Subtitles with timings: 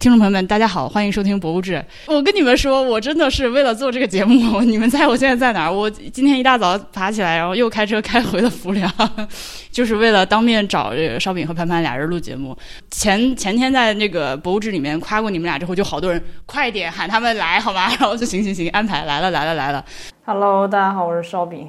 [0.00, 1.74] 听众朋友们，大家好，欢迎收听《博物志》。
[2.06, 4.58] 我跟你们说，我真的是为了做这个节目。
[4.64, 5.70] 你们猜我现在在哪儿？
[5.70, 8.90] 我今天一大早爬起来，然后又开车开回了浮梁，
[9.70, 12.56] 就是为了当面找这个烧饼和潘潘俩人录节目。
[12.90, 17.88] 前前天在那个《博物志》里面夸过你们俩之后，就好多人快点喊他们来，好吗？
[18.00, 19.84] 然后就行行行，安排来了来了来了。
[20.24, 21.68] Hello，大家好，我是烧饼。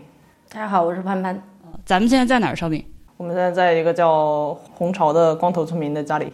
[0.50, 1.38] 大家好，我是潘潘。
[1.86, 2.56] 咱们现在在哪儿？
[2.56, 2.82] 烧饼？
[3.22, 6.34] 我们现在在一个叫红潮的光头村民的家里，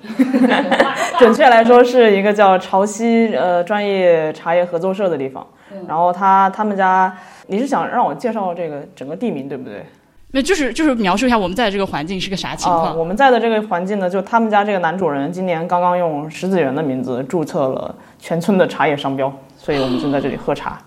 [1.19, 5.45] 准确来说是一个叫潮汐呃专业茶叶合作社的地方。
[5.85, 7.13] 然后他他们家，
[7.47, 9.85] 你是想让我介绍这个整个地名对不对？
[10.31, 12.97] 那就是就是描述一下我们在的这个环境是个啥情啊、况。
[12.97, 20.79] 我们在的这个环境呢，就他们家这个男主人今年刚刚用石子园的名字注册了全村的茶叶商标，所以我们正在这里喝茶。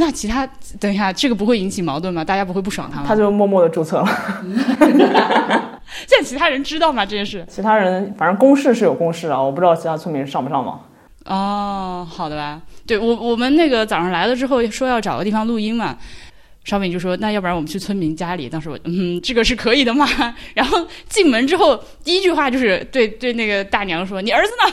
[0.00, 0.48] 那其他
[0.80, 2.24] 等一下，这个不会引起矛盾吗？
[2.24, 3.04] 大家不会不爽他吗？
[3.06, 4.08] 他就默默的注册了，
[6.08, 7.04] 现在其他人知道吗？
[7.04, 7.44] 这件事？
[7.48, 10.80] 其他人反正公示是有公示啊，我不知道其他村民上不上网。
[11.26, 12.62] 哦，好的吧。
[12.86, 15.96] 对我我们那个早上来了之后说要找个地方录音嘛，
[16.64, 18.48] 烧饼就说那要不然我们去村民家里。
[18.48, 20.08] 当时我嗯，这个是可以的嘛。
[20.54, 24.72] 然后进门之后第一句话就是对对那个大娘说：“你儿子呢？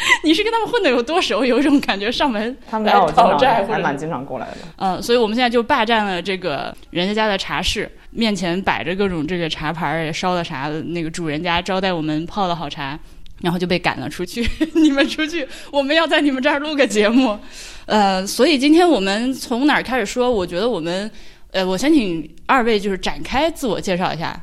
[0.24, 1.44] 你是跟他们混的有多熟？
[1.44, 4.56] 有一种感觉上门他们来讨债还蛮经常过来的。
[4.76, 12.98] 嗯，所以我们现在就霸占了这个人家家的茶室，面前摆着各种这个茶盘儿，也烧了茶，那个主人家招待我们泡的好茶，
[13.42, 14.48] 然后就被赶了出去。
[14.74, 17.38] 你们出去，我们要在你们这儿录个节目。
[17.86, 20.30] 呃，所以今天我们从哪儿开始说？
[20.30, 21.10] 我觉得我们，
[21.50, 24.40] 呃，我先请二位就是展开自我介绍一下。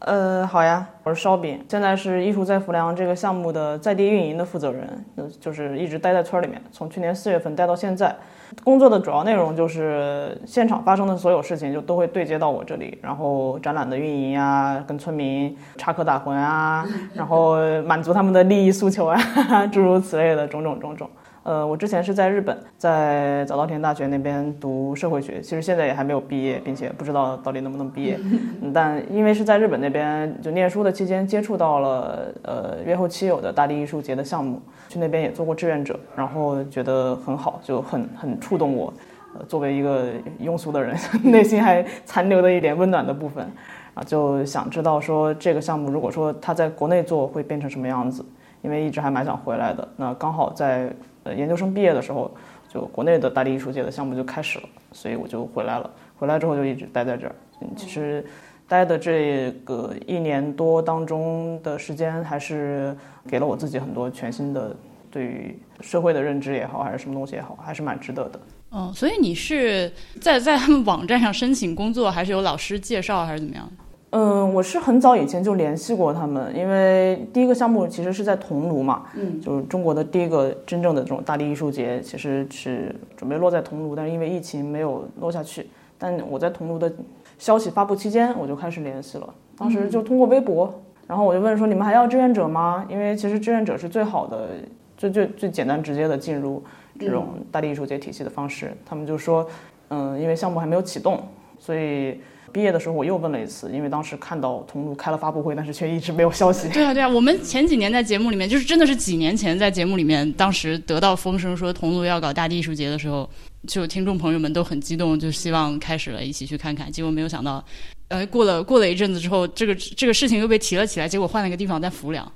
[0.00, 5.04] 呃，好呀，我是烧饼，现在是艺术在浮梁这个项目的在地运营的负责人，
[5.40, 8.14] 就是一直待在村里面，从去年四月份待到现在。
[8.62, 19.18] 工作的主要内容就是现场发生的所有事情就都会对接到我这里，然后展览的运营啊，跟村民插科打诨啊，然后满足他们的利益诉求啊，
[19.72, 21.10] 诸如此类的种种种种。
[21.46, 28.18] 呃，我之前是在日本，在早稻田大学那边读社会学，其实现在也还没有毕业，并且不知道到底能不能毕业。
[28.62, 38.92] 嗯但因为是在日本那边就念书的期间接触到了呃约后期有的大地艺术节的项目，去那边也做过志愿者，然后觉得很好，就很很触动我。
[39.38, 40.06] 呃，作为一个
[40.40, 43.48] 庸俗的人， 内心还残留的一点温暖的部分，
[43.94, 48.26] 啊，就想知道说这个项目如果说他在国内做会变成什么样子，
[48.62, 49.86] 因为一直还蛮想回来的。
[49.96, 50.90] 那刚好在
[51.34, 52.30] 研究生毕业的时候，
[52.68, 55.90] 就国内的大地艺术界的项目就开始了，所以我就回来了。
[56.18, 57.34] 回来之后就一直待在这儿。
[57.60, 58.24] 嗯，其实
[58.68, 62.96] 待的这个一年多当中的时间，还是
[63.28, 64.74] 给了我自己很多全新的
[65.10, 68.40] 对于社会的认知也好，还是什么东西也好，还是蛮值得的。
[68.72, 73.70] 嗯，所以你是在在他们网站上申请工作，还是有老师介绍，还是怎么样？
[74.10, 85.66] 嗯，我是很早以前就联系过他们，因为第一个项目其实是在桐庐嘛，嗯，就是中国的第一个真正的这种大地艺术节，其实是准备落在桐庐，但是因为疫情没有落下去。
[85.98, 86.90] 但我在桐庐的
[87.36, 89.28] 消息发布期间，我就开始联系了，
[89.58, 90.72] 当时就通过微博，
[91.06, 92.86] 然后我就问说你们还要志愿者吗？
[92.88, 94.48] 因为其实志愿者是最好的、
[94.96, 96.62] 最最最简单直接的进入
[96.98, 98.72] 这种大地艺术节体系的方式。
[98.86, 99.46] 他们就说，
[99.88, 101.20] 嗯，因为项目还没有启动，
[101.58, 102.18] 所以。
[102.56, 106.70] 毕业的时候我又问了一次，因为当时看到桐庐开了发布会，但是却一直没有消息。
[106.70, 113.28] 对啊，对啊，我们前几年在节目里面，就是真的是几年前在节目里面，当时得到风声说桐庐要搞大地艺术节的时候，
[113.68, 116.90] 就听众朋友们都很激动，就希望开始了一起去看看。
[116.90, 117.62] 结果没有想到，
[118.08, 122.26] 呃，过了过了一阵子之后，这个这个事情又被提了起来，结果换了一个地方在浮梁。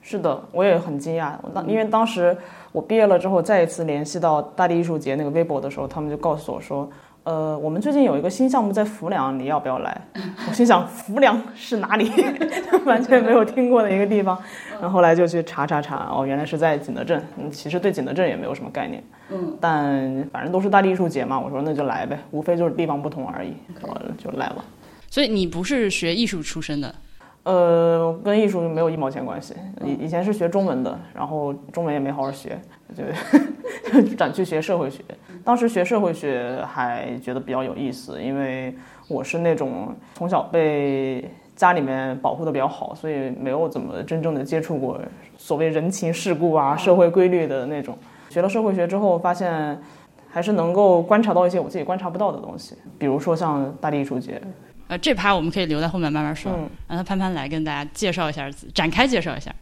[0.00, 1.32] 是的，我也很惊讶。
[1.42, 2.38] 我当因为当时
[2.70, 6.88] 我毕业了之后，再一次联系到大地艺术节那个微博的时候，他们就告诉我说。
[7.26, 10.00] 呃，我们最近有一个新项目在浮梁，你要不要来？
[10.48, 12.08] 我心想，浮梁是哪里？
[12.86, 14.38] 完全没有听过的一个地方。
[14.74, 17.20] 然后后来就去查查查，哦，原来是在景德镇。
[17.36, 19.02] 嗯，其实对景德镇也没有什么概念。
[19.30, 23.54] 嗯，但反正都是大地艺术节嘛，我说那就来呗，无非就是地方不同而已。
[23.82, 24.64] 然后就来了。
[25.10, 26.94] 所以你不是学艺术出身的？
[27.42, 29.52] 呃，跟艺术没有一毛钱关系。
[29.84, 32.56] 以以前是学中文的，然后中文也没好好学，
[33.92, 35.02] 就转去学社会学。
[35.44, 38.74] 当时学社会学还觉得比较有意思，因为
[39.08, 45.00] 我是那种从小被家里面保护的比较好，所以没有怎么真正的接触过
[45.36, 47.96] 所谓人情世故啊、社会规律的那种。
[48.28, 49.80] 学了社会学之后，发现
[50.28, 54.40] 还是能够观察到一些我自己观察不到的东西，比如说像大地艺术节。
[54.88, 59.54] 呃，这趴我们可以留在后面慢慢说，嗯让他潘潘来跟大家介绍一下，展开介绍一下。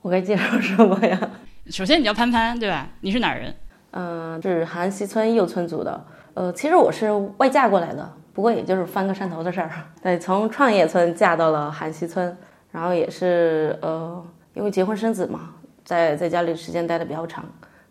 [0.00, 1.30] 我该介绍什么呀？
[1.72, 2.86] 首先你叫潘潘对吧？
[3.00, 3.54] 你是哪儿人？
[3.92, 6.04] 嗯、是韩西村右村组的。
[6.34, 9.70] 呃，其实我是外嫁过来的，不过也就是翻个山头的事儿。
[10.02, 12.36] 对，从创业村嫁到了韩西村，
[12.70, 14.22] 然后也是呃，
[14.52, 15.48] 因为结婚生子嘛，
[15.82, 17.42] 在在家里时间待的比较长，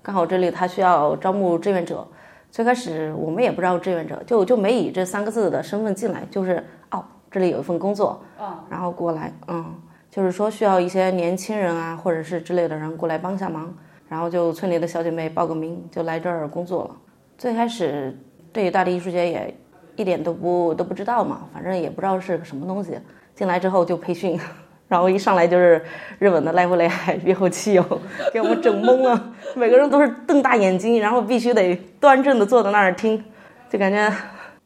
[0.03, 2.07] 刚好这里他需要招募志愿者。
[2.51, 8.21] 最开始我们也不知道志愿者，就就没以这三个字的身份进来，就是哦，这里有一份工作，
[8.69, 9.73] 然后过来，嗯，
[10.11, 13.73] 就是说需要一些年轻人啊，或者是之类的人过来帮下忙，
[14.09, 16.95] 然后就村里的小姐妹报个名，就来这儿工作了。
[17.37, 18.15] 最开始
[18.51, 19.55] 对大地艺术节也
[19.95, 22.99] 一点都不都不知道嘛，反正也不知道是个什么东西。
[23.33, 24.37] 进来之后就培训。
[24.89, 25.81] 然后一上来就是
[26.19, 28.01] 日本的濑户内海憋后汽油，
[28.33, 29.31] 给我们整懵了。
[29.55, 33.23] 每个人都是瞪大眼睛，然后必须得端正的坐在那儿听，
[33.69, 34.13] 就感觉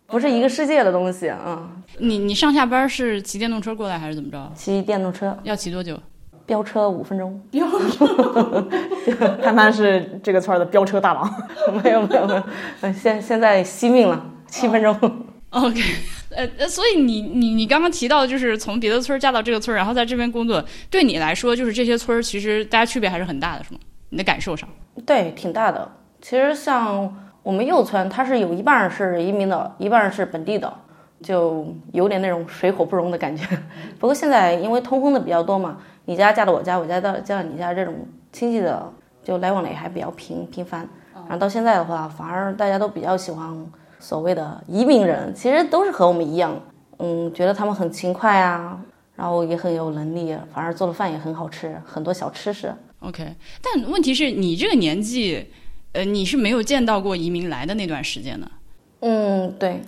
[0.08, 1.70] 不是一个世界的东西啊。
[2.00, 4.52] 你你上下班是骑电动车过来还是怎么着？
[4.56, 5.38] 骑电动车。
[5.44, 6.00] 要骑多久？
[6.46, 7.42] 飙车五分钟。
[7.50, 8.68] 飙车。
[9.42, 11.34] 潘潘是这个村的飙车大王。
[11.84, 14.96] 没有没有没有，现现在惜命了，七分钟。
[15.50, 15.82] OK。
[16.36, 23.80] 呃呃，所以你你你刚刚提到，就是从别的村嫁到这个村，然后在这边工作，对你来说，就是这些村其实大家区别还是很大的，是吗？
[24.10, 24.68] 你的感受上？
[25.06, 25.90] 对，挺大的。
[26.22, 30.74] 其实像我们右村，它是有一半是移民的，一半是本地的，
[31.22, 33.46] 就有点那种水火不容的感觉。
[34.00, 37.94] 不过现在因为通婚的比较多嘛，你家嫁到我家，我家到嫁到你家，这种
[38.32, 38.92] 亲戚的
[39.24, 40.90] 就来往的也还比较频频繁。
[41.14, 43.56] 然后到现在的话，反而大家都比较喜欢。
[44.00, 46.60] 所谓的移民人，其实都是和我们一样，
[46.98, 48.80] 嗯，觉得他们很勤快啊，
[49.16, 52.72] 然后也很有能力，反而做的饭也很好吃，很多小吃食。
[53.00, 55.48] OK，但问题是你这个年纪，
[55.96, 58.52] 呃，你是没有见到过移民来的那段时间的。
[59.00, 59.82] 嗯，对。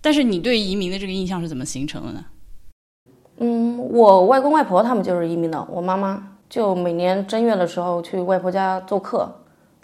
[0.00, 2.24] 但是你对移民的这个印象是怎么形成的呢？
[3.38, 9.28] 嗯，我外公外婆他们就是移民的，我妈妈就每年正月的时候去外婆家做客，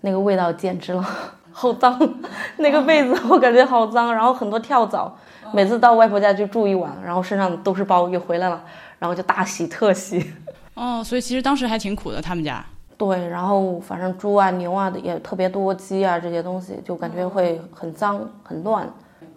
[0.03, 1.05] 那个味道简直了。
[1.51, 1.99] 好脏，
[2.57, 5.13] 那个被子我感觉好脏，然后很多跳蚤，
[5.53, 8.65] 每次到外婆家就住一晚，然后身上都是包，又回来了，
[8.99, 10.33] 然后就大洗特洗。
[10.75, 12.65] 哦，所以其实当时还挺苦的，他们家。
[12.97, 18.89] 对，然后反正猪啊、牛啊的也特别多，鸡啊这些东西就感觉会很脏很乱，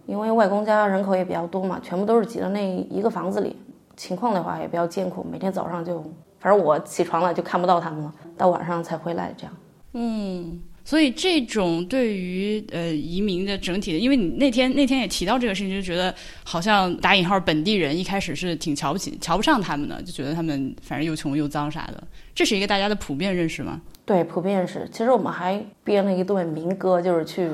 [0.06, 3.56] 因为外公家人口也比较多嘛，全部都是挤在那一个房子里，
[3.96, 6.04] 情况的话也比较艰苦，每天早上就，
[6.40, 9.54] 反正我起床了就看不到他们了，到晚上才回来这样。
[9.94, 10.60] 嗯。
[10.88, 22.02] 所以这种对于呃移民的整体的，因为你那天那天也提到这个事情，就觉得好像打引号本地人一开始是挺瞧不起、瞧不上他们的，就觉得他们反正又穷又脏啥的。
[22.34, 23.82] 这是一个大家的普遍认识吗？
[24.06, 24.88] 对，普遍认识。
[24.90, 27.52] 其实我们还编了一段民歌，就是去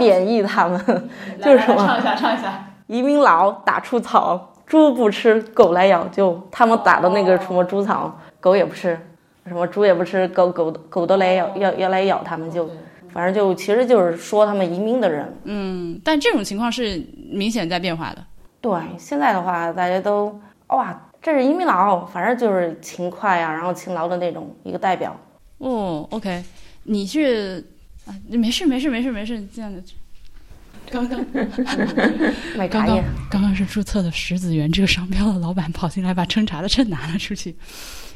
[0.00, 1.08] 贬义他们，
[1.40, 1.86] 就是什么？
[1.86, 2.74] 唱一下，唱一下。
[2.88, 6.08] 移民佬打出草，猪不吃，狗来咬。
[6.08, 8.98] 就他们打的那个什么猪草，狗也不吃。
[9.46, 12.70] 什么猪也不吃，狗狗狗都来咬，要要来咬他们，就
[13.12, 15.32] 反正就其实就是说他们移民的人。
[15.44, 18.24] 嗯，但这种情况是明显在变化的。
[18.60, 25.14] 对，现在的话大家都哇，这是移民佬，反正就是勤快啊，然后勤劳的那种一个代表。
[25.58, 26.42] 哦，OK，
[26.84, 27.64] 你是
[28.06, 29.82] 啊，没事没事没事没事，这样的。
[30.90, 31.24] 刚刚，
[32.68, 37.56] 刚刚刚刚是注册的石子园这个商标的老板跑进来把称茶的秤拿了出去。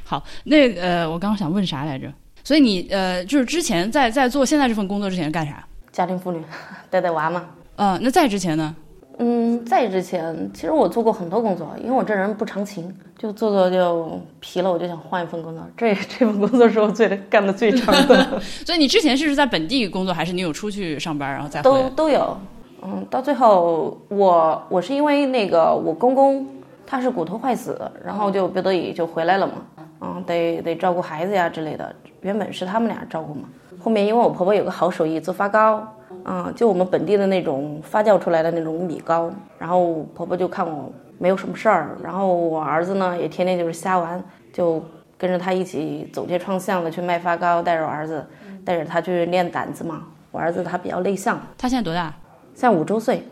[0.08, 2.10] 好，那呃，我刚刚想问啥来着？
[2.42, 5.62] 所以你呃，就是之前在在做现在这份工作之前干啥？
[5.92, 6.42] 家庭妇女，
[6.88, 7.44] 带带娃嘛。
[7.76, 8.74] 嗯，那在之前呢？
[9.18, 15.62] 嗯，在之前，其实我做过很多工作，因为我这人不长情，就做做就疲了，我就想换一份工作。
[15.76, 18.40] 这 这份工作是我最干的最长的。
[18.64, 22.34] 所以你之前是在本地工作，还是你有出去上班然后再都都有。
[22.80, 26.46] 嗯，到最后我我是因为那个我公公
[26.86, 29.54] 他是骨头坏死，然后就不得已就回来了嘛。
[30.00, 33.48] 嗯，得得照顾孩子呀之类的，原本是他们俩照顾嘛。
[33.80, 35.86] 后面因为我婆婆有个好手艺，做发糕，
[36.24, 39.30] 嗯，就我们本地的那种发酵出来的那种米糕。
[39.58, 44.82] 然后婆婆就看我没有什么事儿，然后我儿子呢也天天就是瞎玩，就
[45.16, 48.26] 跟着他一起走街串巷的去卖发糕，带着我儿子，
[48.64, 50.02] 带着他去练胆子嘛。
[50.30, 52.12] 我儿子他比较内向，他现在多大？
[52.54, 53.22] 现在五周岁。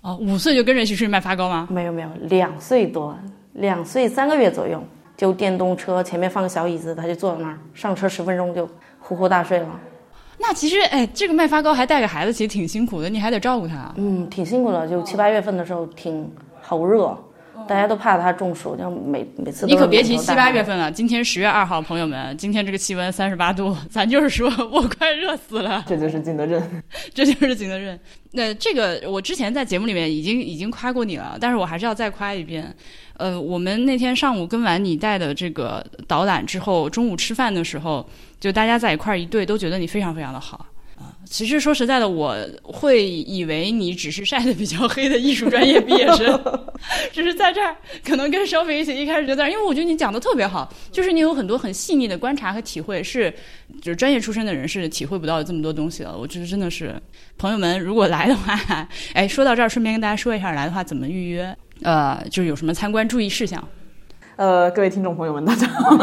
[0.00, 1.66] 哦，五岁就跟着一起去卖发糕吗？
[1.70, 3.16] 没有没有，两岁多，
[3.54, 4.82] 两岁三个月左右。
[5.16, 8.68] 就电动车前面放个小椅子，他就坐在那儿，上车十分钟就
[8.98, 9.80] 呼呼大睡了。
[10.38, 13.92] 那其实，哎，这个卖发糕还带个孩子，其实挺辛苦的，你还得照顾他。
[13.96, 16.30] 嗯，挺辛苦的，就七八月份的时候，挺
[16.60, 17.16] 好热。
[17.66, 19.66] 大家都怕他中暑，就每每次。
[19.66, 25.82] 你可别提七八月份了，今天十月二号，朋友们，今天这个气温三十八度，咱就是说我快热死了。
[25.88, 26.62] 这就是景德镇，
[27.12, 27.98] 这就是景德镇。
[28.32, 32.72] 那这个我之前在节目里面已经已经夸过你了，但是我还是要再夸一遍。
[33.18, 38.08] 呃，我们那天上午跟完你带的这个导览之后，中午吃饭的时候，
[38.38, 40.66] 就大家在一块儿一对，都觉得你非常非常的好。
[40.96, 46.42] 啊，其实说实在的，我会以为你只是晒的比较黑的艺术专业毕业生，
[47.12, 53.30] 只是在这儿可能跟烧饼一起一开始就在，因为我觉得你讲的特别好，就是你有很多很细腻的观察和体会，是
[53.82, 56.16] 就是专业出身的人是体会不到这么多东西的。
[56.16, 56.94] 我觉得真的是，
[57.36, 63.62] 朋友们如果来的话，哎，说到这儿，顺便跟大家说一下，来的话怎么预约，呃，就是有什么参观注意事项。
[64.36, 65.96] 呃，各位听众朋友们，大家好，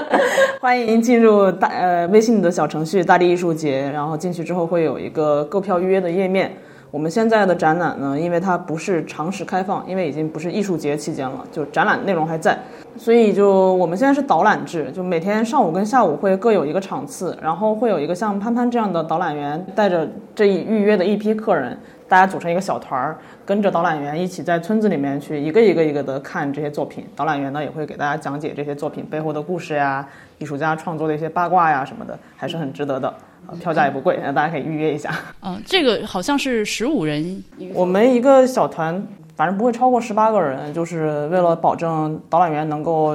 [0.60, 6.50] 欢迎进入大呃微信的小程序“大地艺术节”，然后进去之后会有一个购票预约的页面。
[6.90, 12.56] 我们现在的展览呢，因为它不是常时开放，因为已经不是艺术节期间了，就展览内容还在，
[12.96, 21.76] 所以就我们现在是导览制，就每天上午跟下午会各有一个场次，然后会有一个像潘潘这样的导览员带着这一预约的一批客人，
[22.08, 27.06] 大家组成一个小团儿，跟着导览员一起在村子里面去一个一个一个的看这些作品。
[27.16, 30.06] 导览员呢也会给大家讲解这些作品背后的故事呀，
[30.38, 33.12] 艺术家创作的一些八卦呀什么的，还是很值得的。
[33.60, 35.14] 票价也不贵，大家可以预约一下。
[35.42, 37.44] 嗯，这个好像是十五人。
[37.74, 39.06] 我们一个小团，
[39.36, 43.14] 反正不会超过十八个人，就是为了保证导览员能够，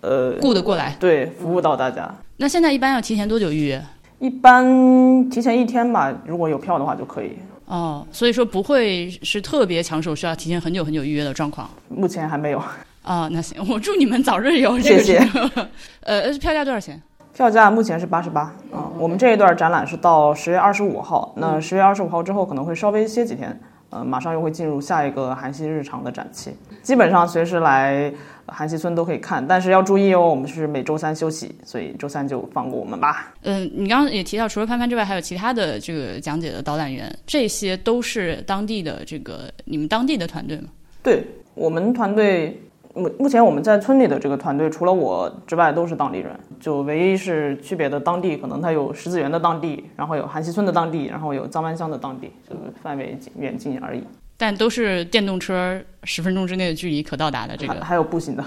[0.00, 2.08] 呃，顾得过来，对，服务到大家。
[2.36, 3.82] 那现在一般要提前多久预约？
[4.20, 7.36] 一般提前一天吧，如果有票的话就可以。
[7.74, 11.68] 哦，所以说不会是特别抢手，需要提前很久很久预约的状况。
[11.88, 12.62] 目前还没有。
[13.02, 14.78] 啊，那行，我祝你们早日有。
[14.78, 15.18] 谢谢。
[16.02, 17.02] 呃，票价多少钱？
[17.34, 28.14] 票价目前是八十八，嗯，我们这一段展览是到十月二十五号，那十月二十五号之后可能会稍微歇几天，呃，马上又会进入下一个韩熙日常的展期，基本上随时来
[28.46, 33.32] 韩熙村都可以看，但是要注意哦，我们是每周三休息，所以周三就放过我们吧。
[33.42, 40.68] 嗯，你刚刚也提到，除了潘潘之外，还有其他的这个讲解的导览员，这些都是当地的这个你们当地的团队吗？
[41.02, 41.24] 对
[41.54, 42.60] 我们团队。
[42.96, 54.04] 目目前我们在村里的这个团队，除了我之外都是当地人，就唯一是区别的当地，可能它有石子园的当地，然后有韩溪村的当地，然后有张湾乡的当地，就是范围远近而已。
[54.36, 58.44] 但都是电动车十分钟之内的距离可到达的这个，还有步行的，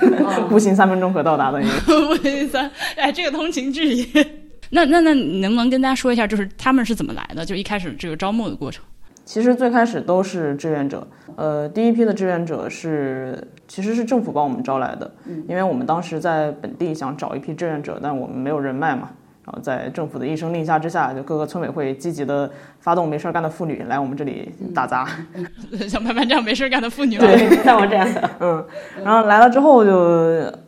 [0.48, 1.60] 步行三分钟可到达的。
[1.86, 4.06] 步行三，哎，这个通勤距离。
[4.70, 7.44] 那那那，你能不能跟大家说一下，就是他们是怎么来的？
[7.44, 8.84] 就一开始这个招募的过程。
[9.24, 11.06] 其实最开始都是志愿者，
[11.36, 15.08] 呃，第一批的志愿者是其实是政府帮我们招来的，
[15.48, 19.10] 因为我们当时在本地想找一批志愿者，但我们没有人脉嘛，
[19.50, 25.08] 然后在政府的一声令下之下，就各个村委会积极的发动没事干的妇女来我们这里打杂，
[25.88, 28.64] 像潘潘这样没事干的妇女，对， 像我这样的，嗯，
[29.02, 29.90] 然后来了之后就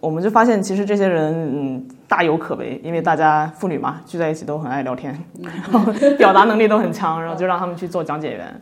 [0.01, 8.61] 我们就发现其实这些人嗯大有可为，因为大家妇女嘛聚在一起都很爱聊天，然后表达能力都很强，然后就让他们去做讲解员。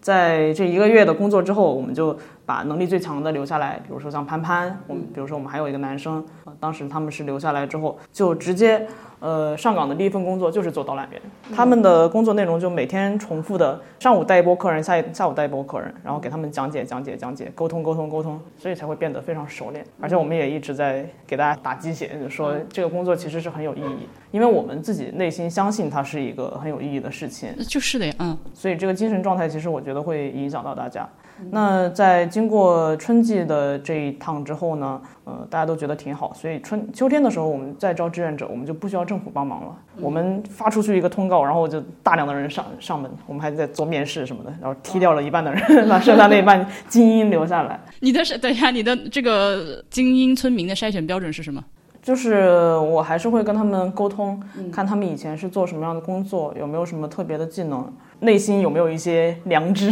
[0.00, 6.24] 在这一个月的工作之后，我们就把能力最强的留下来，比如说像潘潘，我们比如说我们还有一个男生，
[6.58, 8.86] 当时他们是留下来之后就直接。
[9.18, 19.82] 呃，上岗的第一份工作就是做导览员，他们的工作内容就每天重复的，上午带一波客人，下下午带一波客人，然后给他们讲解讲解讲解，沟通沟通沟通，所以才会变得非常熟练。
[20.02, 27.56] 而且我们也一直在给大家打鸡血，就说这个工作其实是很有意义，因为我们自己内心相信它是一个很有意义的事情。
[27.66, 28.36] 就是的呀，嗯。
[28.52, 31.08] 所以这个精神状态其实我觉得会影响到大家。
[31.50, 39.76] 那在经过春季的这一趟之后呢，呃，大家都觉得挺好，所以春秋天的时候我们再招志愿者，我们就不需要政府帮忙了。
[40.00, 47.78] 我们发出去一个通告，然后就大量的人上上门，我们还在做面试什么的，然后踢掉了一半的人， 把剩下那一半精英留下来。
[48.00, 51.62] 你的是等一下，你的这个精英村民的筛选标准是什么？
[52.02, 54.40] 就是我还是会跟他们沟通，
[54.72, 59.90] 看他们以前是做什么样的工作，有没有什么特别的技能，内心有没有一些良知。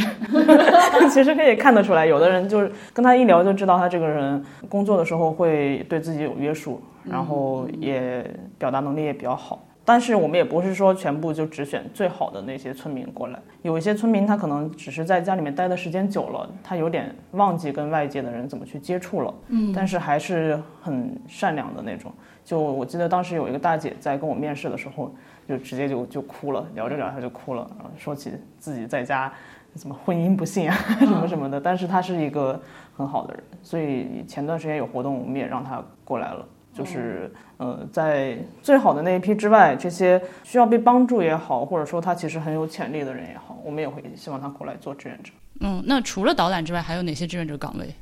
[1.10, 8.24] 其实可以看得出来，有的人就是跟他一聊就知道他这个人工作的时候会对自己有约束，然后也
[8.58, 9.62] 表达能力也比较好。
[9.86, 22.10] 但是我们也不是说全部就只选最好的那些村民过来，有一些村民他可能只是在家里面待的时间久了，他有点忘记跟外界的人怎么去接触了，嗯，但是还是很善良的那种。
[22.42, 25.14] 就我记得当时有一个大姐在跟我面试的时候，
[25.48, 29.32] 就直接就就哭了，聊着聊着就哭了，说起自己在家
[29.74, 31.60] 怎么婚姻不幸啊 什么什么的。
[31.60, 32.60] 但是他是一个
[32.96, 36.46] 很好的人，所以前段时间有活动，我们也让他过来了。
[36.72, 45.32] 就是，呃，在最好的那一批之外，这些需要被帮助也好，或者说他其实很有潜力的人也好，我们也会希望他过来做志愿者。
[45.60, 47.94] 嗯，那除了导览之外，还有哪些志愿者岗位？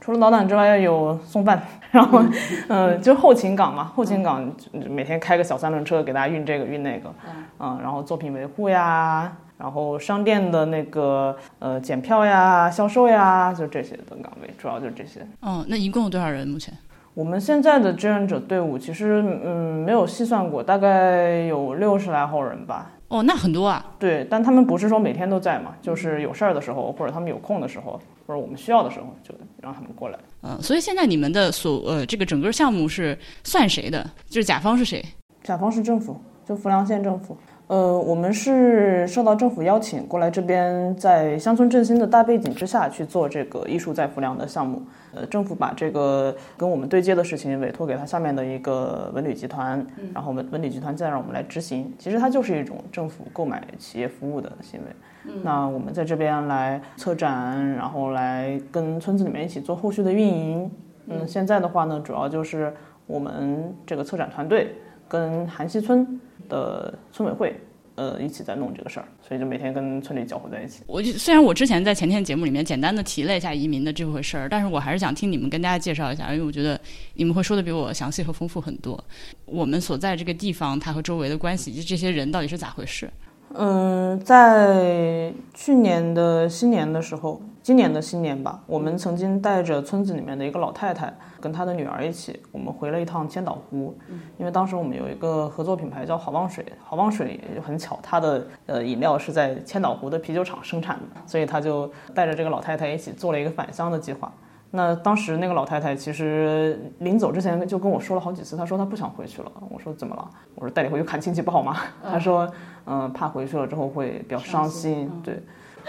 [0.00, 2.22] 除了导览之外，有送饭， 然后，
[2.68, 7.12] 嗯，就后勤岗嘛，后勤岗每天开个小三轮车给大家运这个运那个，
[7.58, 15.20] 嗯，然后作品维护呀，然后商店的那个呃检票呀、销售呀，就这些的岗位，主要就是这些。
[15.40, 16.72] 哦，那一共有多少人目前？
[17.12, 22.92] 我们现在的志愿者队伍其实嗯没有细算过，大概有六十来号人吧。
[23.08, 23.84] 哦，那很多啊。
[23.98, 30.18] 对，但他们不是说每天都在嘛，就是有事儿的时候，或者他们有空的时候，或者我们需要的时候，就让他们过来。
[30.42, 34.08] 嗯，所以现在你们的所呃这个整个项目是算谁的？
[34.28, 35.04] 就是甲方是谁？
[35.42, 37.36] 甲方是政府，就浮梁县政府。
[37.70, 44.82] 呃，我们是受到政府邀请过来这边，在乡村振兴的大背景之下去做这个艺术在浮梁的项目。
[45.14, 51.94] 呃，政府把这个跟我们对接的事情委托给他下面的一个文旅集团，然后文文旅集团再让我们来执行。
[51.96, 55.32] 其实它就是一种政府购买企业服务的行为。
[55.44, 60.68] 那我们在这边来策展，然后来跟村子里面一起做后续的运营。
[61.06, 62.74] 嗯，现在的话呢，主要就是
[63.06, 64.74] 我们这个策展团队
[65.08, 66.20] 跟韩溪村。
[66.50, 67.58] 的村委会，
[67.94, 70.82] 呃，一起在弄这个事儿，所以就每天跟村里搅和在一起。
[70.86, 76.78] 我就虽然我之前在前天节目里面简单的提了一下移民的这回事儿，但是我还是想听你们跟大家介绍一下，因为我觉得
[77.14, 79.02] 你们会说的比我详细和丰富很多。
[79.46, 83.08] 我们所在这个地方，它和周围的关系，以及这些人到底是咋回事？
[83.54, 93.96] 嗯，在去年的新年的时候，今年的新年吧，我们曾经带着村子里面的一个老太太跟她的女儿一起，我们回了一趟千岛湖。
[94.38, 104.32] 因为当时我们有一个合作品牌叫好望水，好望水很巧，它的呃饮料是在千岛湖的啤酒厂生产的，所以他就带着这个老太太一起做了一个返乡的计划。
[104.72, 109.52] 那当时那个老太太其实临走之前就跟我说了好几次，她说她不想回去了。
[109.68, 110.30] 我说怎么了？
[110.54, 111.76] 我说带你回去看亲戚不好吗？
[112.02, 112.50] 她说
[112.86, 115.10] 嗯，怕回去了之后会比较伤心。
[115.24, 115.42] 对，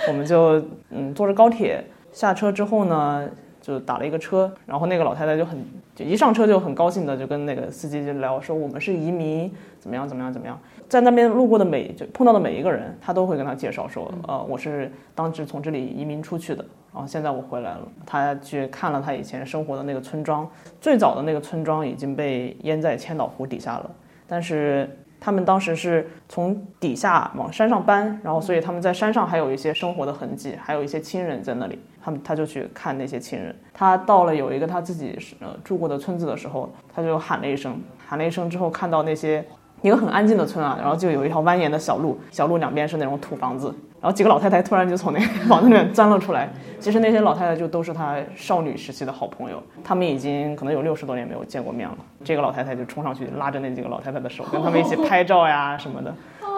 [0.07, 3.29] 我们就嗯坐着高铁下车之后呢，
[3.62, 5.57] 就打了一个车，然后那个老太太就很
[5.95, 10.60] 就一上车就很高兴的就跟那个司机就聊说我们是移民，怎么样怎么样怎么样。
[10.89, 17.88] 在那边路过的每就碰到的每一个人，他都会跟他介绍说，呃，我是当时从这里移民出去的，然后现在我回来了。
[18.05, 20.45] 他去看了他以前生活的那个村庄，
[20.81, 23.89] 最早的那个村庄已经被淹在千岛湖底下了，
[24.27, 24.89] 但是
[25.22, 33.56] 他们当时是从底下往山上搬，然后所以他们在山上还有一些生活的痕迹，还有一些亲人在那里，他们他就去看那些亲人。
[33.74, 39.46] 他到了有一个他自己呃住过的村子的时候，他就喊了一声，喊了一声之后看到那些。
[39.84, 46.52] 一个很安静的村啊，然后就有一条蜿蜒的小路，小路两边是那种土房子，然后几个老太太突然就从那个房子里面钻了出来。
[46.80, 51.97] 其实那些老太太就都是她少女时期的好朋友，她们已经可能有六十多年没有见过面了。
[52.23, 56.12] 这个老太太就冲上去拉着那几个老太太的手，跟他们一起拍照呀什么的，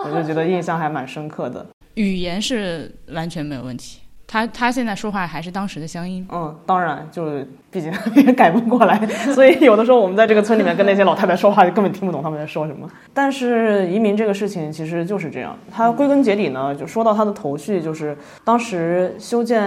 [0.06, 1.66] 我就觉得印象还蛮深刻的。
[1.96, 4.00] 语言是完全没有问题。
[4.34, 7.94] 他他现在说话还是当时的乡音，嗯，当然，就是毕竟
[8.26, 8.98] 也改不过来，
[9.36, 12.90] 所以有的时候我们在这个村里面跟那些老太太说话，就根本听不懂他们在说什么。
[13.14, 19.64] 但是移民这个事情其实就是这样，它归根结底呢，就说到它的头绪，就是当时修建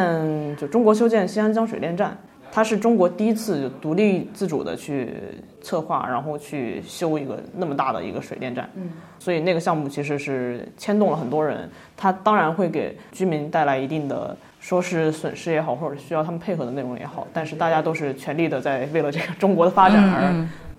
[0.57, 2.18] 就中国修建西安江水电站，
[2.50, 5.14] 它是中国第一次独立自主的去
[5.62, 14.37] 策划，然后去修一个那么大的一个水电站，嗯，所以那个项目其实是牵动了很多人，它当然会给居民带来一定的。
[14.66, 20.33] 说是损失也好，或者需要他们配合的内容也好，但是大家都是全力的在 为了这个中国的发展而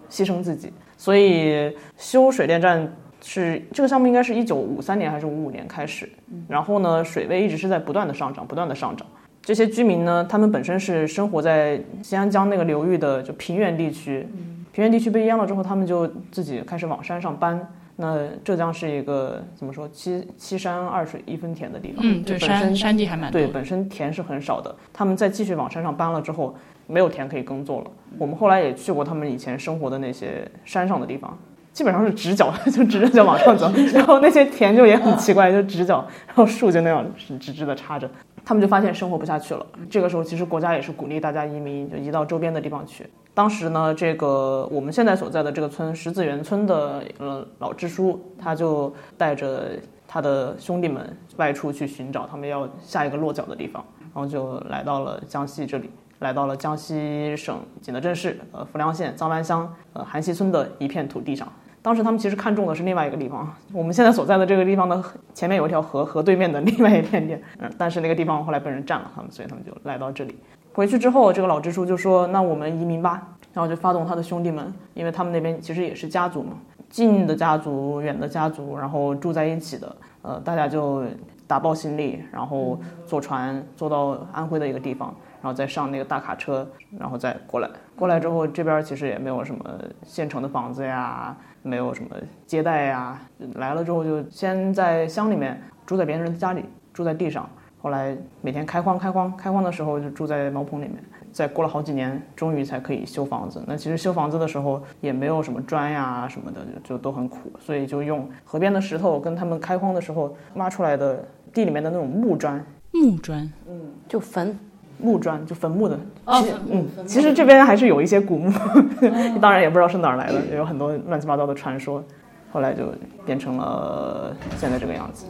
[0.10, 0.74] 牺牲自己。
[0.98, 2.86] 所以修水电站
[3.24, 6.10] 是这个项目，应该是一九五三年还是五五年开始。
[6.50, 9.08] 然后呢，水位一直是在不断的上涨，不断的上涨。
[9.42, 14.28] 这些居民呢，他们本身是生活在新安江那个流域的就平原地区，
[14.74, 17.66] 平原地区被淹了之后，他们就自己开始往山上搬。
[18.00, 24.74] 那浙江是一个怎么说七七山二水一分田的地方，嗯，对，山山地还蛮对，本身田是很少的。
[24.94, 26.56] 他们再继续往山上搬了之后，
[26.86, 27.88] 没有田可以耕作了。
[28.20, 31.36] 我们后来也去过他们以前生活的那些山上的地方，
[31.74, 33.72] 基本上是直角，就直着脚往上走。
[33.92, 38.08] 然后那些田就也很奇怪，就直角，然后树就那样是直直的插着。
[38.48, 39.66] 他们就发现生活不下去了。
[39.90, 43.06] 这个时候，其实国家也是鼓励大家移民，就移到周边的地方去。
[43.34, 49.72] 当时呢，这个我们现在所在的这个村石子园村的呃老支书，他就带着
[50.08, 61.52] 他的兄弟们外出去寻找他们要下一个落脚的地方，然后就来到了江西这里，来到了江西省景德镇市呃浮梁县藏湾乡呃韩溪村的一片土地上。
[61.88, 65.02] 当时他们其实看中的是另外一个地方，我们现在所在的这个地方的
[65.34, 70.36] 前面有一条河，河对面的 另外一片地，嗯，但是那个地方后来被人占了，他们所以他们就来到这里。
[70.74, 76.58] 回去之后，这个老支书就说：“那我们移民吧。”然后就发动他的兄弟们，因为他们那边其实也是家族嘛，
[76.90, 81.06] 近的家族、远的家族，然后住在一起的，呃，大家就
[81.48, 85.16] 打包行李，然后坐船坐到安徽的一个地方。
[85.40, 86.68] 然后再上那个大卡车，
[87.00, 87.70] 然后再过来。
[87.98, 89.66] 过来之后，这边其实也没有什么
[90.04, 92.12] 现成的房子呀，没有什么
[92.46, 93.20] 接待呀。
[93.56, 97.50] 来了之后就先在乡里面住在别人的家里，住在地上。
[97.80, 100.98] 后后来每天开荒开荒开荒的时候就住在茅棚里面。
[101.32, 103.64] 再过了好几年，终于才可以修房子。
[103.66, 112.62] 那其实修房子的时候也没有什么砖呀什么的，就就都很苦，所以就用河边的石头跟他们开荒的时候挖出来的地里面的那种木砖。
[112.92, 114.60] 木砖，嗯，就坟，
[115.00, 116.00] 木砖就坟墓的。
[116.26, 118.52] 哦，嗯，其实这边还是有一些古墓，
[119.42, 122.04] 当然也不知道是哪儿来的，有很多乱七八糟的传说，
[122.52, 122.84] 后来就
[123.26, 125.26] 变成了现在这个样子。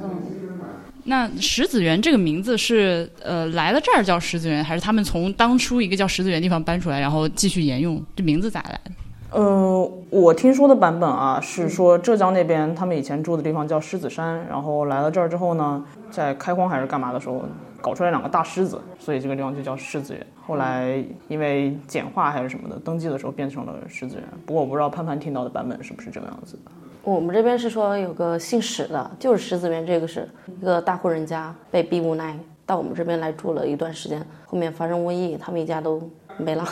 [1.09, 8.03] 那石子园这个名字是呃来了这儿叫石子园，还是他们从当初一个叫石子园地方搬出来，然后继续沿用？
[8.15, 8.91] 这名字咋来的？
[9.29, 17.43] 呃，我听说的版本啊是说浙江那边他们以前住的地方叫狮子山，然后来了这儿之后呢，在开荒还是干嘛的时候
[17.81, 20.25] 搞出来两个大狮子，所以这个地方就叫狮子园。
[20.45, 24.23] 后来因为简化还是什么的，登记的时候变成了狮子园。
[24.45, 26.71] 不过我不知道潘潘听到的版本是不是这个样子的。
[27.03, 30.27] 我们这边是说有个姓史的，就是狮子园，这个是
[30.59, 36.01] 一个大户人家，被逼无奈到我们这边来住了一段时间，后面发生瘟疫，他们一家都
[36.37, 36.65] 没了，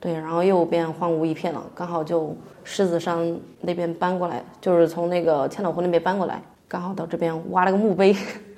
[0.00, 8.16] 对，然后又变荒芜一片了，刚好就狮子山那边搬过来，就是从那个千岛湖那边搬过来，刚好到这边挖了个墓碑，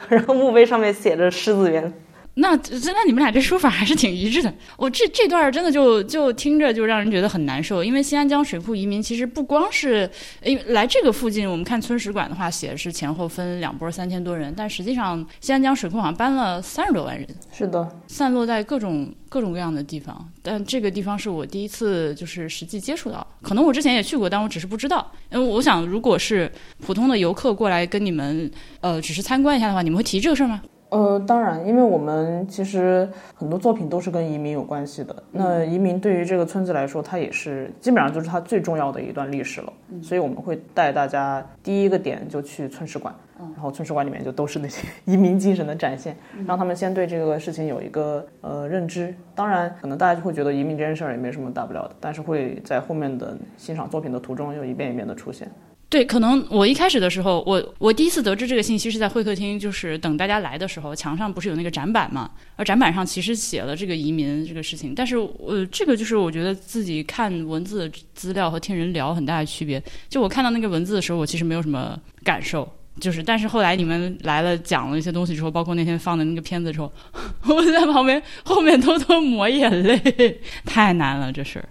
[0.08, 1.92] 然后墓碑上面写着狮子园。
[2.38, 4.52] 那真那你们俩这说法还是挺一致的。
[4.76, 10.08] 我这这段真的就就听着就让人觉得很难受，因为新安江水库移民其实不光是
[10.44, 20.30] 因为来这个附近，我们看村史馆的话写的是前后分两波三千多人，但实际上新安江水库好像搬了三十多万人，是的，散落在各种各种各样的地方。
[20.42, 25.10] 但这个地方是我第一次就是实际接触到，可能我之前也去过，但我只是不知道。
[25.32, 26.52] 因为我想，如果是
[26.84, 28.50] 普通的游客过来跟你们
[28.82, 30.60] 呃只是参观一下的话，你们会提这个事儿吗？
[30.88, 35.22] 呃，当然，因为我们其实很多作品都是跟移民有关系的。
[35.32, 39.72] 那移民对于这个村子来说，它也是基本上就是它最重要的一段历史了。
[40.00, 49.12] 所以我们会带大家第一个点就去村史馆，然后村史馆里面就都是那些 移民精神的展现，让他们先对这个事情有一个呃认知。
[49.34, 55.50] 当然，可能大家就会觉得移民这件事儿也没什么大不了的，但是会在后面的欣赏作品的途中又一遍一遍的出现。
[55.88, 62.28] 对，可能我一开始的时候，我我第一次得知这个信息是在会客厅，就是等大家来的时候，墙上不是有那个展板嘛？
[62.56, 69.80] 而展板上其实写了这个移民这个事情，但是呃，这个就是我觉得自己看文字资料和听人聊很大的区别。
[70.08, 72.68] 就我看到那个文字的时候，我其实没有什么感受，
[72.98, 76.92] 就是但是后来你们来了讲了一些东西之后，包括那天放的那个片子之后，
[77.46, 81.68] 我在旁边后面偷偷抹眼泪， 太难了这事儿。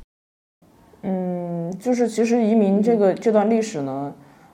[1.07, 4.13] 嗯，就是其实移民这个这段历史呢，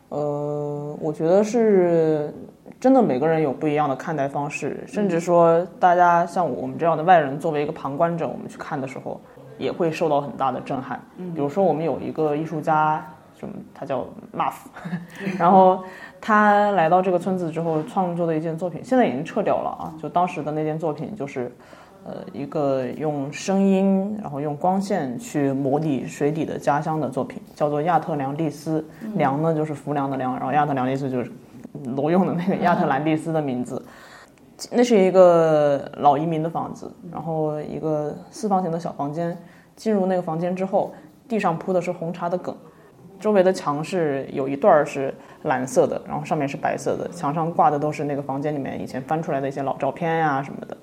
[0.10, 2.34] 呃，我觉得是
[2.80, 9.20] 真的每个人有不一样的看待方式，甚至说大家像我们这样的外人作为一个旁观者，我们去看的时候
[9.58, 11.00] 也会受到很大的震撼。
[11.36, 13.06] 比如说我们有一个艺术家，
[13.40, 14.56] 什么他叫 Muff，
[15.40, 15.84] 然后
[16.20, 21.52] 他来到这个村子之后创作的一件作品，现在已经撤掉了啊，就当时的那件作品就是。
[22.04, 28.84] 呃，一个用声音，然后用光线去模拟水底的家乡的作品，叫做亚特兰蒂斯。
[29.16, 31.32] 梁呢就是浮梁的梁，然后亚特兰蒂斯就是
[31.84, 33.84] 挪用的那个亚特兰蒂斯的名字。
[34.72, 39.38] 那是一个老移民的房子，然后一个四方形的小房间。
[39.76, 40.94] 进入那个房间之后，
[41.28, 42.56] 地上铺的是红茶的梗，
[43.20, 45.12] 周围的墙是有一段是
[45.44, 50.78] 蓝色的，然后上面是白色的，墙上挂的都是那个房间里面以前翻出来的一些老照片呀什么的。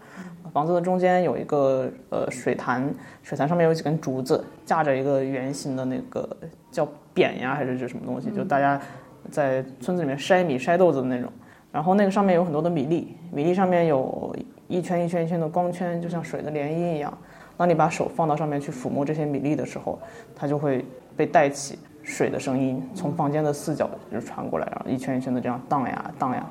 [0.53, 6.29] 房子的中间有一个呃水潭，水潭上面有几根竹子，架着一个圆形的那个
[6.71, 8.81] 叫扁呀还是这什么东西，就大家
[9.31, 11.31] 在村子里面筛米筛豆子的那种。
[11.71, 14.35] 然后那个上面有很多的米粒，米粒上面有
[14.69, 17.17] 一圈一圈一圈的光圈，就像水的涟漪一样。
[17.57, 19.99] 当你把手放到上面去抚摸这些米粒的时候，
[20.35, 20.85] 它就会
[21.15, 26.51] 被带起水的声音，从房间的四角就传过来，然后一圈一圈的这样荡呀荡呀。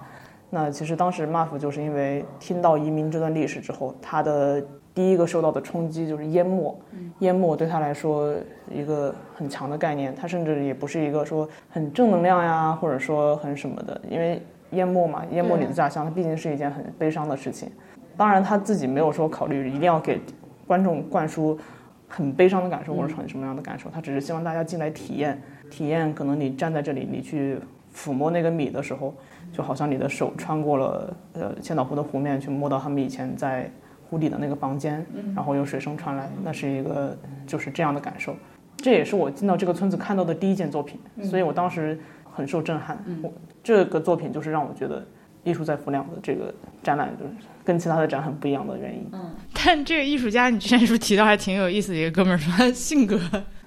[0.49, 6.73] 那其实当时 Muff 就是因为听到移民这段历史之后，他的第一个受到的冲击就是淹没。
[7.19, 8.33] 淹没对他来说
[8.71, 17.69] 一个很强的概念，他甚至也不是一个说很正能量呀，或者说很什么的，因为淹没嘛，淹没你的家乡，它毕竟是一件很悲伤的事情。
[18.15, 20.21] 当然他自己没有说考虑一定要给
[20.65, 21.59] 观众灌输
[22.07, 27.59] 很悲伤的感受或者很什么样的感受，他只是希望大家进来体验，体验可能你站在这里，你去
[27.93, 29.13] 抚摸那个米的时候。
[29.57, 33.67] 就好像你的手穿过了呃千岛湖的湖面，去摸到他们以前在
[34.07, 35.03] 湖底的那个房间，
[35.35, 37.17] 然后有水声传来，那是一个
[37.47, 38.35] 就是这样的感受。
[38.77, 41.97] 这也是我进到这个村子看到的第一件作品，所以我当时
[42.31, 43.03] 很受震撼。
[43.23, 45.03] 我这个作品就是让我觉得
[45.43, 47.31] 艺术在浮梁的这个展览就是
[47.65, 49.09] 跟其他的展很不一样的原因。
[49.11, 53.19] 嗯， 但这个艺术家你之前是不是提到还挺有意思的一个哥们儿，说他性格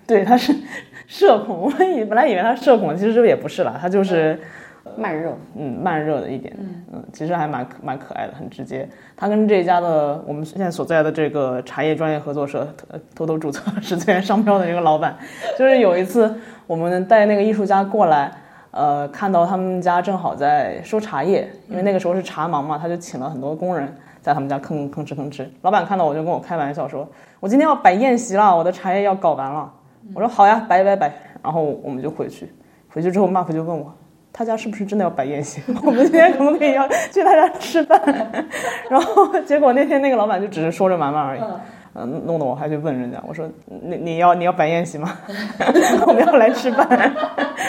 [0.06, 0.54] 对他是
[1.08, 4.38] 社恐，我以本来以为他社恐，其实这也不是啦，他就是。
[4.96, 6.56] 慢热，嗯，慢热的一点，
[6.92, 8.88] 嗯，其实还蛮蛮可爱的，很直接。
[9.16, 12.66] 他跟这家的我们现在所在的这个茶叶专业合作社
[13.14, 15.16] 偷偷注册十字园商标的这个老板，
[15.58, 16.34] 就是有一次
[16.66, 18.32] 我们带那个艺术家过来，
[18.70, 25.46] 呃，看到他们家正好在收茶叶，因为那个时候是茶忙嘛，他就请了很多工人在他们家吭吭哧吭哧。
[25.62, 27.06] 老板看到我就跟我开玩笑说
[27.38, 29.70] ：“我今天要摆宴席了，我的茶叶要搞完了。”
[30.14, 31.12] 我说：“好呀，摆摆摆。”
[31.42, 32.52] 然后我们就回去，
[32.88, 33.94] 回去之后 Mark 就问我。
[34.32, 35.60] 他家是不是真的要摆宴席？
[35.82, 38.00] 我们今天可不可以要去他家吃饭？
[38.88, 41.40] 然后结果那天那个老板就只是说着玩玩而已，
[41.94, 45.18] 嗯，弄得我还去问人家，我说你你要你要摆宴席吗？
[46.06, 46.88] 我们要来吃饭。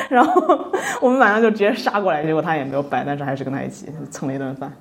[0.10, 0.69] 然后
[1.00, 4.71] 我们晚上就直接杀过来，结果他也没有摆，但是还是跟他一起蹭了一顿饭。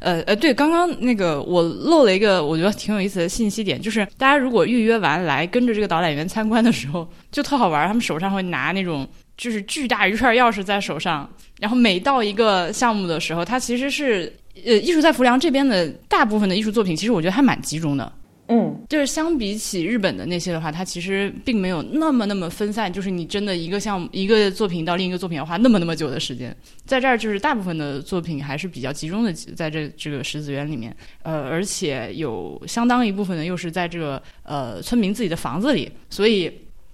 [0.00, 9.06] 呃呃，对，刚刚那个我漏了一个我觉得挺有意思的信息点，就是大家如果预约完来跟着这个导览员参观的时候，就特好玩，他们手上会拿那种。
[9.42, 11.28] 就是巨大一串钥匙在手上，
[11.58, 14.32] 然后每到一个项目的时候，它其实是
[14.64, 18.12] 呃，艺术在浮梁这边的大部分的艺术作品，其实我觉得还蛮集中的。
[18.46, 22.92] 嗯，就是相比起日本的那些的话，它其实并没有那么那么分散。
[22.92, 30.96] 就是你真的一个项目一个作品到另一个作品要花那么那么久的时间，在这儿就是大部分的作品还是比较集中的在这这个石子园里面。
[31.24, 36.48] 呃，而且有相当一部分呢又是在这个呃村民自己的房子里，所以。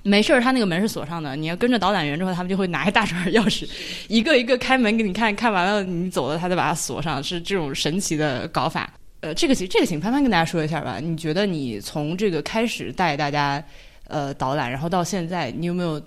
[0.08, 1.36] 没事儿，他那个门是锁上的。
[1.36, 3.68] 你要跟着导览员之后，他们就会拿一大串钥匙，
[4.08, 8.88] 一个一个开门给你看看完了，你走了，他再把它锁上，是这种神奇的搞法。
[9.20, 10.98] 呃，这个其实这个请潘潘跟大家说一下吧。
[10.98, 13.62] 你觉得你从这个开始带大家
[14.06, 16.00] 呃导览，然后到现在，你有没有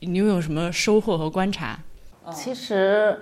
[0.00, 1.78] 你有没有什么收获和观察？
[2.32, 3.18] 其实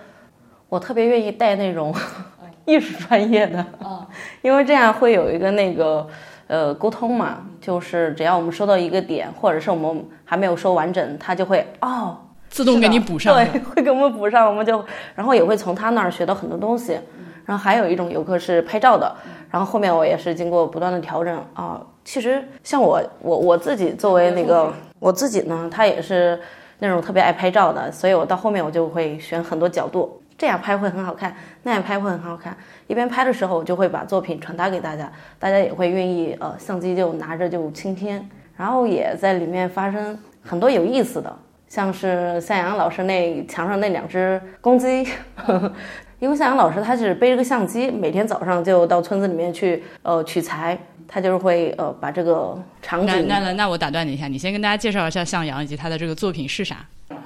[0.69, 1.95] 我特别愿意带那种
[2.67, 3.65] 艺术专业的，
[4.43, 6.09] 因为这样会有一个那个。
[6.47, 12.17] 呃，沟通嘛，就是只要我们收到一个点，或者是我们还没有说完整，他就会哦，
[12.49, 16.99] 自动给你补上，对，会给我们补上，我们就，然后也会从他那儿学到很多东西。
[17.45, 19.15] 然后还有一种游客是拍照的，
[19.51, 21.81] 然后后面我也是经过不断的调整啊。
[22.05, 26.37] 其实像我，我我自己作为那个我自己呢，他也是
[26.81, 30.21] 那种特别爱拍照的，所以我到后面我就会选很多角度。
[30.37, 32.55] 这样拍会很好看，那样拍会很好看。
[32.87, 41.37] 一边拍的时候，就会把作品传达给大家，大家也会愿意呃相机就拿着就倾听，然后也在里面发生很多有意思的，
[41.68, 45.72] 像是向阳老师那墙上那两只公鸡，呵 呵
[46.18, 53.27] 因为向阳老师他是背着个相机，每天早上就到村子里面去呃取材，他就是会呃把这个场景。
[53.29, 56.77] 那那那我打断你一下，你先跟大家介绍一下向阳以及他的这个作品是啥。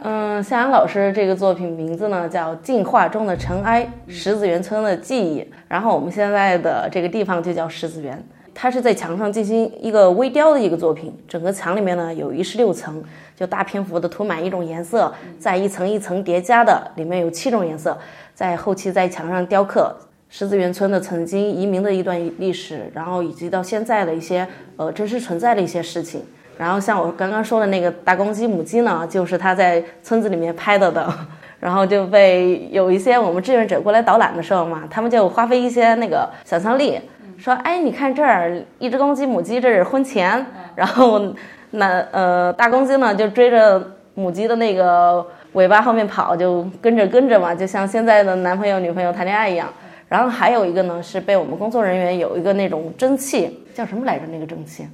[0.02, 8.22] 嗯，夏阳老师这个作品名字呢叫《进化中的尘埃：石子园村的记忆》，然后我们现在的这个地方就叫石子园。
[8.54, 13.02] 它是在墙上进行一个微雕的一个作品，整个墙里面呢有一十六层，
[13.36, 17.96] 就大篇幅的涂满一种颜色，在一层一层叠加的，里面有七种颜色，
[18.34, 19.94] 在后期在墙上雕刻
[20.30, 26.22] 石子园村的曾经移民的一段历史，然后以及到现在的一些呃真实存在的一些事情。
[26.60, 31.10] 然后像我刚刚说的那个大公鸡母鸡呢，就是他在村子里面拍的的，
[31.58, 37.00] 然后就被有一些我们志愿者过来导览的时候嘛，他们就花费一些那个想象力，
[37.38, 40.44] 说，哎，你看这儿一只公鸡母鸡，这是婚前，
[40.76, 41.34] 然后
[41.70, 49.66] 那呃大公鸡呢就追着母鸡的那个尾巴后面跑，就跟着跟着嘛，就像现在的男朋友女朋友谈恋爱一样。
[50.10, 54.26] 然后还有一个呢是被我们工作人员有一个那种蒸汽，叫什么来着？
[54.30, 54.86] 那个蒸汽。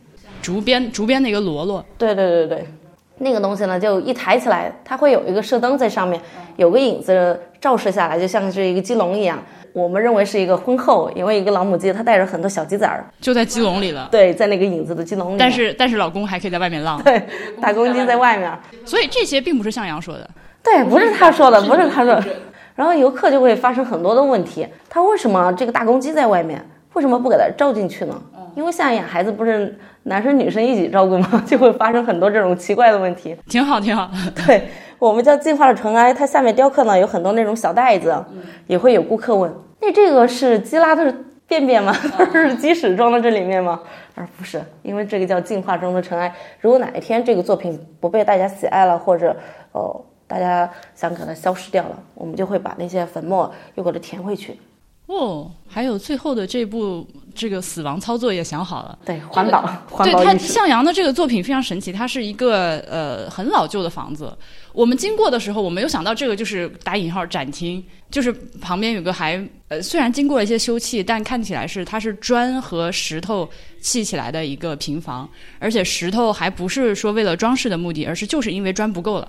[0.46, 2.66] 竹编竹编的一个箩箩，对对对对，
[3.18, 6.20] 那个东西呢，就一抬起来，它会有一个射灯在上面，
[6.54, 9.42] 有个影子照射下来，就像是一个鸡笼一样。
[9.72, 14.06] 我们认为是一个婚后，因为一个老母鸡它带着很多小鸡崽儿，就在鸡笼里了。
[14.08, 15.36] 对，在那个影子的鸡笼里。
[15.36, 17.02] 但是但是老公还可以在外面浪。
[17.02, 17.20] 对，
[17.60, 18.48] 大公鸡在外面。
[18.84, 20.30] 所以这些并不是向阳说的。
[20.62, 22.24] 对，不是他说的，不是他说的。
[22.76, 26.64] 然后游客就会发生很多的问题，他为什么这个大公鸡在外面？
[26.96, 28.18] 为什么不给它照进去呢？
[28.54, 31.40] 因为像养孩子不是男生女生一起照顾吗？
[31.46, 33.36] 就会发生很多这种奇怪的问题。
[33.46, 34.10] 挺好，挺好。
[34.46, 34.66] 对
[34.98, 38.16] 我们叫进化的尘埃，它下面雕刻呢有很多那种小袋子，
[38.66, 41.14] 也会有顾客问：那这个是鸡拉的
[41.46, 41.92] 便便吗？
[42.32, 43.78] 是鸡屎装在这里面吗？
[44.14, 46.34] 而不是，因为这个叫进化中的尘埃。
[46.62, 49.36] 如果哪一天这个作品不被大家喜爱了，或者
[49.72, 54.58] 哦大家想给它消失掉了，我们就会把那些粉末又给它填回去。
[55.06, 58.98] 哦，还有最后的这部这个死亡操作也想好了。
[59.04, 64.36] 对，环保， 环保对他向阳的这个作品非常神奇，它是一个呃很老旧的房子。
[64.72, 73.48] 我们经过的时候，我没有想到这个就是打引号展厅，就是旁边有个还呃虽然经过了一些修葺，但看起来是它是砖和石头
[73.80, 75.28] 砌起来的一个平房，
[75.60, 79.28] 而且石头还不是说为了装饰的目的，而是就是因为砖不够了。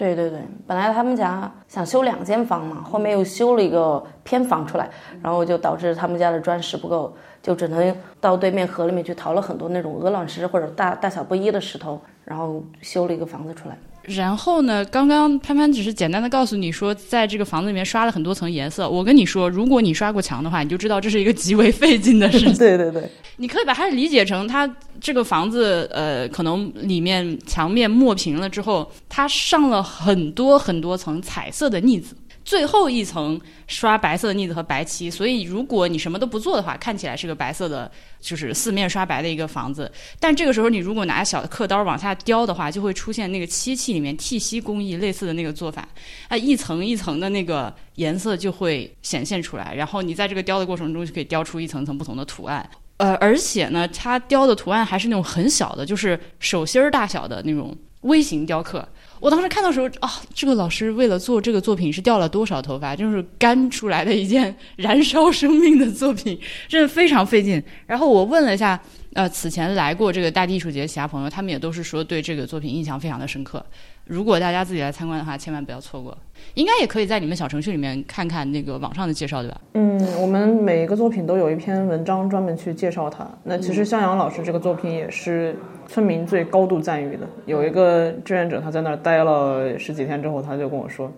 [0.00, 4.88] 对对对，本来他们家想修两间房嘛，后面又修了一个偏房出来，
[5.22, 13.76] 然后就导致他们家的砖石不够，就只能到对面河里面去淘了很多那种鹅卵石或者大大小不一的石头，然后修了一个房子出来。
[14.02, 14.84] 然后呢？
[14.86, 18.88] 刚刚潘潘只是简单的告诉你说，在这个房子里面刷了很多层颜色。
[18.88, 22.54] 我跟你说，如果你刷过墙的话，你就知道这是一个极为费劲的事情。
[22.58, 24.68] 对对对，你可以把它理解成，它
[25.00, 32.16] 这个房子呃，可能里面墙面抹平了之后，它上了很多很多层彩色的腻子。
[32.44, 39.90] 最后一层刷白色的腻子和白漆，所以如果你什么都不做的话，看起来是个白色的，就是四面刷白的一个房子。
[40.18, 45.86] 但这个时候，你如果拿小刻刀往下雕的话，就会出现那个漆器里面剃锡工艺类似的那个做法，
[46.28, 49.74] 啊，一层一层的那个颜色就会显现出来。
[49.74, 52.68] 然后你在这个雕的过程中，就可以雕出一层层不同的图案。
[52.96, 58.86] 呃，而且呢，它雕的图案还是那种很小的，就是手心儿大小的那种微型雕刻。
[59.20, 67.62] 我当时看到时候啊，这个老师为了做这个作品是掉了多少头发，就是干出来的一件燃烧生命的作品，真的非常费劲。
[67.86, 68.80] 然后我问了一下，
[69.12, 73.64] 呃，此前来过这个大地艺术节其他朋友，他们也都是说对这个作品印象非常的深刻。
[74.06, 76.16] 如果大家自己来参观的话，千万不要错过。
[76.54, 79.60] 应该也可以在你们小程序里面看看那个网上的介绍，对吧？
[79.74, 83.28] 嗯，我们每一个作品都有一篇文章专门去介绍它。
[83.44, 85.56] 那其实向阳老师这个作品也是
[85.90, 87.26] 村民最高度赞誉的。
[87.46, 91.10] 有一个志愿者他在那儿待了十几天之后，他就跟我说：“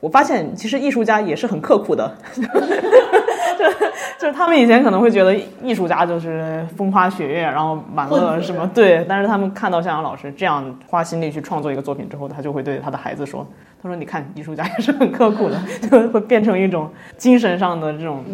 [0.00, 2.10] 我发现其实艺术家也是很刻苦的。
[4.18, 13.46] ”就是他们以前可能会觉得艺术家就是风花雪月，然后满乐什么对，但是他们看到向阳老师这样花心力去创作一个作品之后，他就会对他的孩子说
[13.82, 18.24] ：“他说你看，艺术家也是很刻苦的， 就会变成一种精神上的这种。”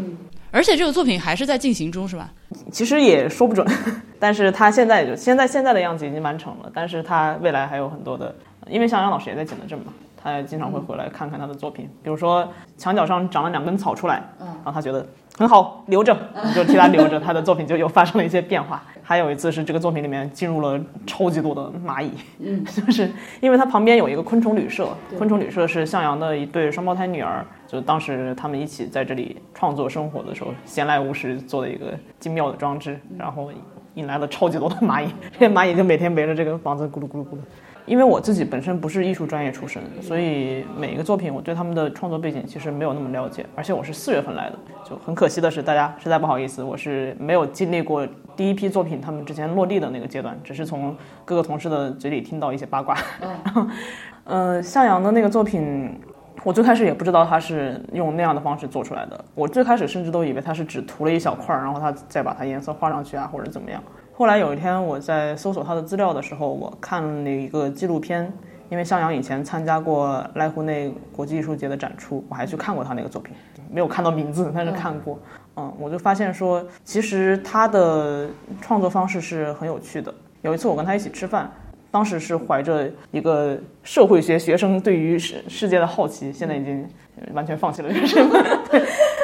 [0.52, 2.30] 而且这个作品还是在进行中，是吧？
[2.70, 3.66] 其实也说不准，
[4.20, 8.32] 但是他现在就现在现在的样子已经完成了，但是他未来还有很多的，
[8.68, 9.86] 因为向阳老师也在景德镇嘛。
[10.24, 15.04] 他也经常会回来看看他的作品，比如说墙角上长了两根草出来，然后他觉得
[15.36, 16.16] 很好，留着，
[16.54, 18.80] 就替他留着，他的作品就又发生了一些变化。
[19.02, 23.10] 还有一次是这个作品里面进入了超级多的蚂蚁，嗯， 就是
[23.40, 24.88] 因为他旁边有一个昆虫旅社，
[25.18, 33.50] 昆虫旅社是向阳的一对双胞胎女儿，就当时他们一起在这里创作生活的时候，闲来无事做的一个精妙的装置，然后
[33.94, 37.38] 引来了超级多的蚂蚁，这些蚂蚁就每天围着这个房子咕噜咕噜咕噜。
[37.84, 43.44] 因为我自己本身不是艺术专业出身，所以每一个作品我对他们的创作背景其实没有那么了解。
[43.56, 44.58] 而且我是四月份来的，
[44.88, 48.06] 就很可惜的是，大家实在不好意思，我是没有经历过
[48.36, 52.96] 第一批作品他们之前落地的那个阶段，只是从各个同事的嘴里听到一些八卦。
[53.20, 53.66] 然后，
[54.24, 56.00] 呃，向阳的那个作品，
[56.44, 59.24] 我最开始也不知道他是用那样的方式做出来的。
[59.34, 63.82] 我最开始甚至都以为他是只涂了一小块，然后他再把它颜色画上去啊，或者怎么样。
[64.12, 68.32] 后来有一天，我在搜索他的资料的时候，我看了一个纪录片，
[68.68, 73.34] 因为向阳以前参加过濑户内国际艺术节的展出，我还去看过他那个作品，
[73.70, 75.18] 没有看到名字，但是看过。
[75.56, 78.28] 嗯，我就发现说，其实他的
[78.60, 80.12] 创作方式是很有趣的。
[80.40, 81.50] 有一次我跟他一起吃饭，
[81.92, 86.88] 当时是怀着一个社会学学生对于世世界的好奇，现在已经
[87.34, 88.44] 完全放弃了这个身份。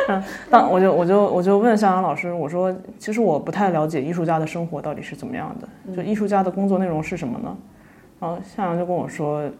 [0.09, 7.57] 嗯，当我就我就我就问向阳老师，我说其实我不太了解艺术家的生活到底是怎么样的，就艺术家的工作内容是什么呢？
[8.20, 9.50] 然后向阳就跟我说，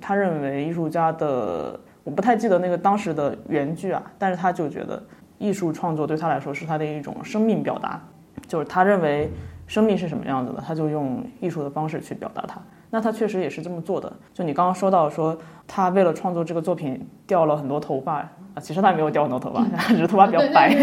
[0.00, 5.02] 他认为艺术家的，我不太记得那个当时的原句啊，但是他就觉得
[5.38, 8.00] 艺术创作对他来说是他的一种生命表达，
[8.46, 9.28] 就是他认为
[9.72, 12.60] 生命是什么样子的，他就用艺术的方式去表达它。
[12.90, 14.12] 那他确实也是这么做的。
[14.34, 15.34] 就你刚刚说到说，
[15.66, 18.28] 他为了创作这个作品掉了很多头发啊，
[18.60, 20.74] 其实他没有掉很多头发， 只是头发比较白。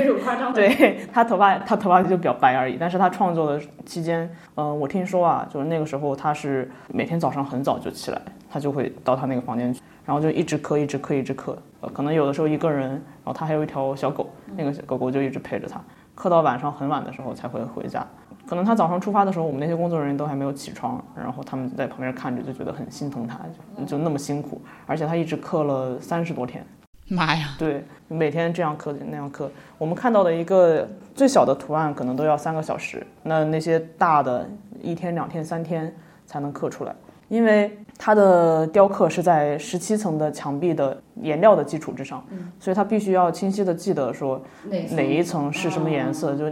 [0.56, 2.78] 对他头发，他头发就比较白而已。
[2.80, 11.56] 但是他创作的期间，嗯，我听说啊，就是那个时候他是每天早上很早就起来，他就会到他那个房间去，然后就一直刻，一直刻，一直刻。
[11.82, 15.80] 呃，可能有的时候一个人，然后他还有一条小狗，那个小狗狗就一直陪着他，
[16.15, 18.04] 刻到晚上很晚的时候才会回家。
[18.50, 23.40] 可能他早上出发的时候，我们那些工作人员都还没有起床，然后他们在旁边看着，就觉得很心疼他，
[23.78, 26.66] 就就那么辛苦，而且他一直刻了三十多天，
[27.10, 27.50] 妈呀！
[27.60, 34.50] 对，每天这样刻那样刻，我们看到的一个最小的图案可能都要三个小时，那那些大的，
[34.82, 35.94] 一天、两天、三天
[36.26, 36.96] 才能刻出来，
[37.28, 42.26] 因为它的雕刻是在十七层的墙壁的颜料的基础之上，
[42.60, 44.42] 所以他必须要清晰的记得说
[44.90, 46.46] 哪一层是什么颜色，就。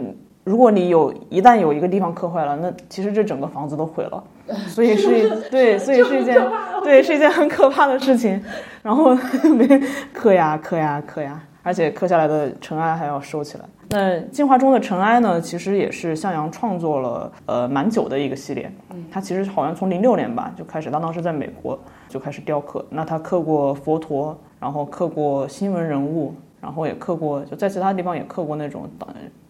[0.47, 4.23] 如果你有一旦有一个地方刻坏了，那其实这整个房子都毁了，
[4.65, 6.41] 所以是一对，所以是一件
[6.81, 8.41] 对，是一件很可怕的事情。
[8.81, 9.13] 然后
[9.57, 9.67] 没
[10.13, 13.65] 刻呀刻呀刻呀，而且刻下来的尘埃还要收起来。
[13.89, 18.71] 那进化中的尘埃呢，其实也是向阳创作了呃蛮久的一个系列。
[18.93, 22.85] 嗯，他其实好像从零六年吧就开始，他当时在美国就开始雕刻。
[22.89, 29.09] 那他刻过佛陀，然后刻过新闻人物，然后也刻过就在其他地方也刻过那种当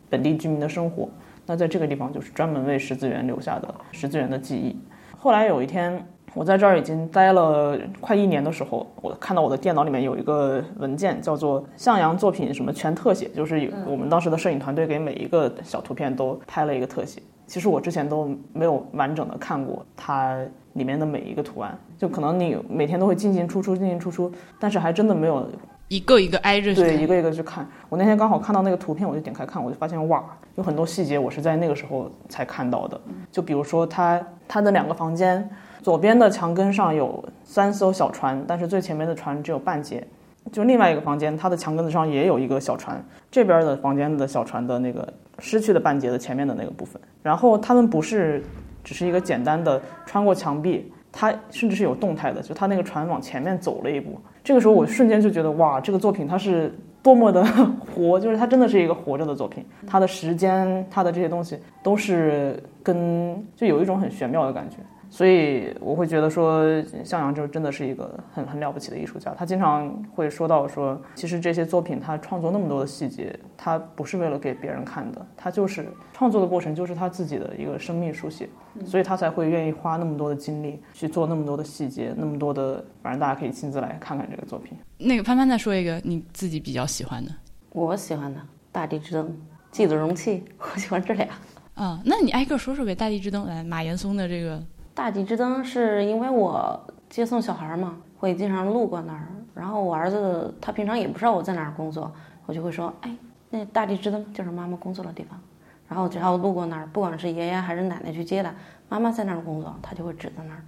[0.10, 1.08] 本地居民的生活。
[1.46, 4.78] 那在这个地方就是专门为十字园留下的十字园的记忆。
[5.18, 6.06] 后来有一天。
[6.34, 17.20] 我在这儿已经待了快一年的时候，我看到我的电脑里面有一个文件，叫做向阳作品什么全特写，就是我们当时的摄影团队给每一个小图片都拍了一个特写。
[17.48, 20.38] 其实我之前都没有完整的看过它
[20.74, 25.50] 里面的每一个图案，就可能你每天都会进进出出，进进出出，但是还真的没有
[25.88, 27.68] 一个一个挨着对一个一个去看。
[27.90, 30.24] 我那天刚好看到那个图片，我就点开看，我就发现哇，
[30.56, 33.00] 有很多细节我是在那个时候才看到的。
[33.32, 35.50] 就比如说它它的两个房间。
[35.80, 40.06] 左边的墙根上有三艘小船，但是最前面的船只有半截。
[40.52, 45.08] 就另外一个房间，它的墙根子上也有一个小船，这边的房间的小船的那个
[45.40, 47.02] 失去的半截的前面的那个部分。
[47.24, 48.44] 然后他们不是
[48.84, 54.20] 只是一个简单的穿过墙壁，它甚至是有动态的，就它那个船往前面走了一步。
[54.48, 56.74] 这个时候我瞬间就觉得哇，这个作品它是
[57.04, 57.44] 多么的
[57.94, 59.62] 活，就是它真的是一个活着的作品。
[59.86, 64.78] 它的时间，它的这些东西都是跟就有一种很玄妙的感觉。
[65.10, 66.66] 所以我会觉得说，
[67.04, 69.34] 向阳就真的是一个很很了不起的艺术家。
[69.38, 78.50] 他经常会说到说，其实这些作品他创作那么多的细节，他不是为了给别人看的，他就是创作的过程就是他自己的一个生命书写，
[78.86, 84.78] 所以他才会愿意花那么多的精力去做那么多的细节，那么多的，反正大家可以亲自来看看这个作品。
[84.98, 87.32] 那个潘潘再说一个你自己比较喜欢的，
[87.70, 88.40] 我喜欢的
[88.72, 89.26] 《大地之灯》
[89.72, 90.44] 《记的容器》，
[90.74, 91.28] 我喜欢这俩。
[91.76, 94.62] 啊，那你挨个说说呗，《大地之灯》来马岩松的这个。
[94.98, 99.28] 大地之灯是因为我接送小孩嘛，会经常路过那儿。
[99.54, 102.12] 然后我儿子他平常也不知道我在哪儿工作，
[102.48, 103.16] 我就会说：“哎，
[103.52, 105.40] 那大地之灯就是妈妈工作的地方。”
[105.88, 108.52] 然后只要路过那儿，不管是爷爷还是奶奶去接他，
[108.90, 110.64] 妈妈在那儿工作，他就会指在那儿。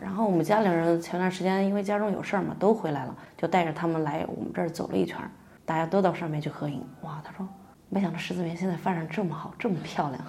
[0.00, 5.18] 然后我们家里人前段时间因为家中有事儿嘛，都回来了，就带着他们来我们这儿走了一圈，
[5.66, 6.82] 大家都到上面去合影。
[7.02, 7.46] 哇，他说。
[7.88, 10.22] 没想到十字园现在发展这么好，这么漂亮。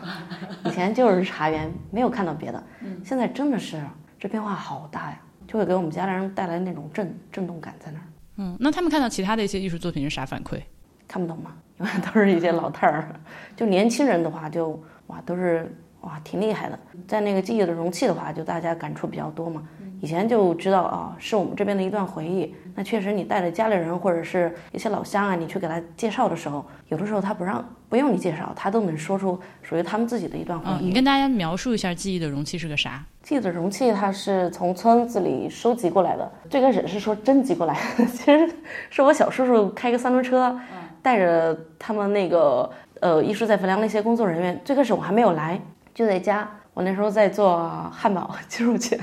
[0.66, 2.64] 以前就是茶园，没有看到别的。
[3.04, 3.82] 现在真的是
[4.20, 8.04] 这变化好大呀，就会给我们家里人带来那种震震动感在那儿。
[8.38, 10.62] 嗯，那他们看到其他的一些艺术作品是啥反馈？
[11.08, 11.52] 看不懂吗？
[11.80, 13.10] 因为都是一些老太儿。
[13.56, 16.80] 就年轻人的话，就哇都是哇挺厉害的。
[17.08, 19.68] 在那个记忆的容器的话，就大家感触比较多嘛。
[20.02, 22.54] 以前就知道啊，是我们这边的一段回忆。
[22.76, 30.86] 那确实，你带着家里人或者是一些老乡啊，你去给他介绍的时候，有的时候他不让，不用你介绍，他都能说出属于他们自己的一段回忆。
[30.86, 33.04] 你跟大家描述一下记忆的容器是个啥？
[33.24, 36.32] 记忆的容器，它是从村子里收集过来的。
[36.50, 37.76] 最开始是说征集过来，
[38.14, 38.48] 其实
[38.92, 40.56] 是我小叔叔开个三轮车，
[41.02, 42.70] 带着他们那个
[43.00, 44.62] 呃艺术在汾梁那些工作人员。
[44.64, 45.60] 最开始我还没有来，
[45.96, 49.00] 就在家，我那时候在做汉堡鸡肉卷。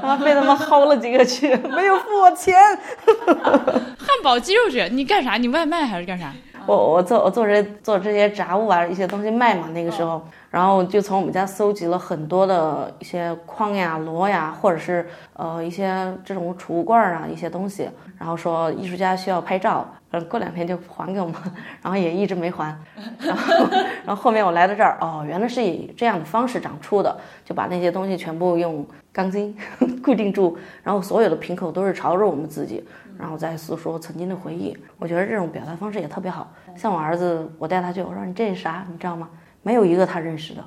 [0.00, 0.24] 然 后！
[0.24, 2.54] 被他们薅了几个去，没有付我钱。
[3.26, 5.34] 汉堡、鸡肉卷，你干啥？
[5.36, 6.32] 你外卖还是干啥？
[6.70, 9.68] 我我做我做这做这些杂物啊，一些东西卖嘛。
[9.74, 17.88] 那个时候，然后就从我们家搜集了很多的一些筐呀、箩呀，或者是呃一些这种储物罐啊一些东西。
[18.18, 21.34] 然后说艺术家需要拍照，嗯，过两天就还给我们，
[21.82, 22.76] 然后也一直没还。
[23.18, 23.66] 然后
[24.04, 28.86] 然后后面我来到这儿，哦，原来是以这样的方式长出的，就把那些东西全部用。
[29.12, 29.52] 钢筋
[30.04, 32.84] 固定住，然后所有的瓶口都是朝着我们自己，
[33.18, 34.72] 然后再诉说曾经的回忆。
[35.00, 36.48] 我觉得这种表达方式也特别好。
[36.76, 38.86] 像我儿子，我带他去，我说你这是啥？
[38.90, 39.28] 你知道吗？
[39.62, 40.64] 没有一个他认识的。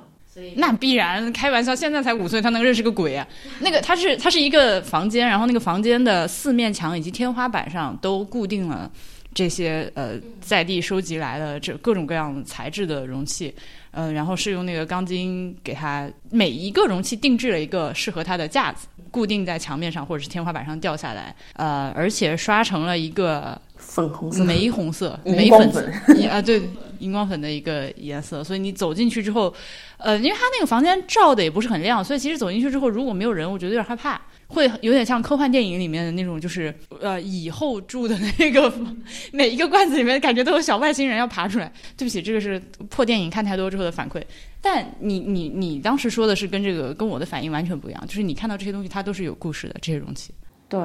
[0.56, 3.24] 那必然开玩笑，现在才五岁，他能认识个鬼啊？
[3.60, 8.90] 那个他是他是一个房间，然后那个房间的四面墙以及天花板上都固定了
[9.32, 13.54] 这些呃在地收集来的这各种各样材质的容器。
[13.94, 21.34] 嗯，然后是用那个钢筋给它每一个容器定制了一个适合它的架子，固定在墙面上或者是天花板上掉下来。
[21.54, 25.80] 呃，而且刷成了一个粉红色、玫红色、玫粉色
[26.28, 26.62] 啊，对，
[26.98, 28.42] 荧光粉的一个颜色。
[28.42, 29.54] 所以你走进去之后，
[29.98, 34.20] 呃，因为它那个房间照的也不是很亮，所以其实走进去之后，如果没有人，我觉得有点害怕。
[34.54, 38.72] 会有点像科幻电影里面的那种，就是呃，以后住的那个
[39.32, 41.70] 每一个罐子里面，感觉都有小外星人要爬出来。
[41.96, 44.22] 对不起，这个是破电影看太多之后的反馈。
[44.62, 50.32] 但你你你当时说的是跟这个跟我的反应完全不一样，就是你看到这些东西，它都是有故事的这些容器。
[50.68, 50.80] 对，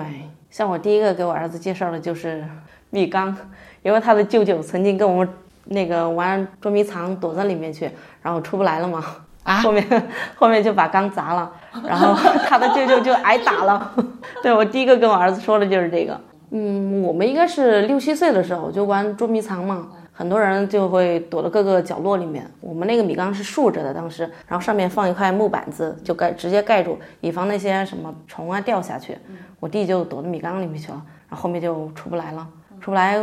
[0.50, 2.46] 像我第一个给我儿子介绍的就是
[2.90, 3.36] 米缸，
[3.84, 5.30] 因为他的舅舅曾经跟我们
[5.66, 7.90] 那个玩捉迷藏，躲在里面去，
[8.22, 9.26] 然后出不来了嘛。
[9.50, 9.84] 啊，后面
[10.38, 11.52] 后面就把缸砸了，
[11.84, 12.14] 然后
[12.48, 13.92] 他的舅舅就挨打了。
[14.44, 16.20] 对我第一个跟我儿子说的就是这个。
[16.52, 22.46] 嗯，我们应该是六七岁的时候就玩捉迷藏嘛，很多人就会躲到各个角落里面。
[22.60, 29.18] 我们那个米缸是竖着的，当时，然后上面放一块木板子，就盖直接盖住，以防那些什么虫啊掉下去。
[29.60, 32.48] 我弟就躲到米缸里面去了，然后后面就出不来了，
[32.80, 33.20] 出不来。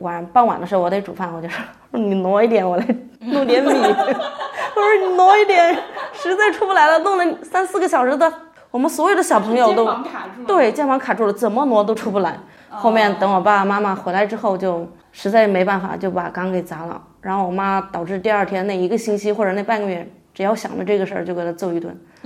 [0.00, 1.58] 晚傍晚的时候，我得煮饭，我就说
[1.92, 2.86] 你挪一点，我来
[3.20, 3.70] 弄点米。
[3.72, 5.74] 我说你挪一点，
[6.12, 8.32] 实在出不来了，弄了三四个小时的。
[8.70, 9.84] 我们所有的小朋友都
[10.46, 12.38] 对肩膀卡住了，怎么挪都出不来。
[12.70, 17.02] 后面等我爸爸妈妈回来之后，就实在没办法，就把缸给砸了。
[17.20, 21.94] 然后我妈导致第二天那一个星期或者那半个月，只要想着这个事儿就给他揍一顿。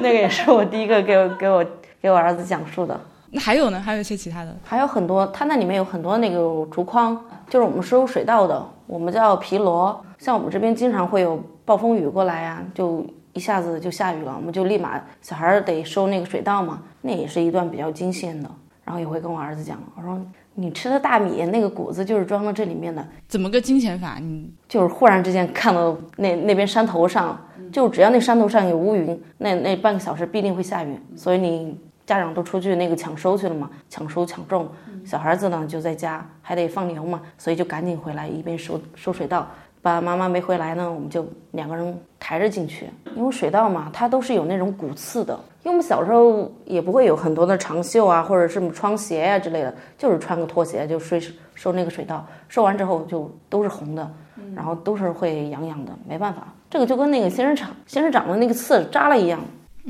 [0.00, 1.64] 那个也是我第一个给我给我
[2.02, 3.00] 给我儿子讲述的。
[3.30, 3.80] 那还有呢？
[3.80, 4.56] 还有一些其他的？
[4.62, 7.18] 还有很多，它那里面有很多那个竹筐，
[7.48, 10.04] 就是我们收水稻的，我们叫皮箩。
[10.18, 13.06] 像我们这边经常会有暴风雨过来呀，就。
[13.34, 18.50] 一下子就下雨了，我们就立马小孩儿得收那个水稻嘛，那也是一段比较惊险的。
[18.84, 20.18] 然后也会跟我儿子讲，我说
[20.54, 23.06] 你吃的大米那个谷子就是装到这里面的。
[23.28, 24.18] 怎么个惊险法？
[24.18, 27.38] 你就是忽然之间看到那那边山头上，
[27.70, 31.78] 就只要那山头上有乌云，那那半个小时必定会下雨，所以你
[32.08, 34.66] 家长都出去那个抢收去了嘛，抢收抢种，
[35.04, 39.46] 小孩子呢就在家还得放牛嘛，所以就赶紧回来一边收收水稻。
[39.82, 42.88] 爸爸妈妈没回来呢，我们就两个人抬着进去。
[43.14, 45.38] 因为水稻嘛，它都是有那种骨刺的。
[45.64, 51.18] 因为我们小时候也不会有很多的长袖啊，或者什么穿鞋呀之类的，就是穿个拖鞋就收
[51.54, 52.26] 收那个水稻。
[52.48, 54.10] 收完之后就都是红的，
[54.56, 56.48] 然后都是会痒痒的，没办法。
[56.70, 59.38] 这个就跟那个仙人掌仙人掌的那个刺扎了一样。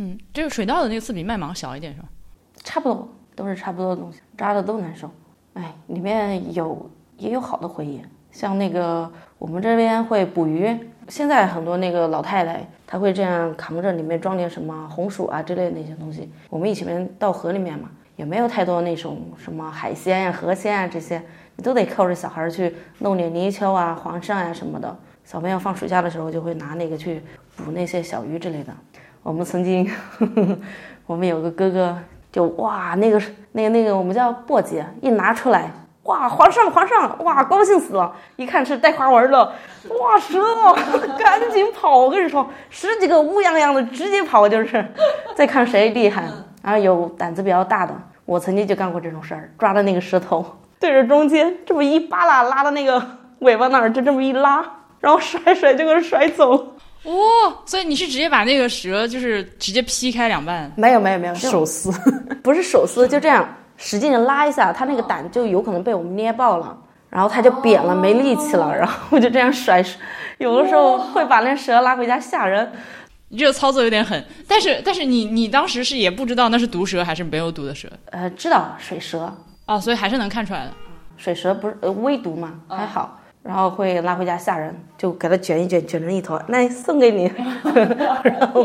[0.00, 2.08] 嗯，这个水稻的那个刺比麦芒小一点是吧？
[2.62, 5.10] 差不多，都是差不多的东西，扎的都难受。
[5.54, 8.00] 哎，里面有也有好的回忆。
[8.30, 10.78] 像那个我们这边会捕鱼，
[11.08, 16.30] 现在很多那个老太太，她会这样扛着，里面装点什么红薯啊之类的那些东西。
[16.48, 21.20] 我们以前到河里面嘛，也没有太多那种什么海鲜呀、河鲜啊这些，
[21.56, 24.96] 你都得靠着小孩去弄点泥鳅啊、黄鳝啊什么的。
[25.24, 27.20] 小朋友放暑假的时候就会拿那个去
[27.56, 28.72] 捕那些小鱼之类的。
[29.22, 29.88] 我们曾经，
[30.18, 30.58] 呵 呵
[31.06, 31.96] 我们有个哥哥，
[32.32, 33.20] 就哇那个
[33.52, 35.70] 那个那个我们叫簸箕，一拿出来。
[36.04, 38.10] 哇，皇上，皇上，哇，高兴死了！
[38.36, 39.38] 一看是带花纹的，
[40.00, 40.42] 哇，蛇，
[41.22, 41.98] 赶紧跑！
[41.98, 44.82] 我跟你说，十几个乌泱泱的，直接跑就是。
[45.34, 46.24] 再看谁厉害，
[46.62, 47.94] 然后有胆子比较大的，
[48.24, 50.42] 我曾经就干过这种事儿，抓的那个石头，
[50.80, 53.02] 对着中间这么一扒拉，拉到那个
[53.40, 54.64] 尾巴那儿，就这么一拉，
[55.00, 56.68] 然后甩甩就给甩走。
[57.04, 57.12] 哇，
[57.64, 60.70] 所以你是直接把那个蛇就是直接劈开两半？
[60.76, 61.90] 没有，没有，没有，手撕，
[62.42, 63.48] 不是手撕，就这样。
[63.76, 66.76] 使劲的拉一下，它那个胆就有可能被我们捏爆了，
[67.08, 69.80] 然后它就扁了，没力气了，然后我就这样甩，
[70.38, 72.68] 有的时候会把那蛇拉回家吓人。
[73.28, 77.88] 你这个操作有点狠，但是但是你你当时是也不知道那是毒蛇还是没有毒的蛇？
[78.10, 79.32] 呃，知道水蛇
[79.66, 80.72] 哦，所以还是能看出来的。
[81.16, 83.17] 水蛇不是呃微毒嘛，还好。
[83.42, 87.32] 然后会拉回家吓人，就给它卷一卷，卷成一坨，来送给你，
[88.22, 88.64] 然后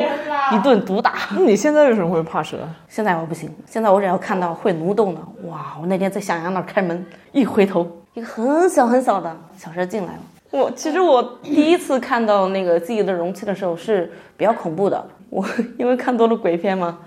[0.52, 1.14] 一顿毒打。
[1.32, 2.58] 那你现在为什么会怕蛇？
[2.90, 5.78] 现在我不行，现在我只要看到会蠕动的，哇！
[5.80, 10.20] 我那天在向阳那儿开门，一回头，一个很小很小的小蛇进来了。
[10.52, 15.48] 我其实我第一次看到那个自己的容器的时候是比较恐怖的， 我
[15.80, 17.00] 因为看多了鬼片嘛。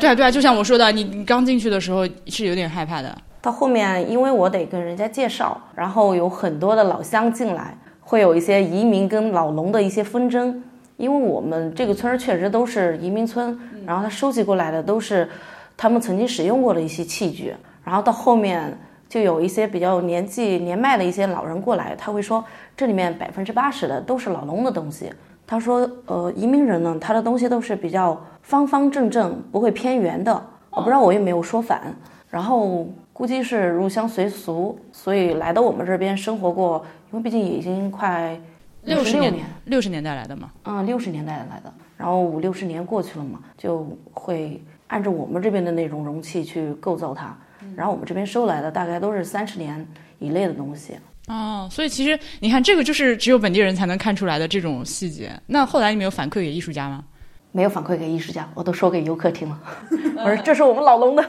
[0.00, 3.16] 对啊对啊，就像我说的，你你刚进去的时候是有点害怕的。
[3.40, 10.62] 到后面，因为我得跟人家介绍，然后有很多的老乡进来，会有一些移民跟老农的一些纷争。
[10.96, 15.28] 因为我们这个村儿确实都是移民村，然后他收集过来的都是
[15.76, 17.54] 他们曾经使用过的一些器具。
[17.84, 18.76] 然后到后面
[19.08, 22.44] 就有一些比较年纪年迈的一些老人过来，他会说
[22.76, 25.12] 这里面百分之八十的都是老农的东西。
[25.46, 30.44] 他说，呃，移民人呢，他的东西都是比较方方正正，不会偏圆的。
[30.70, 31.94] 我不知道我有没有说反，
[32.28, 32.88] 然后。
[33.18, 36.86] 估计是入乡随俗，所以来到我们这边生活过。
[37.10, 38.40] 因为毕竟已经快
[38.84, 40.52] 六十年，六十年代来的嘛。
[40.62, 47.36] 嗯，六十年代来的，然后五六十年过去了嘛，就会按照我们这边的那种容器去构造它。
[47.74, 49.84] 然后我们这边收来的大概都是三十年
[50.20, 50.94] 以内的东西。
[51.26, 55.32] 哦，所以其实你看，这个就是只有本地人才能看出来的这种细节。
[55.48, 57.04] 那后来你们有反馈给艺术家吗？
[57.52, 59.60] 没有反馈给艺术家，我都说给游客听了。
[60.18, 61.24] 我说这是我们老龙的，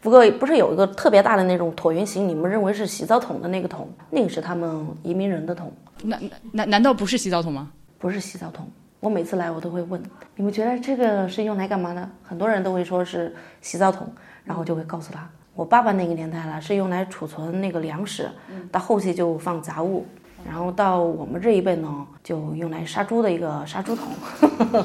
[0.00, 5.72] 不过不是有一个特别大的那种椭圆形，你们认为是洗澡桶的那个桶，那个是他们移民人的桶。
[6.02, 6.20] 难
[6.52, 7.70] 难难道不是洗澡桶吗？
[7.98, 8.66] 不是洗澡桶。
[9.00, 10.02] 我每次来我都会问，
[10.36, 12.08] 你们觉得这个是用来干嘛的？
[12.22, 14.06] 很多人都会说是洗澡桶，
[14.44, 18.30] 然后就会告诉他，我爸爸那个年代了是用来储存那个粮食，
[18.70, 20.06] 到后期就放杂物，
[20.46, 24.84] 然后到我们这一辈呢就用来杀猪的一个杀猪桶。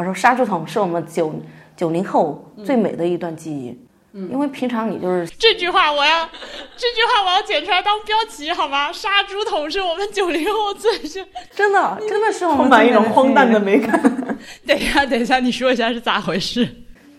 [0.00, 1.30] 我说杀猪桶是我们九
[1.76, 3.78] 九零后最美的一段记忆。
[4.14, 6.26] 因为平常你就是这句话我要，
[6.74, 8.90] 这句话我要剪出来当标题好吗？
[8.90, 11.22] 杀猪桶是我们九零后最是
[11.54, 14.00] 真的真的是我们充满一种荒诞的美感。
[14.66, 16.66] 等一下，等一下，你说一下是咋回事？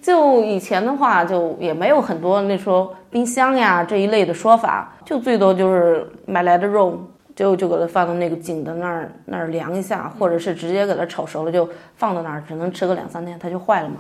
[0.02, 7.00] 就以前的话，就也没有很多那时候冰箱呀这一类的说法，就最多就是买来的肉，
[7.36, 13.98] 就就给它放到那个井的那儿那儿凉一下，或者是直接给它炒熟了就放到那儿，只能吃个两三天，它就坏了嘛。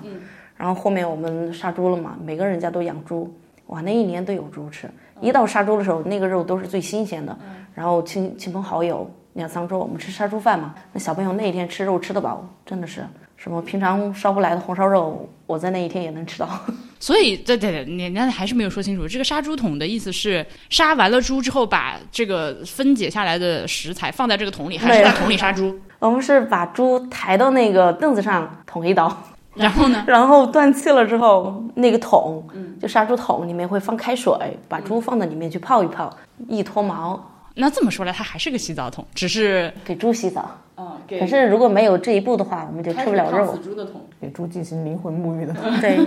[0.57, 3.34] 然后后面我们杀猪了嘛，每个人家都养猪，
[3.67, 4.89] 哇，那一年都有猪吃。
[5.19, 7.36] 一到杀猪的时候，那个肉都是最新鲜的，
[7.73, 10.75] 然后亲亲朋好友两三桌，我们吃杀猪饭嘛。
[10.93, 13.03] 那小朋友那一天吃肉吃得饱，真的是
[13.41, 16.47] 什么平常烧不来的红烧肉，我在那一天也能吃到。
[16.99, 19.07] 所以，对对对，你那还是没有说清楚。
[19.07, 25.75] 这个杀猪桶的意思是杀完了猪之后，把这个分解下来的食材放在这个桶里，还是在桶里杀猪？
[25.97, 29.11] 我们是把猪抬到那个凳子上捅一刀，
[29.55, 30.03] 然后呢？
[30.05, 32.47] 然后断气了之后，那个桶，
[32.79, 34.31] 就杀猪桶里面会放开水，
[34.69, 36.15] 把猪放到里面去泡一泡，
[36.47, 40.49] 一脱毛，那这么说来，它还是个洗澡桶，只是给猪洗澡。
[40.76, 43.56] 啊，可是如果没有这一步的话，我们就吃不了肉。
[43.58, 44.02] 猪的桶。
[44.20, 45.54] 给猪进行灵魂沐浴的。
[45.82, 45.97] 对，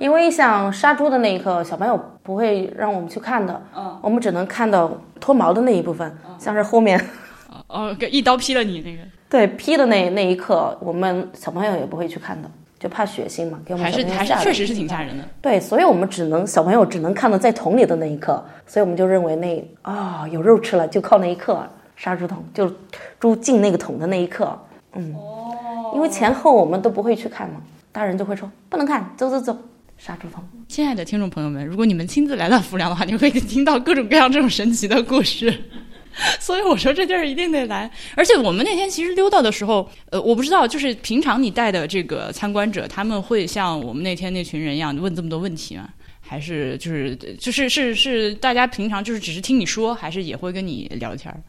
[0.00, 3.62] 因为像杀猪的那一刻，小朋友不会让我们去看的，
[4.02, 6.98] 我们只能看到脱毛的那一部分，像是后面
[7.68, 15.22] 哦，给一刀劈了你那个，对劈的那那一刻，我们小朋友也不会去看的，就怕血腥嘛，给我们还是还是确实是挺吓人的。
[15.42, 21.62] 对，所以我们只能小朋友只能看到在桶里的那一刻，所以我们就认为那啊、有肉吃了，就靠那一刻
[21.94, 22.72] 杀猪桶，就
[23.20, 24.58] 猪进那个桶的那一刻，
[24.94, 25.14] 嗯，
[25.94, 27.56] 因为前后我们都不会去看嘛，
[27.92, 29.54] 大人就会说不能看，走走走，
[29.98, 30.42] 杀猪桶。
[30.66, 35.52] 亲爱的听众朋友们，如果你们亲自来到浮梁的话，你会听到各种各样这种神奇的故事。
[36.40, 45.88] 所以我说这地儿一定得来，而且我们那天其实溜达的时候，呃，我不知道，就是平常你带的这个参观者，他们会像我们那天那群人一样问这么多问题吗？
[46.20, 51.40] 还是就是就是是是大家平常就是只是听你说，还是也会跟你聊天儿？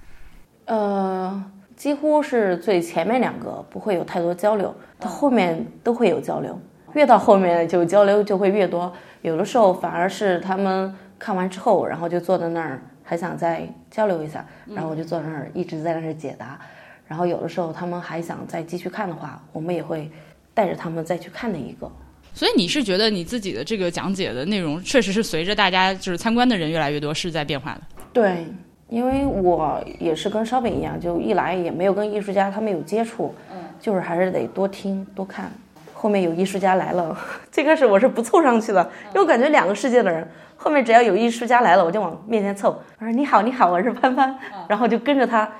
[0.66, 1.44] 呃，
[1.76, 6.60] 几乎是最前面两个不会有太多交流，到后面都会有交流，
[6.94, 8.92] 越到后面就交流就会越多，
[9.22, 12.82] 有的时候反而是他们看完之后，然后就坐在那儿
[13.12, 16.58] 还想再交流一下，然后我就坐在那儿一直在那儿解答，
[17.06, 20.10] 然后有的时候他们还想再继续看的话，我们也会
[20.54, 21.92] 带着他们再去看那一个。
[22.34, 27.82] 所以你是觉得你自己的这个讲解的内容，确实是随着大家就是参观的人越来越多，是在变化的。
[28.14, 28.46] 对，
[28.88, 33.36] 因为我也是跟烧饼一样，就一来也没有跟艺术家他们有接触，
[33.78, 35.52] 就是还是得多听多看。
[35.92, 37.14] 后面有艺术家来了，
[37.52, 40.26] 最开始我是不凑上去的，因为我感觉两个世界的人。
[40.64, 44.38] 后面只要有艺术家来了，我就往面前凑，我说你好你好，我是潘潘，
[44.70, 45.52] 然后就跟着他，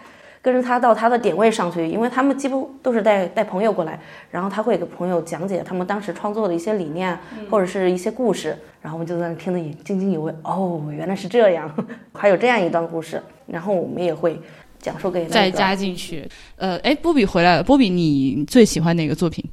[0.44, 4.00] 跟着他到他的点位上去，因为他们几乎都是带带朋友过来，
[4.30, 7.18] 然后他会给朋友讲解他们当时创作的一些理念
[7.50, 10.32] 或者是一些故事，然后我们就在那听得也津津有味。
[10.44, 11.68] 哦，原来是这样，
[12.14, 14.40] 还有这样一段故事，然后我们也会
[14.78, 16.30] 讲述给再加进去。
[16.58, 19.44] 呃，哎，波比回来了，波比，你最喜欢哪个作品？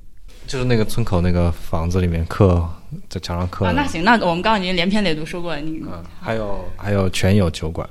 [0.49, 2.66] 就是那个村口那个房子里面刻
[3.09, 7.88] 在墙上刻啊，的，那行，那我们刚刚已经连篇累牍说过了，你嗯，还有还有全友酒馆，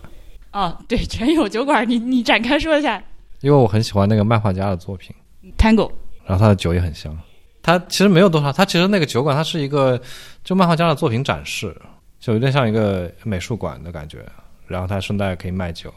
[0.51, 3.01] 哦，对， 全友酒馆，你你展开说一下。
[3.41, 5.15] 因为我很喜欢那个漫画家的作品
[5.57, 5.91] ，Tango，
[6.25, 7.15] 然后他的酒也很香。
[7.61, 10.01] 他其实没有多少，他其实那个酒馆它是一个
[10.43, 11.75] 就漫画家的作品展示，
[12.19, 14.25] 就有点像一个美术馆的感觉。
[14.65, 15.93] 然后他顺带可以卖酒，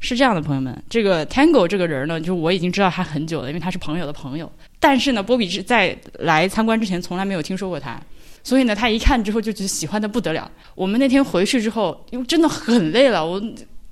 [0.00, 4.50] 是这样的，朋友们，这个 Tango 这个人呢，就我已经知道他很久了，因为他是朋友的朋友。
[4.78, 8.00] 但是呢，波比是在来参观之前从来没有听说过他，
[8.42, 10.50] 所以呢，他一看之后就觉得喜欢的不得了。
[10.74, 13.42] 我们那天回去之后，因为真的很累了，我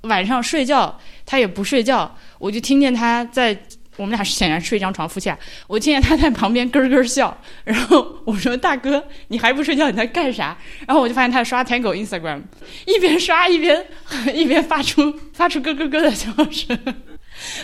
[0.01, 3.57] 晚上睡觉他也不睡觉，我就听见他在。
[3.97, 5.37] 我们俩显然睡一张床夫妻俩，
[5.67, 7.35] 我听见他在旁边咯咯笑，
[7.65, 9.89] 然后我说：“大哥，你还不睡觉？
[9.89, 10.55] 你在干啥？”
[10.87, 12.41] 然后我就发现他在刷 Tango Instagram，
[12.85, 13.85] 一边刷一边
[14.33, 16.77] 一边发出发出咯咯咯的笑声，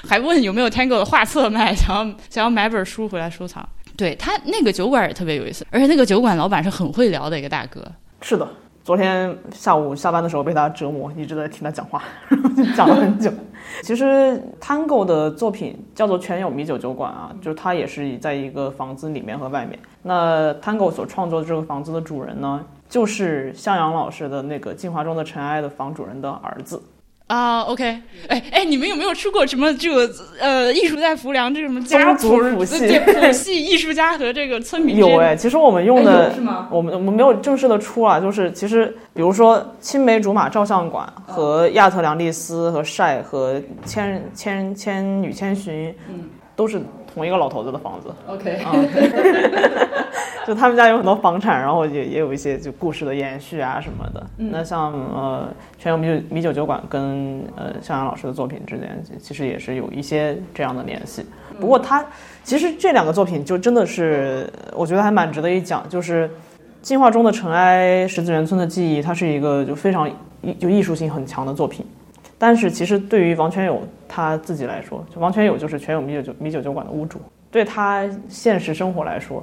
[0.08, 3.68] 还问有没有 Tango 的画册卖，想要想要买本书回来收藏。
[3.96, 7.86] 对他那个酒馆也特别有意思，而且那个酒馆老板是很会聊的一个大哥。
[8.22, 8.48] 是的，
[8.84, 13.32] 昨天下午下班的时候被他折磨，一直在听他讲话，然后就讲了很久。
[13.82, 19.80] 其实 Tango 的作品叫做全友米酒酒馆啊，就是他也是在一个房子里面和外面。
[20.02, 22.60] 那 Tango 所创作的这个房子的主人呢，
[22.90, 26.82] 就是向阳老师的那个《进化中的尘埃》的房主人的儿子。
[27.28, 36.68] 啊、o k 哎哎，你们有没有出过什么这个呃艺术在浮梁这什么家谱族谱系对谱系艺术家和这个村民有哎，其实我们用的哎是吗？
[36.70, 46.30] 我们我们没有正式的出啊，就是其实比如说青梅竹马照相馆和亚特良蒂斯和晒和千千千与千寻，嗯。
[46.56, 46.80] 都是
[47.14, 48.10] 同一个老头子的房子。
[48.28, 48.60] OK，
[50.48, 54.26] 就他们家有很多房产，然后也也有一些就故事的延续啊什么的。
[54.38, 55.48] 那像呃
[55.78, 61.26] 全友米酒米酒酒馆跟呃向阳老师的作品之间，其其实也是有一些这样的联系。
[61.60, 62.04] 不过他
[62.44, 66.30] 其实这两个作品就真的是我觉得还蛮值得一讲，就是
[66.82, 70.10] 进化中的尘埃、十字园村的记忆，它是一个就非常
[70.60, 71.86] 就艺术性很强的作品。
[72.46, 79.42] 但是其实对于王全友他自己来说，就王全友就是全友米酒酒米酒酒馆的屋主，对他现实生活来说，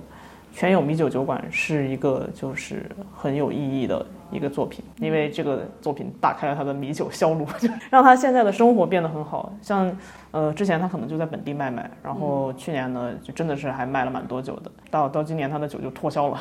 [0.53, 2.84] 全友米酒酒馆是一个就是
[3.16, 9.51] 很有意义的一个作品，因为这个作品打开了他的米酒销路， 就让他现在的生活变得很好。
[9.62, 9.90] 像
[10.32, 16.38] 呃之前他可能就在本地卖卖，然后去年呢就真的是还卖了蛮多酒的，到到今年他的酒就脱销了。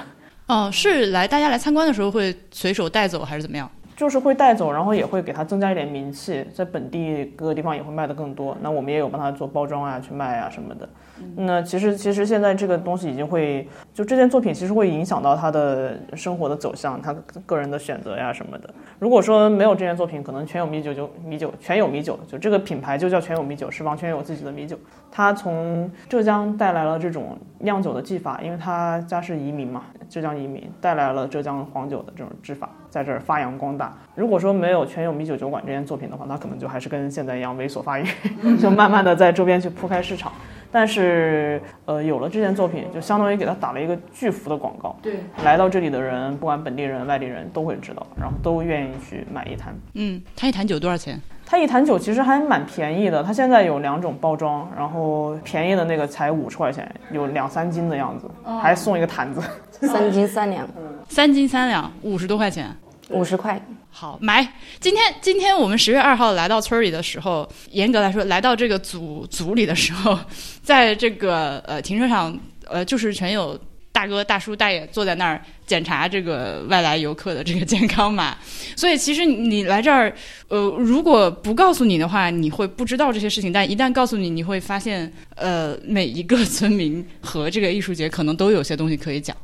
[0.48, 3.72] 哦，是来大家来参观的时候会随手带走还是怎么样？
[4.00, 8.56] 就是会带走，然后也会给它增加一点名气，在本地各个地方也会卖的更多。
[8.62, 10.88] 那我们也有帮他做包装啊，去卖啊什么的。
[11.36, 17.14] 那其实其实现在这个东西已经会，就这件作品其实会影响到他的生活的走向，他
[17.46, 18.70] 个人的选择呀什么的。
[19.00, 24.78] 如果说没有这件作品，可能全有米酒就米酒全有米酒，就这个品牌就叫全有米酒，是王全有自己的米酒。
[25.12, 33.98] 他从浙江带来了这种酿酒的技法，因为他家是移民嘛，浙江移民带来了浙江黄酒的这种制法，在这儿发扬光大。
[34.16, 38.06] 如果说没有全有米酒酒馆这件作品的话，那可能就还是跟现在一样猥琐发育，
[38.60, 40.32] 就慢慢的在周边去铺开市场。
[40.72, 44.96] 但是，呃，有了这件作品，就相当于给他打了一个巨幅的广告。
[45.02, 49.76] 对，来到这里的人，不管本地人、外地人都会知道，然后都愿意去买一坛。
[49.94, 51.20] 嗯，他一坛酒多少钱？
[51.46, 58.30] 它一坛酒其实还蛮便宜的，它现在有两种包装，然后便宜的那个才五十块钱，有两三斤的样子，
[58.62, 59.42] 还送一个坛子。
[59.72, 60.68] 三斤三两，
[61.08, 62.68] 三斤三两，五十多块钱。
[63.10, 63.62] 五十块。
[63.92, 64.48] 好买。
[64.80, 70.18] 今天今天我们十月二号来到村里的时候，严格来说，来到这个组组里的时候，
[70.62, 72.38] 在这个呃停车场，
[72.68, 73.60] 呃就是全有
[73.92, 78.38] 大哥大叔大爷坐在那儿检查这个外来游客的这个健康码。
[78.78, 80.14] 所以其实你来这儿，
[80.48, 89.36] 呃，如果不告诉你的话，你会不知道这些事情；但一旦告诉你，你会发现，呃，每一个村民和这个艺术节可能都有些东西可以讲。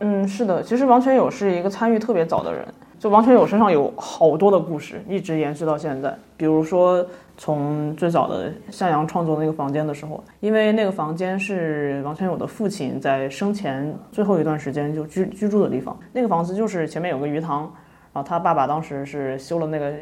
[0.00, 2.66] 嗯，是的，其实王全友是一个参与特别早的人，
[2.98, 6.16] 就王全友身上有好多的故事，一直延续到现在。
[6.36, 7.04] 比如说，
[7.36, 15.98] 从最早的向阳创作那个房间的时候，因为那个房间是王全友的父亲在生前最后一段时间就居居住的地方。
[16.12, 17.60] 那个房子就是前面有个鱼塘，
[18.12, 19.92] 然后他爸爸当时是修了那个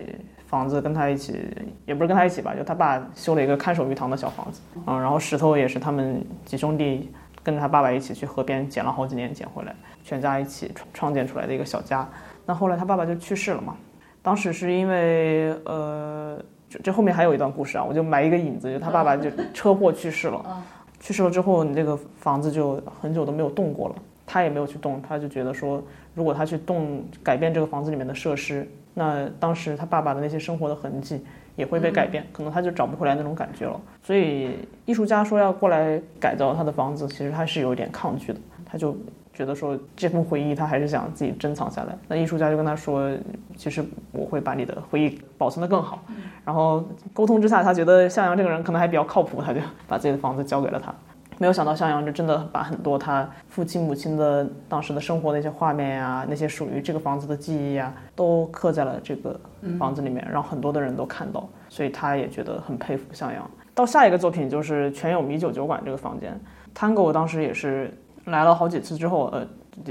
[0.46, 1.48] 房子，跟他一起，
[1.86, 7.10] 也不是跟他一起吧，就他爸修了一个看守鱼塘的小房子，嗯，然后石头也是他们几兄弟。
[7.42, 12.08] 跟着他爸爸一起去河边捡了好几年，捡回来，全家一起创创建出来的一个小家。
[12.46, 13.76] 那后来他爸爸就去世了嘛，
[14.22, 16.38] 当时是因为呃，
[16.68, 20.62] 这这后面还有一段故事啊，我就埋一个引子，就他爸爸就车祸去世了，
[21.00, 23.94] 去世了之后，你这个房子就很久都没有动过了，
[24.26, 25.82] 他也没有去动，他就觉得说，
[26.14, 31.24] 如果他去动改变这个房子里面的设施，那当时他爸爸的那些生活的痕迹。
[31.56, 33.80] 也会被改变，可能他就找不回来那种感觉了。
[34.02, 38.40] 所以艺术家说要过来改造他的房子，其实他是有一点抗拒的。
[38.66, 38.96] 他就
[39.34, 41.96] 觉得说这份回忆他还是想自己珍藏下来。
[42.08, 43.10] 那艺术家就跟他说，
[43.56, 46.02] 其实我会把你的回忆保存得更好。
[46.44, 46.82] 然后
[47.12, 50.94] 沟通之下，他觉得向阳这个人可能还比较靠谱，他就把自己的房子交给了他。
[51.36, 59.38] 没有想到向阳就真的把很多他父亲母亲的当时的生活的一些画面呀，那些属于这个房子的记忆呀，都刻在了这个
[59.76, 63.50] 房子里面，让很多的人都看到，所以他也觉得很佩服向阳。
[63.74, 66.40] 到下一个作品就是全友米酒酒馆这个房间
[66.72, 67.92] ，Tango 当时也是
[68.26, 69.46] 来了好几次之后，呃。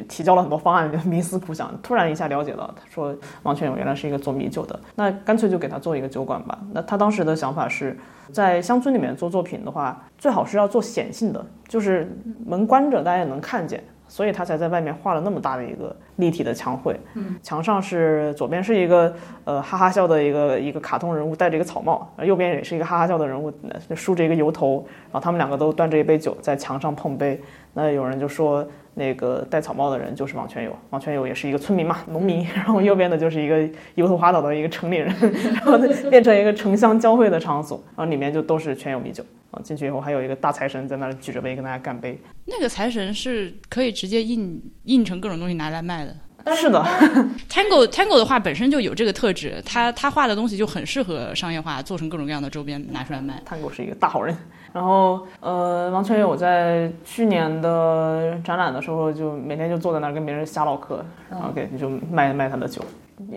[0.07, 3.13] 提交了很多方案，就冥思苦想，突然一下了解了，他说
[3.43, 6.57] 王全勇原来是一个做米酒的，那干脆就给他做一个酒馆吧。
[6.71, 7.99] 那他当时的想法是，
[8.31, 12.09] 在乡村里面做作品的话，最好是要做显性的，就是
[12.45, 16.97] 门关着大家也能看见，所以他才在外面画了那么大的一个立体的墙绘。
[17.15, 19.13] 嗯，墙上是左边是一个
[19.43, 23.51] 呃哈哈笑的一个一个卡通人物，戴着一个草帽，右边也是一个哈哈笑的人物，
[23.93, 27.41] 梳着一个油头，然后他们两个都端着一杯酒在墙上碰杯。
[27.73, 28.67] 那有人就说。
[28.95, 32.45] 那个戴草帽的人就是王全友，王全友也是一个村民嘛，农民。
[32.53, 35.11] 然后右边的就是一个油头滑脑的一个城里人，
[35.51, 35.79] 然后
[36.11, 39.59] 变成一个城乡交汇的场所，然后里面就都是全有米酒啊。
[39.63, 42.15] 进去以后还有一个大财神在那儿举着杯跟大家干杯。
[42.45, 46.15] 那个财神是可以直接印印成各种东西拿来卖的。
[46.55, 46.79] 是的，
[47.49, 53.41] Tango Tango 的话本身就有这个特质，他他画的东西就很适合商业化，做成各种各样的周边拿出来卖。
[53.43, 54.37] Tango 是一个大好人。
[54.73, 62.81] 然后，呃，王全友在去年的展览的时候，就每天就坐在那儿跟别人瞎唠嗑，然后给就卖卖他的酒。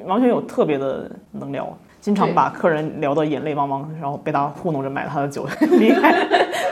[0.06, 1.68] 王全友特别的能聊。
[1.98, 6.14] 经常把客人聊得眼泪汪汪，然后被他糊弄着买他的酒离开。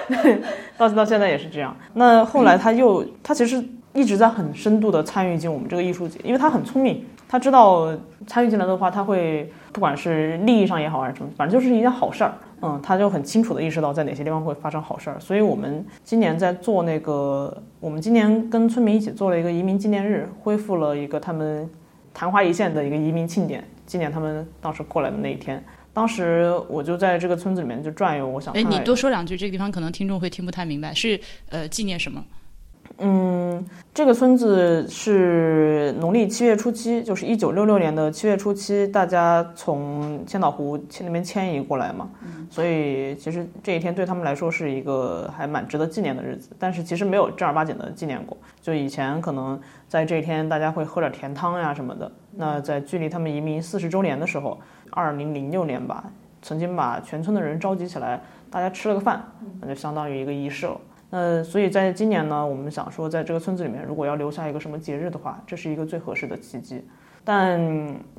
[0.79, 1.75] 到到现在也是这样。
[1.95, 3.61] 那后来他又，他其实
[3.95, 12.35] 一直在很深度的参与进我们这个艺术节，因为他很聪明，他知道参与进来的话，他会不管是利益上也好还是什么，反正就是一件好事儿。
[12.61, 15.21] 嗯，他就很清楚的意识到在哪些地方会发生好事儿。
[15.21, 21.69] 所以我们今年在做那个，我们今年跟村民一起做了一个移民纪念日，恢复了一个他们
[22.15, 25.63] 昙花一现的一个移民庆典，纪念他们当时过来的那一天。
[25.93, 31.21] 当时我就在这个村子里面就转悠，我想，哎，你多说两句，这个地方可能听众会听不太明白，是
[31.51, 32.25] 呃纪念什么？
[32.99, 42.09] 嗯，这个村子是农历七月初七，就是一九六六年的七月初七，大家从千岛湖那边迁移过来嘛，
[42.51, 46.51] 所以其实这一天对他们来说是一个还蛮值得纪念的日子。
[46.59, 52.11] 但是其实没有正儿八经的纪念过，就以前可能在这一天大家会喝点甜汤呀什么的。
[52.37, 54.59] 那在距离他们移民四十周年的时候。
[54.91, 56.05] 二零零六年吧，
[56.41, 59.25] 曾经把全村的人召集起来，大家吃了个饭，
[59.61, 60.81] 那就相当于一个仪式了。
[61.17, 66.85] 那所以在今年呢，我们想说，在这个村子里面，如果要留下一个什么节日的话，这是一个最合适的契机。
[67.27, 67.59] 但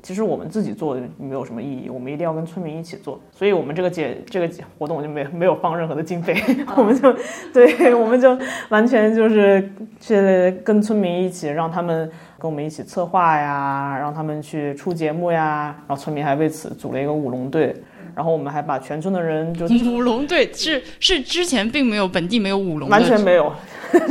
[0.01, 3.19] 其实我们自己做没有什么意义，我们一定要跟村民一起做。
[3.31, 6.33] 所以我们这个节这个活动就没没有放任何的经费，
[6.77, 7.13] 我们就
[7.53, 8.35] 对，我们就
[8.69, 9.69] 完全就是
[9.99, 10.15] 去
[10.63, 12.09] 跟村民一起，让他们。
[12.37, 17.73] 跟我们一起策划呀，让他们去出节目呀，然后村民还为此组了一个舞龙队，
[18.15, 23.51] 然后我们还把全村的人就舞龙队是是之前并没有本地没有舞龙，完全没有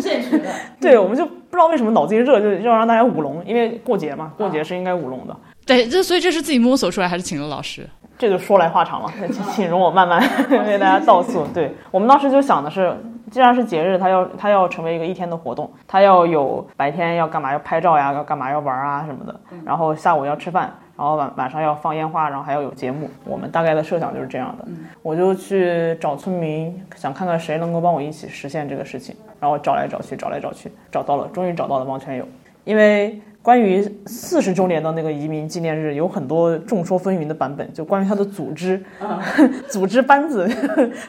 [0.00, 0.48] 现实的。
[0.80, 5.36] 对，我们就不知道为什么脑子一热就要让大家舞龙，因为过节嘛，过节是应该舞龙的。
[5.66, 7.88] 对，这所以这是自己摸索出来还是请了老师？
[8.18, 9.12] 这就说来话长了，
[9.50, 10.20] 请容我慢慢
[10.66, 11.46] 为大家道诉。
[11.54, 12.96] 对我们当时就想的是。
[13.30, 19.34] 既然是节日，它要它要成为一个一天的活动，它要有白天要干嘛要拍照呀，要干嘛要玩啊什么的，
[19.64, 23.08] 然后下午要吃饭，然后晚晚上要放烟花，然后还要有节目。
[23.24, 24.64] 我们大概的设想就是这样的。
[25.02, 32.26] 我就去找村民，想看看谁能够帮我一起实现这个事情，然后找来找去，找来找去，找到了，终于找到了王全友。
[32.64, 38.82] 因为关于四十周年的那个移民纪念日，有很多众说纷纭的版本，就关于他的组织，
[39.68, 40.48] 组织班子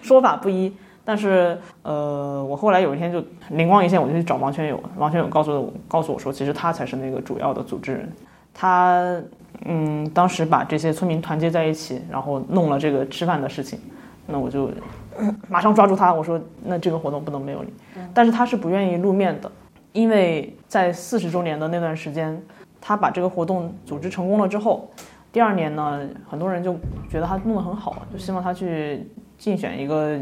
[0.02, 0.76] 说法不一。
[1.08, 4.84] 但是，呃，我后来有一天就灵光一现，我就去找王全友。
[4.98, 8.12] 王全友告诉我，告诉我说，其实他才是那个主要的组织人。
[8.52, 9.16] 他，
[9.64, 13.80] 嗯，当时把这些村民团结在一起，然后弄了这个吃饭的事情。
[14.28, 14.70] 那我就
[15.48, 17.72] 马上抓住他，我说，那这个活动不能没有你。
[18.14, 19.52] 但是他是不愿意露面的，
[19.94, 22.42] 因为在四十周年的那段时间，
[22.82, 24.90] 他把这个活动组织成功了之后，
[25.32, 26.76] 第二年呢，很多人就
[27.10, 29.08] 觉得他弄得很好，就希望他去。
[29.38, 30.18] 竞选一个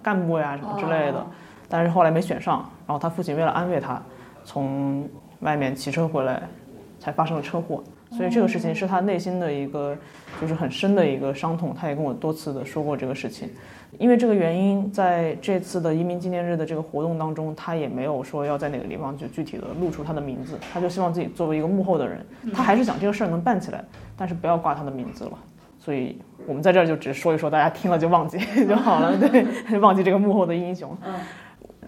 [0.00, 1.26] 干部呀什么之类的，
[1.68, 2.58] 但是后来没选上。
[2.86, 4.00] 然后他父亲为了安慰他，
[4.44, 5.08] 从
[5.40, 6.40] 外面骑车回来，
[7.00, 7.82] 才发生了车祸。
[8.10, 9.96] 所以这个事情是他内心的一个，
[10.40, 11.74] 就是很深的一个伤痛。
[11.78, 13.48] 他也跟我多次的说过这个事情。
[13.98, 20.58] 因为这个原因，在这次的移民纪念日的这个活动当中，他也没有说要在哪个地方就具体的露出他的名字。
[20.72, 23.82] 他就希望自己作为一个幕后的人，他还是想这个事儿能办起来，
[24.16, 25.32] 但是不要挂他的名字了。
[25.78, 26.18] 所以。
[26.46, 29.44] 我们在这儿就只说一说，大家听了就忘记 就好了，对，
[29.80, 30.96] 忘记这个幕后的英雄。
[31.04, 31.12] 嗯，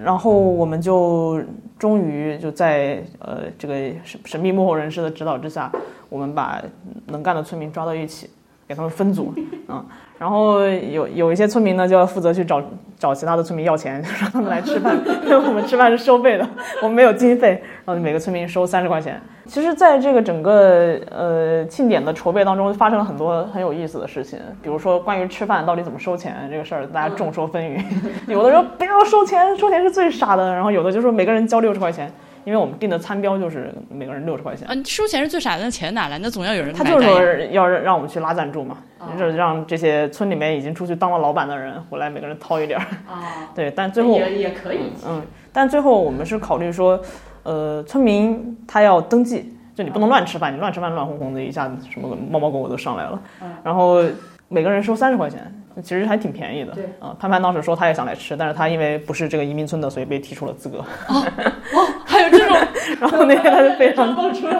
[0.03, 1.43] 然后我们就
[1.79, 5.71] 终于就在呃这个神神秘幕后人士的指导之下，
[6.09, 6.63] 我们把
[7.07, 8.31] 能干的村民抓到一起，
[8.71, 9.35] 给他们分组，
[9.67, 9.85] 嗯。
[10.17, 12.63] 然后有有一些村民呢，就要负责去找
[12.97, 16.49] 找其他的村民要钱， 让他们来吃饭，因 为我们吃饭是收费的，
[16.81, 19.21] 我们没有经费，然后每个村民收三十块钱。
[19.47, 27.83] 其实，在这个整个呃庆典的筹备当中，发生了很多很有意思的事情，比如说关于吃饭到底怎么收钱这个事儿，大家众说纷纭，
[28.31, 32.13] 有的说不要收钱，收钱是最傻的，然后有的就说每个人交六十块钱。
[32.45, 34.67] 因为我们定的餐标就是每个人六十块钱。
[34.71, 36.19] 嗯，收钱是最傻的，那钱哪来？
[36.19, 36.73] 那总要有人。
[36.73, 38.79] 他就是说要让我们去拉赞助嘛，
[39.19, 42.87] 就是让这些村里面已经出去当了老板的人回来，每个人掏一点儿。
[43.07, 44.93] 啊， 对，但最后也也可以。
[45.07, 45.23] 嗯，
[45.53, 47.01] 但最后我们是考虑说，
[47.43, 53.23] 呃，村民他要登记，就你不能乱吃饭，你乱吃饭乱哄哄的，一下子什么猫猫狗狗都上来了。
[53.43, 54.03] 嗯，然后
[54.49, 55.53] 每个人收三十块钱。
[55.83, 57.15] 其实还挺便宜的，对啊。
[57.19, 60.79] 潘潘当时说他也想来吃，但是他因为不是这个移民村的，所以被踢出了资格。
[60.79, 61.25] 哦，
[61.73, 62.57] 哦还有这种，
[63.01, 64.57] 然后那天他就非常爆出来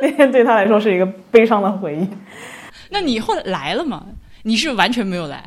[0.00, 2.08] 那天对他来说是一个悲伤的回忆。
[2.90, 4.04] 那你后来来了吗？
[4.42, 5.42] 你是完全没有来？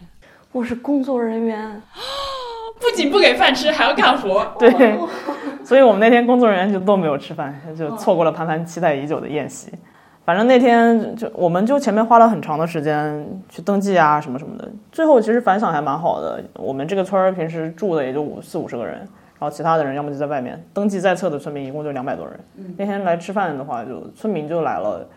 [0.51, 1.81] 我是工作人员，
[2.79, 4.45] 不仅不给饭吃，还要干活。
[4.57, 4.97] 对，
[5.63, 9.69] 所以我们那天工作人员就都没有吃饭，就错过了潘潘期待已久的宴席。
[10.25, 14.67] 反正那天就，我们就前面花了很长的时间去登记啊，什么什么的。
[14.91, 16.43] 最后其实反响还蛮好的。
[16.55, 20.59] 我们这个村儿平时住的也就五四五十个人，然后其他的人要么就在外面。
[20.73, 22.39] 登记在册的村民一共就两百多人。
[22.75, 25.07] 那天来吃饭的话，就村民就来了，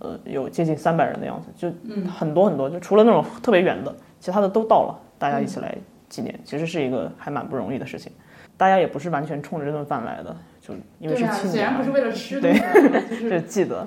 [0.00, 1.72] 呃，有接近三百人的样子，就
[2.10, 5.72] 很多很多，就除了那种特别远的，其他的都到了，大家一起来
[6.08, 8.10] 纪念，其实是一个还蛮不容易的事情。
[8.56, 10.34] 大家也不是完全冲着这顿饭来的，
[10.68, 12.52] 就因为是既然不是，为了吃对，
[13.28, 13.86] 就记得。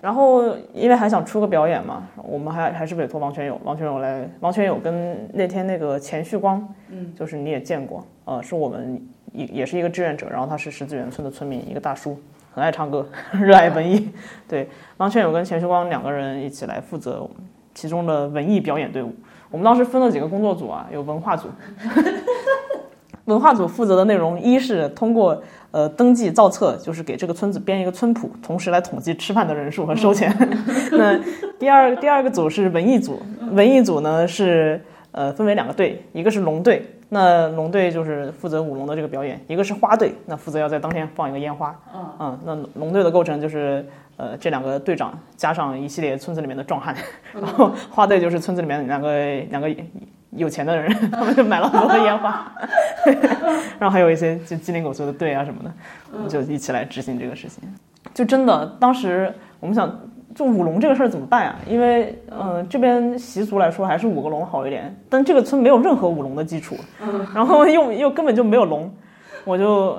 [0.00, 9.02] 然后因为还想出个表演嘛，我们还还是委托王全友，王全友来，王全友跟那天那个钱旭光，嗯，就是你也见过，呃，是我们
[9.32, 12.16] 也也是一个志愿者，然后他是十字园村的村民，一个大叔，
[12.54, 14.10] 很爱唱歌， 热爱文艺。
[14.48, 17.28] 对，王全友跟钱旭光两个人一起来负责
[17.74, 19.12] 其中的文艺表演队伍。
[19.50, 21.48] 我们当时分了几个工作组啊，有文化组。
[23.26, 25.40] 文化组负责的内容，一是通过
[25.70, 30.34] 呃登记造册，就是给这个村子编一个村谱，同时来统计吃饭的人数和收钱。
[30.92, 31.18] 那
[31.58, 33.20] 第二第二个组是文艺组，
[33.52, 34.80] 文艺组呢是
[35.12, 41.78] 呃分为两个队，一个是龙队，那龙队就是负责舞龙的这个表演；一个是花队，那负责要在当天放一个烟花。
[42.18, 46.94] 嗯，那龙队的构成就是呃这两个队长加上一系列村子里面的壮汉，
[47.32, 49.10] 然后花队就是村子里面两个
[49.50, 49.68] 两个。
[50.36, 52.52] 有钱的人， 他们就买了很多的烟花，
[53.78, 55.72] 然后还有一些就鸡零狗碎的队啊什么的，
[56.12, 57.62] 我们就一起来执行这个事情。
[58.14, 60.00] 就真的，当时我们想，
[60.34, 61.56] 就舞龙这个事儿怎么办呀？
[61.66, 66.76] 因为，嗯，这边习俗来说还是舞个龙好一点，但这个村没有任何舞龙的基础，
[67.34, 68.92] 然后又又根本就没有龙，
[69.44, 69.98] 我就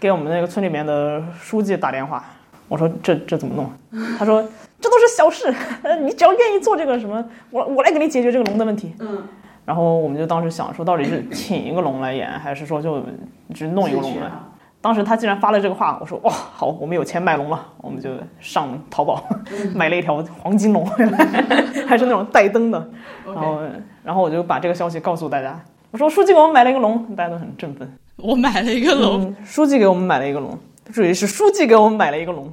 [0.00, 2.24] 给我们那个村里面的书记打电话，
[2.68, 3.70] 我说这这怎么弄？
[4.18, 4.42] 他说
[4.80, 5.52] 这都是小事，
[6.00, 8.94] 你只要愿意做这个什么，我我来给你解决这个龙的问题。
[9.00, 9.22] 嗯。
[9.64, 13.02] 然后我们就当时想说，到底是请一个龙来演，还是说就
[13.54, 14.30] 只弄一个龙来？
[14.80, 18.10] 当时他既然发了这个话，我说哇，好，我们有钱买龙了， 我们就
[18.40, 19.22] 上淘宝
[19.72, 21.18] 买了一条黄金龙回来，
[21.86, 22.90] 还是那种带灯的。
[23.24, 23.60] 然后，
[24.02, 25.56] 然后我就把这个消息告诉大家，
[25.92, 27.88] 我说书记给我们买了一个龙，大家都很振奋。
[28.16, 30.58] 我买了一个龙，书记给我们买了一个龙，
[30.92, 32.52] 注意是书记给我们买了一个龙，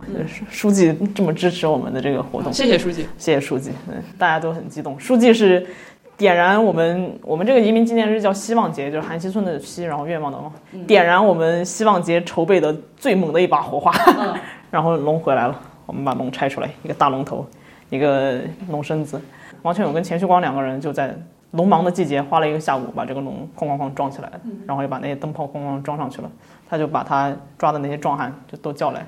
[0.51, 3.72] 书记这么支持我们的这个活动，谢谢书记，谢谢书记，
[4.20, 4.99] 大家都很激动。
[4.99, 5.66] 书记是。
[6.20, 10.52] 点燃我们我们这个移民纪念日叫希望节，就是韩熙村的希，然后愿望的望，
[10.86, 13.90] 点燃我们希望节筹备的最猛的一把火花。
[14.70, 17.46] 然后龙回来了，我们把龙拆出来，一个大龙头，
[17.90, 19.20] 一个龙身子。
[19.62, 21.16] 王全勇跟钱旭光两个人就在
[21.52, 24.30] 龙忙的季节花了一个下午把这个龙哐哐哐装起来，
[24.68, 26.30] 然后又把那些灯泡哐哐装上去了。
[26.70, 29.06] 他就把他抓的那些壮汉就都叫来，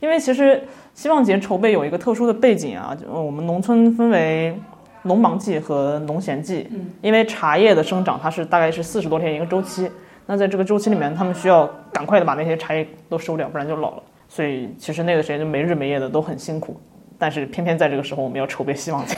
[0.00, 0.60] 因为其实
[0.92, 4.60] 希望节筹备有一个特殊的背景啊，就我们农村分为。
[5.02, 6.68] 农忙季和农闲季，
[7.00, 9.90] 因为茶叶的生长它是大概是四十多天一个周期，
[10.26, 14.02] 那在这个周期里面，他们需要赶快的把那些茶叶都收掉，不然就老了。
[14.28, 16.78] 所以其实那个时间就没日没夜的都很辛苦，
[17.18, 19.16] 但是偏偏在这个时候我们要筹备希望节，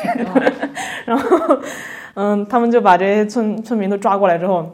[1.04, 1.58] 然后，
[2.14, 4.70] 嗯，他们就把这些村村民都抓过来之后，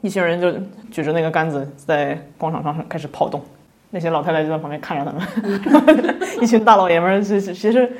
[0.00, 0.52] 一群人就
[0.90, 3.42] 举着那个杆子在广场上开始跑动，
[3.90, 7.90] 那些老太太就在旁边看着他们， 一群大老爷们儿其实其实。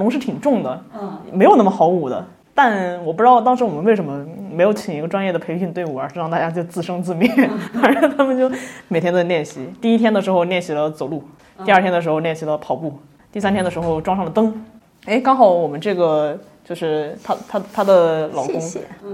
[0.00, 2.26] 龙是挺重的，嗯，没有那么好舞的。
[2.52, 7.30] 但我不知道当时我们为什么没有请一个专业的培训队伍，而是让大家就自生自灭。
[7.80, 8.50] 反正他们就
[8.88, 9.66] 每天都练习。
[9.80, 11.22] 第一天的时候练习了走路，
[11.64, 12.98] 第二天的时候练习了跑步，
[13.32, 14.52] 第三天的时候装上了灯。
[15.06, 18.60] 哎，刚好我们这个就是他他他的老公，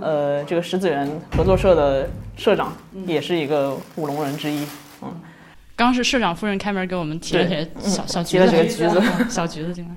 [0.01, 2.73] 呃，这个石子园合作社的社长
[3.07, 4.67] 也是一个舞龙人之一。
[5.03, 5.09] 嗯，
[5.77, 9.91] 刚是社长夫人开门给我们提了些小小提了几个橘子， 小橘子进来。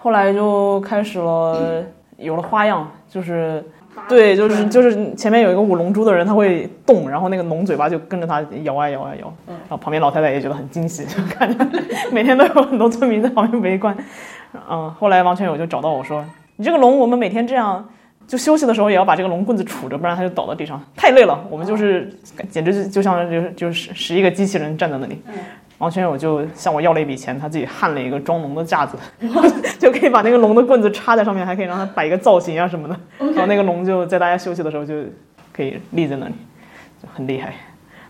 [0.00, 1.84] 后来就开始了，
[2.16, 3.62] 有了花样，就是
[4.08, 11.66] 对，就是就是前面有一个舞龙珠的人，他会动，然后那个龙嘴巴就跟着他摇啊摇啊摇，然后旁边老太太也觉得很惊喜， 就看着
[12.12, 13.96] 每天都有很多村民在旁边围观。
[14.70, 16.24] 嗯，后来王全友就找到我说
[16.56, 17.86] ：“你这个龙，我们每天这样，
[18.26, 21.38] 就休息的时候也要把这个龙棍子杵着，不然它就倒到地上，太累了。
[21.50, 22.08] 我们就是
[22.48, 25.20] 简直就就像就是就是十一个机器人站在那里。”
[25.78, 28.98] 王全友就向我要了一笔钱，他自己焊了一个装龙的架子，
[29.78, 32.96] 就可以把那个龙的棍子插在上面，还可以让它摆一个造型啊什么的。
[33.18, 34.94] 然后那个龙就在大家休息的时候就
[35.52, 36.34] 可以立在那里，
[37.00, 37.54] 就很厉害。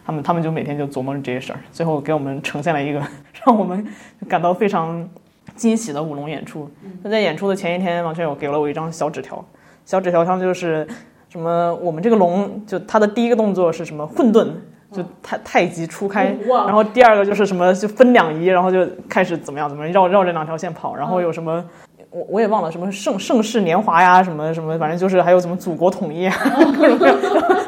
[0.07, 2.99] 他们他们就每天就琢磨着这些事儿，最后给我们呈现了一个
[3.45, 3.87] 让我们
[4.27, 5.07] 感到非常
[5.55, 6.71] 惊喜的舞龙演出。
[7.03, 9.45] 那在演出的前一天，王全友给了我一张小纸条，
[9.85, 10.89] 小纸条上就是
[11.29, 14.49] 什么我们这个龙就它的第一个动作是什么混沌。
[14.91, 21.63] 就太太极初开，然后第二个就是什么就分两仪，然后就开始怎么样怎么样绕绕这两条线跑，然后有什么
[22.11, 26.35] 我我也忘了什么盛盛世年华呀什么什么，反正就是还有什么祖国统一啊，
[26.79, 27.17] 各种各样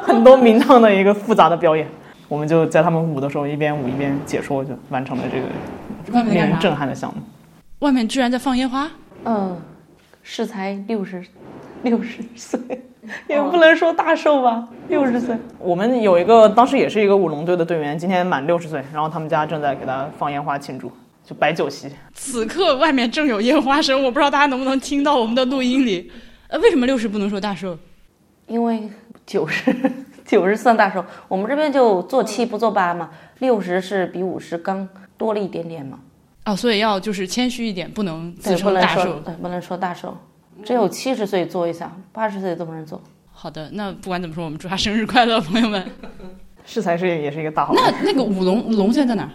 [0.03, 1.87] 很多名堂的一个复杂的表演。
[2.29, 5.41] 我们就在他们舞的时候一边舞一边解说，就完成了这
[6.13, 7.21] 个令人震撼的项目。
[7.81, 8.89] 外面居然在放烟花？
[9.25, 9.61] 嗯，
[10.23, 11.25] 是才六十
[11.83, 12.59] 六十岁。
[13.27, 15.37] 也不能说大寿吧，六十岁。
[15.59, 20.91] 我们有一个当时也是一个舞龙队的队员，今天满六十岁，然后他们家正在给他放烟花庆祝。
[21.23, 21.89] 就摆酒席。
[22.13, 26.11] 此刻外面正有烟花声，我不知道大家能不能听到我们的录音里。
[26.49, 27.79] 呃，为什么六十不能说大寿？
[28.49, 28.89] 因为
[29.27, 29.73] 九十
[30.25, 36.01] 九十算大寿，我们这边就做七不做八嘛，六十是比五十刚多了一点点嘛。
[36.47, 39.21] 哦，所以要就是谦虚一点，不能自称大寿。
[39.21, 40.17] 对，不能说大寿，
[40.65, 43.01] 只有七十岁做一下，八十岁都没人做。
[43.33, 45.85] 好的，那不管怎么说，我们祝他生日快乐，朋友们。
[46.65, 47.73] 适才是也是一个大好。
[47.75, 49.31] 那那个舞龙，舞龙现在在哪儿？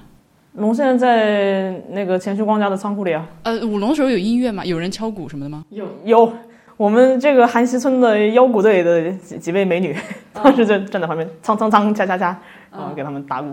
[0.53, 3.27] 龙现在在那个钱旭光家的仓库里啊。
[3.43, 4.63] 呃，舞龙的时候有音乐吗？
[4.63, 5.65] 有人敲鼓什么的吗？
[5.69, 6.31] 有有，
[6.77, 9.93] 我们这个韩溪村的腰鼓队的几几位美女，
[10.31, 12.39] 当时就站在旁边，苍苍苍，恰恰恰，
[12.71, 13.51] 然后给他们打鼓。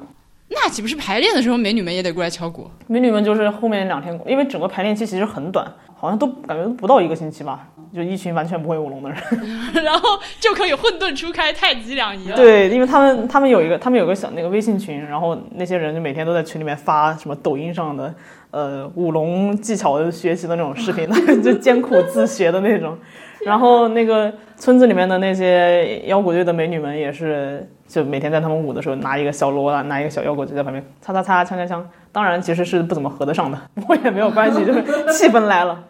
[0.48, 2.70] 那岂不是排练的时候美女们也得过来敲鼓？
[2.86, 5.66] 美女们就是后面两天，因为整个排练期其实很短，
[6.02, 7.60] 好像都感觉不到一个星期吧，
[7.94, 9.20] 就一群完全不会舞龙的人。
[9.84, 12.34] 然后就可以混沌初开，太极两仪了。
[12.34, 18.12] 对，因为他们他们有一个他们有个小那个微信群，然后那些人就每天都在群里面发什么抖音上的
[18.50, 21.08] 呃舞龙技巧的学习的那种视频，
[21.40, 22.98] 就艰苦自学的那种。
[23.46, 31.80] 然后那个村子里面的那些腰鼓队的美女们也是，就每天在他们舞的时候拿一个小锣啊，拿一个小腰鼓就在旁边擦擦擦，锵锵锵。
[32.10, 34.82] 当然其实是不怎么合得上的，不过也没有关系，就是
[35.12, 35.82] 气氛来了。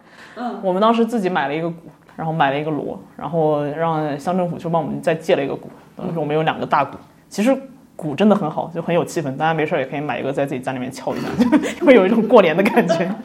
[0.61, 5.69] 我们当时自己买了一个鼓，然后买了一个锣，然后让乡政府去帮我们再借了一个鼓。
[5.95, 6.97] 当时我们有两个大鼓，
[7.29, 7.55] 其实
[7.95, 9.35] 鼓真的很好，就很有气氛。
[9.37, 11.27] 大家没事儿也可以买一个在自己家里面敲一下，
[11.79, 13.15] 就会有一种过年的感觉。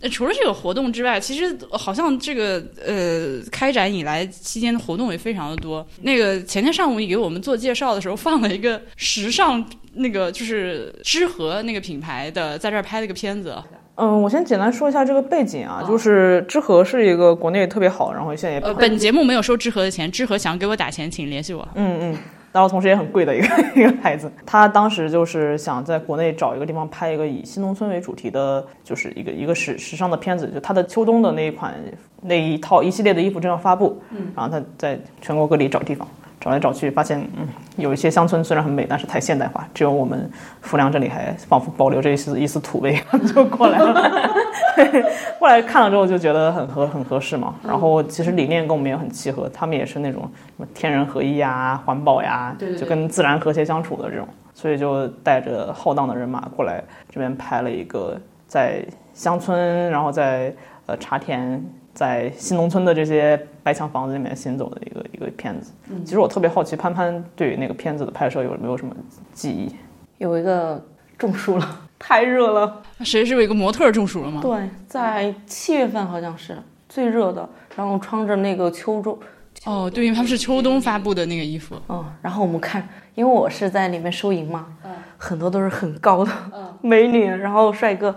[0.00, 5.86] 呃除了这个活动之外，其实好像这个呃开展以来期间的活动也非常的多。
[6.00, 9.62] 那个前天上午你给我们做介绍的时候，放了一个时尚
[9.94, 13.54] 那个就是知和那个品牌的在这儿拍了一个片子。
[13.96, 21.66] 嗯，我先简单说一下这个背景啊，就是知和是一个国内特别好，然后现在也呃，本节目没有收知和的钱，知和想给我打钱，请联系我。
[21.74, 22.18] 嗯嗯，
[22.52, 24.32] 然后同时也很贵的一个 一个牌子。
[24.46, 30.48] 他当时就是想在国内找一个地方拍一个以新农村为主题的，就是一个一个时时尚的片子。
[30.48, 31.74] 就他的秋冬的那一款
[32.22, 36.08] 那一套一系列的衣服正要发布，嗯，然后他在全国各地找地方。
[36.42, 40.28] 找来找去，发现嗯，有一些乡村虽然很美，但是太现代化，只有我们
[40.60, 43.00] 浮梁这里还仿佛保留着一丝一丝土味，
[43.32, 44.28] 就过来了。
[45.38, 47.54] 过来看了之后就觉得很合很合适嘛。
[47.62, 58.84] 然后其实理念跟我们也很契合，他们也是那种什么天人合一呀、环保呀，就跟自然和谐相处的这种，所以就带着浩荡的人马过来这边拍了一个在
[59.14, 60.52] 乡村，然后在
[60.86, 61.64] 呃茶田。
[61.94, 65.72] 在新农村的这些白墙房子里面行走的一个一个片子，
[66.04, 68.94] 其实我特别好奇潘潘对于那个片子的拍摄有没有什么
[69.32, 69.74] 记忆？
[70.18, 70.82] 有一个
[71.18, 72.82] 中暑了，太热了。
[73.00, 74.40] 谁是有一个模特中暑了吗？
[74.40, 76.56] 对，在七月份好像是
[76.88, 79.16] 最热的，然后穿着那个秋装，
[79.64, 81.76] 哦，对，因为他们是秋冬发布的那个衣服。
[81.88, 86.32] 嗯，然后我们看，因为我是在里面收银嘛，嗯很多都是很高的
[86.80, 88.14] 美女，然后帅哥，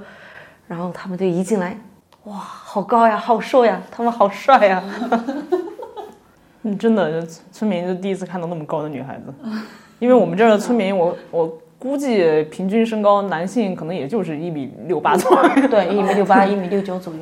[0.67, 1.77] 然后他们就一进来，
[2.25, 4.83] 哇，好高呀，好瘦呀，他们好帅呀，
[6.63, 7.21] 嗯，真的，
[7.51, 9.33] 村民就第一次看到那么高的女孩子，
[9.99, 15.67] 因为我们这儿的村民，我我估计平均身高男性可能也就是一米六八左右。
[15.67, 17.19] 对，一米六八，一米六九左右。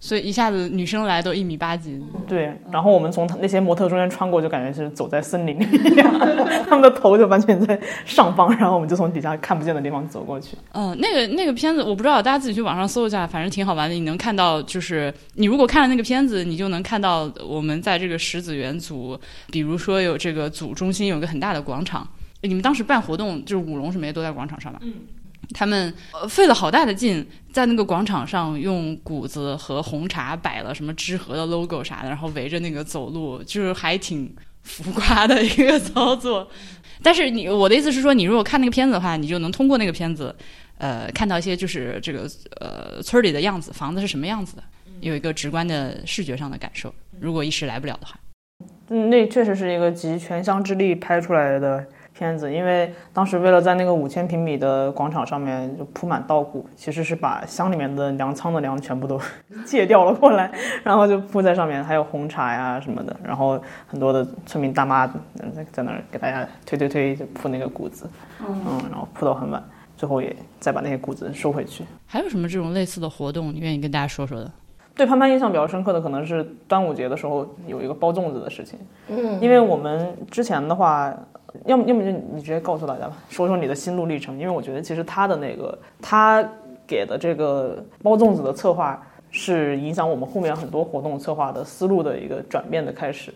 [0.00, 6.12] 所以一下子女生来都一米八几，对，然后我们从他那些模特中间穿过，就感觉是走在森林里一样，
[6.68, 10.56] 他们的头就完全在上方，然后我们就从底下看不见的地方走过去。
[10.72, 13.94] 嗯，那个那个片子我不知道，大家自己去网上搜一下，反正挺好玩的。
[13.94, 19.18] 你能看到，就是你如果看了那个片子，你就能看到我们在这个石子园组，
[19.50, 22.06] 比如说有这个组中心有个很大的广场，
[22.42, 24.78] 你们当时办活动就是舞龙什么也都在广场上吧？
[24.82, 24.92] 嗯。
[25.54, 36.48] 他们呃费了好大的劲，在那个广场上用谷子和红茶摆了什么知和的 logo 啥的，然后围着那个走路，就是还挺浮夸的一个操作。
[37.02, 40.34] 但是你我的意思是说，你如果看那个片子的话，你就能通过那个片子，
[40.78, 42.28] 呃，看到一些就是这个
[42.60, 44.62] 呃村里的样子，房子是什么样子的，
[45.00, 46.92] 有一个直观的视觉上的感受。
[47.20, 48.18] 如果一时来不了的话，
[48.88, 51.86] 嗯，那确实是一个集全乡之力拍出来的
[52.18, 59.20] 片子，因为当时为了在那个五千平米的广场上面就铺满稻谷，其实是把乡里面的粮仓的粮全部都
[59.64, 60.50] 借调了过来，
[60.82, 65.06] 然后就铺在上面，还有红茶呀什么的，然后很多的村民大妈
[65.40, 69.62] 嗯在在那儿给大家推推推就铺那个谷子，嗯，然后铺到很晚，
[69.96, 71.84] 最后也再把那些谷子收回去。
[72.06, 74.50] 还有什么这种类似的活动，你愿意跟大家说说的？
[74.96, 78.76] 对潘潘印象比较深刻的可能是端午节的时候有一个包粽子的事情，
[79.06, 81.14] 嗯，因为我们之前的话，
[81.64, 86.46] 要么要么就你直接告诉大家吧，说说你的心路历程，因为我觉得其实他的那个他
[86.86, 93.32] 给的这个包粽子的策划是影响我们后面很多活动策划的思路的一个转变的开始。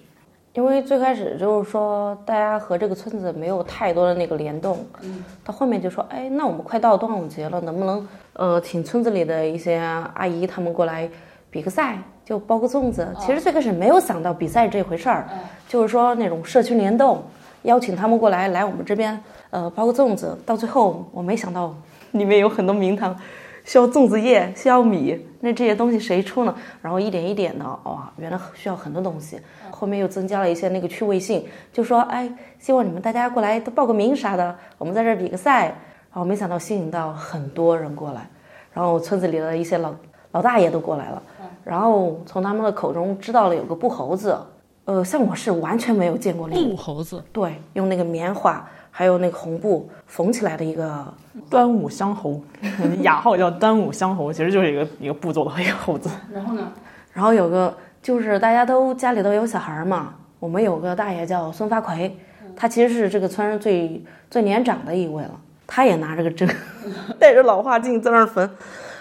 [0.54, 9.76] 因为最开始就是说，大家和这个村子没有太多的那个联动，嗯，到后面就说，哎，那我们快到端午节了，能不能呃请村子里的一些
[10.12, 11.08] 阿姨他们过来
[11.50, 13.08] 比个赛，就包个粽子？
[13.18, 15.26] 其实最开始没有想到比赛这回事儿，
[15.66, 17.22] 就是说那种社区联动，
[17.62, 19.18] 邀请他们过来来我们这边
[19.50, 20.38] 呃包个粽子。
[20.44, 21.74] 到最后我没想到
[22.12, 23.16] 里面有很多名堂。
[23.64, 26.52] 需要粽子叶，需要米，那这些东西谁出呢？
[26.82, 29.38] 然后一点一点的，哇，原来需要很多东西。
[29.70, 32.28] 后面又增加了一些那个趣味性，就说，哎，
[32.58, 35.66] 希望你们大家过来都报个名啥的，我们在这儿比个赛。
[36.14, 38.28] 然后没想到吸引到很多人过来，
[38.74, 39.94] 然后村子里的一些老
[40.32, 41.22] 老大爷都过来了，
[41.64, 44.36] 然后从他们的口中知道了有个布猴子，
[44.84, 48.64] 呃，像我是完全没有见过那布猴子，对，用那个棉花。
[48.94, 51.02] 还有那个红布缝起来的一个
[51.48, 52.38] 端午香猴，
[53.00, 56.10] 雅号叫端午香猴，其实就是一个一个步骤的一个猴子。
[56.30, 56.70] 然后呢？
[57.10, 62.14] 然后有个就是大家都家里都有小孩嘛，我们有个大爷叫孙发奎，
[62.54, 65.40] 他其实是这个村最最年长的一位了。
[65.66, 66.46] 他也拿着个针，
[67.18, 68.46] 戴着老花镜在那儿缝。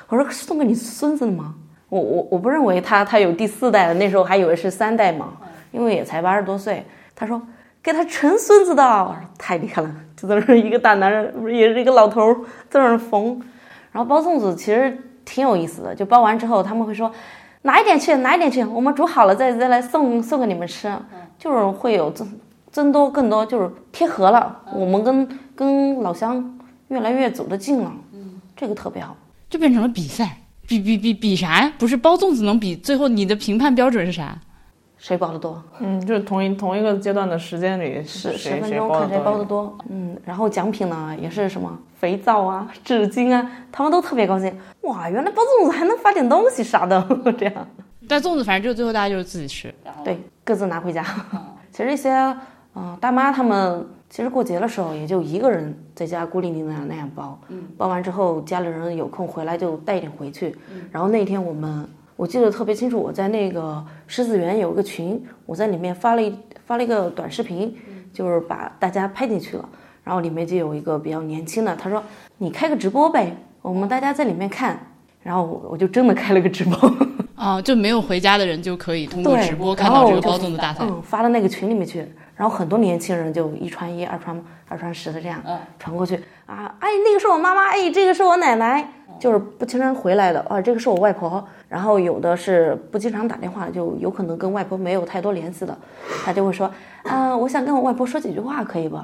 [0.08, 1.54] 我说是送给你孙子的吗？
[1.90, 5.34] 我我我不认为他他有第四代了，那时候还以为是三代嘛，
[5.72, 6.86] 因为也才八十多岁。
[7.16, 7.42] 他说。
[7.84, 12.22] 给他成孙子的，我说太厉害了，就在那一个大男人，也是一个老头
[12.70, 13.42] 在那缝，
[13.92, 14.96] 然后包粽子其实
[15.26, 17.12] 挺有意思的，就包完之后他们会说
[17.64, 20.96] 拿一点去，拿一点去，我们煮好了再再来送送给你们吃，
[21.40, 22.32] 就是会有增
[22.72, 27.92] 增多更多，就是贴合了，我们跟跟老乡越来越走得近了，
[28.56, 29.18] 这个特别好，
[29.50, 30.38] 就变成了比赛，
[30.68, 31.74] 比比比比啥呀？
[31.80, 34.38] 不是包粽子能比，最后你的评判标准是啥？
[35.04, 35.60] 谁包的多？
[35.80, 39.76] 嗯，就是同一同一个阶段的时间里，十十分钟看谁包的多。
[39.90, 44.56] 嗯，然后奖品呢也是什么肥皂啊、纸巾啊，他们都特别高兴。
[44.82, 47.04] 哇，原来包粽子还能发点东西啥的，
[47.36, 47.68] 这样。
[48.08, 49.74] 但粽子反正就最后大家就是自己吃，
[50.04, 51.04] 对，各自拿回家。
[51.74, 52.12] 其实一些
[52.76, 60.56] 嗯大妈他们其实过节的时候也就一个人在家孤零零的那样包，嗯，包完之后家里人有空回来就带一点回去。
[60.72, 61.90] 嗯，然后那天我们。
[62.22, 66.32] 我记得特别清楚，我在那个狮子园有个群，我在里面发了一
[66.68, 67.76] 发了一个短视频，
[68.14, 69.68] 就是把大家拍进去了。
[70.04, 72.04] 然后里面就有一个比较年轻的，他说
[72.38, 74.80] ：“你开个直播呗，我们大家在里面看。”
[75.24, 76.96] 然后我就真的开了个直播。
[77.34, 80.86] 啊，就没有回家的人就可以通过直播看到这个包粽子大赛。
[80.88, 82.08] 嗯，发到那个群里面去，
[82.42, 85.40] 然后很多年轻人就一传一，二传二传十的这样
[85.78, 86.16] 传过去。
[86.48, 88.84] 啊，哎，那个是我妈妈，哎，这个是我奶奶。
[89.20, 91.48] 就是不经常回来的啊，这个是我外婆。
[91.70, 95.78] 然后有的是不经常打电话，就有可能跟外婆没有太多联系的，
[96.26, 96.68] 他就会说，
[97.04, 98.98] 啊，我想跟我外婆说几句话，可以不？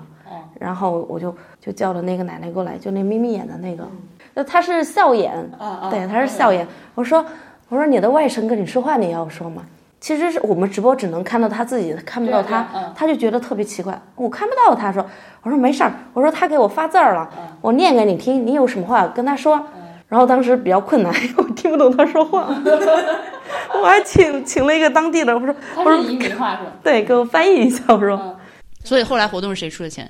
[0.59, 3.87] 然后我就就叫了那个奶奶过来，就那眯眯眼的那个，
[4.33, 5.47] 那她是笑眼，
[5.91, 6.67] 对，她是笑眼。
[6.95, 7.23] 我说，
[7.69, 9.61] 我说你的外甥跟你说话，你要说吗？
[9.99, 13.99] 其实是我们直播只能看到他自己，看不到他，他就觉得特别奇怪。
[14.15, 15.05] 我看不到他，说，
[15.43, 17.29] 我说没事儿，我说他给我发字儿了，
[17.61, 19.61] 我念给你听，你有什么话跟他说。
[20.07, 22.47] 然后当时比较困难， 我听不懂他说话，
[23.81, 26.71] 我还请请了一个当地的，我说，我说移民话是吧？
[26.81, 28.37] 对，给我翻译一下，我说。
[28.85, 30.09] 所以后来活动是谁出的钱？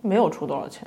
[0.00, 0.86] 没有出多少钱，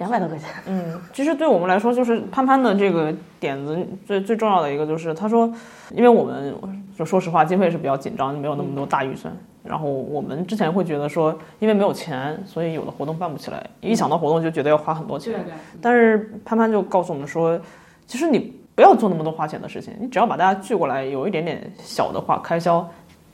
[0.00, 0.48] 两百多块钱。
[0.66, 5.48] 嗯，其实对我们来说，就是潘潘的这个点子最最重要的一个就是，他说，
[5.94, 6.52] 因为我们
[6.98, 9.32] 就说实话，经费是比较紧张，没有那么多大预算。
[9.62, 13.64] 然后我们之前会觉得说，因为没有钱，所以有的活动办不起来。
[13.80, 15.34] 一想到活动就觉得要花很多钱。
[15.80, 17.56] 但是潘潘就告诉我们说。
[18.06, 22.84] 其实你不要做那么多花钱的事情，你只要把大家聚过来，有一点点小的话开销，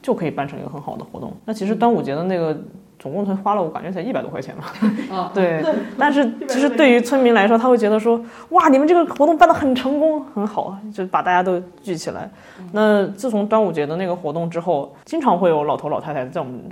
[0.02, 1.32] 就可以办成一个很好的活动。
[1.47, 2.55] 那其实端午节的那个
[2.98, 4.73] 总共才花了，我感觉才一百多块钱吧。
[5.14, 5.64] 啊，对。
[5.98, 8.20] 但是其实对于村民来说，他会觉得说，
[8.51, 12.28] 哇，你们这个活动办得很成功，很好，就把大家都聚起来。
[12.73, 16.64] 那自从端午节的那个活动之后，经常会有老头老太太在我们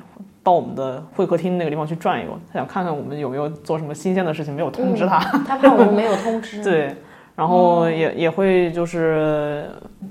[0.42, 5.18] 到我们的会客厅那个地方去转悠，他想看看我们有没有做什么新鲜的事情，没有通知他。
[5.46, 6.62] 他怕我们没有通知。
[6.64, 6.94] 对。
[7.36, 9.68] 然后也也会就是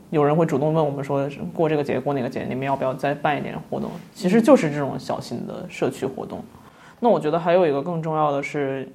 [0.09, 3.89] 有人会主动问我们说过这个节过那个节你们要不要再办一点活动？
[4.13, 6.43] 其实就是这种小型的社区活动。
[6.99, 8.87] 那我觉得还有一个更重要的是，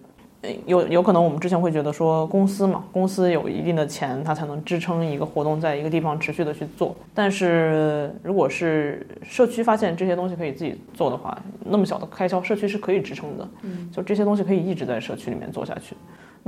[0.66, 6.94] 有有可能我们之前会觉得说公司嘛，公司有一定的钱，它才能支撑一个活动在一个地方持续的去做。
[7.14, 13.48] 但是如果是社区发现这些东西可以自己做的话，那么小的开销，社区是可以支撑的。
[13.62, 15.96] 嗯，就这些东西可以一直在社区里面做下去。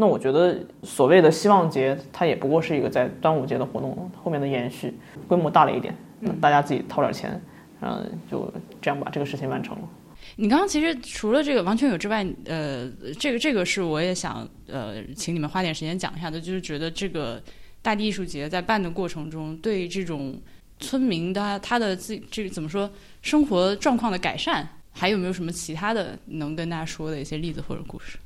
[0.01, 4.95] 那我觉得所谓的希望节，它也不过是一个在端午节的活动后面的延续，
[5.29, 5.95] 规模大了一点，
[6.41, 7.39] 大家自己掏点钱，
[7.83, 8.51] 嗯，就
[8.81, 9.83] 这样把这个事情完成了。
[10.37, 17.43] 你刚刚其实除了这个王全友之外，呃，这个这个是我也想呃，请你们花点时间讲一下的，就是觉得这个
[17.83, 20.41] 大地艺术节在办的过程中，对这种
[20.79, 22.91] 村民的他的自这个怎么说
[23.21, 28.19] 生活状况的改善，还有没有什么其他的能跟大家说的一些例子或者故事？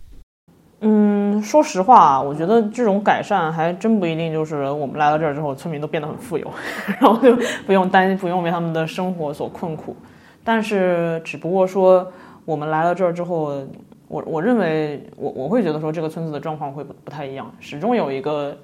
[0.80, 6.51] 嗯，说实话，我觉得这种改善还真不一定就是我们来到这儿之后，村民都变得很富有，
[7.01, 7.34] 然后就
[7.66, 9.96] 不用担心，不用为他们的生活所困苦。
[10.42, 12.06] 但是，只不过说
[12.44, 13.64] 我们来到这儿之后，
[14.09, 18.55] 我我认为我我会觉得说这个村子的状况会不不太一样，始终有一个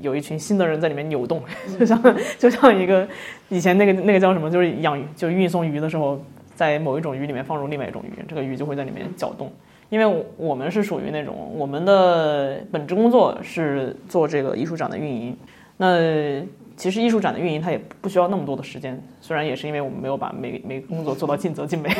[0.00, 1.42] 有一群新的人在里面扭动，
[1.80, 2.00] 就像
[2.38, 3.08] 就像一个
[3.48, 6.20] 以前那个那个叫什么，就是养鱼就运送鱼的时候，
[6.54, 9.50] 在某一种鱼里面放入另外一种鱼，这个鱼就会在里面搅动。
[9.90, 15.36] 因为我们是属于那种我们的本职工作是做这个艺术展的运营，
[15.76, 16.42] 那
[16.76, 21.90] 其实艺术展的运营它也不需要那么多的时间，虽然也是因为我们没有把每每个工作做到尽责尽美，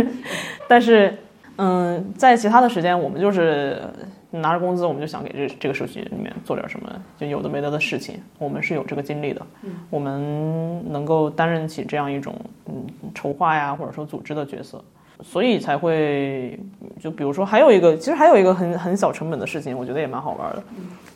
[0.66, 1.14] 但是
[1.56, 3.80] 嗯，在其他的时间我们就是
[4.30, 9.46] 拿着工资，我们就想给这这个社区里面做点什么，就有的没的的事情，我们是有这个精力的，
[9.88, 12.34] 我们能够担任起这样一种
[12.66, 12.84] 嗯
[13.14, 14.82] 筹划呀或者说组织的角色。
[15.22, 16.58] 所以才会，
[17.00, 20.62] 就比如说，还有一个，其实还有一个很很小成本的事情，我觉得也蛮好玩的，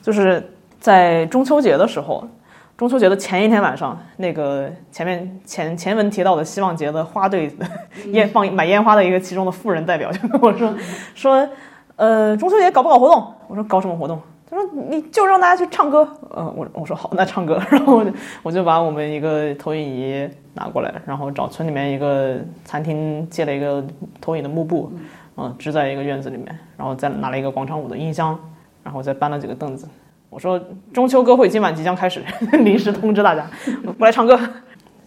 [0.03, 0.43] 就是
[0.79, 2.27] 在中秋节的时候，
[2.77, 7.55] 中秋节的前一天晚上，那个前面前前文提到的希望节的花队
[8.13, 10.75] 烟放买烟花的一个其中的富人代表就跟我说
[11.15, 11.49] 说，
[11.97, 13.35] 呃，中秋节搞不搞活动？
[13.49, 14.19] 我说搞什么活动？
[14.51, 16.07] 他说你就让大家去唱歌。
[16.37, 17.63] 嗯，我我说好，那唱歌。
[17.71, 18.13] 然后我就
[18.43, 20.29] 我就把我们一个投影仪。
[20.53, 23.83] 拿过来，然后找村里面一个餐厅借了一个
[24.21, 24.93] 投影的幕布，
[25.37, 26.47] 嗯，支在一个院子里面，
[26.77, 28.37] 然后再拿了一个广场舞的音箱，
[28.83, 29.89] 然后再搬了几个凳子。
[30.29, 30.61] 我说
[30.93, 32.21] 中秋歌会今晚即将开始，
[32.65, 33.49] 临时通知大家
[33.97, 34.39] 过来唱歌。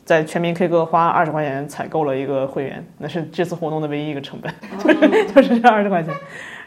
[0.05, 6.13] 在全民 K 歌花二十块钱采购了一个会员，那是这次活动的唯一一个成本，就是 就是这二十块钱。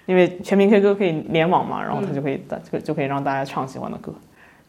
[0.06, 4.12] 因为全民 K 歌可以联网嘛，然后他就可以大就就可以让大家唱喜欢的歌，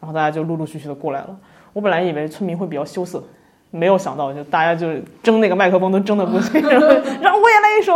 [0.00, 1.36] 然后大家就陆陆续续的过来了。
[1.72, 3.22] 我本来以为村民会比较羞涩。
[3.70, 6.86] 没有想到，就大家就争那个麦克风都争的不行，然后
[7.20, 7.94] 然后我也来一首，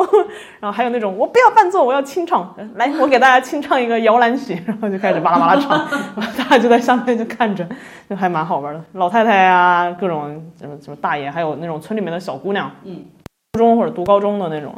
[0.60, 5.89] 然后还有那种我不要伴奏，我要清唱，来我给大家清唱一个摇篮曲，然后就开始 巴拉巴拉唱，
[6.36, 7.66] 大家就在下面就看着，
[8.06, 8.85] 就还蛮好玩的。
[8.93, 13.06] 老太太呀，各种什么什么大爷，还有那种村里面的小姑娘，嗯，
[13.55, 14.74] 初中或者读高中的那种，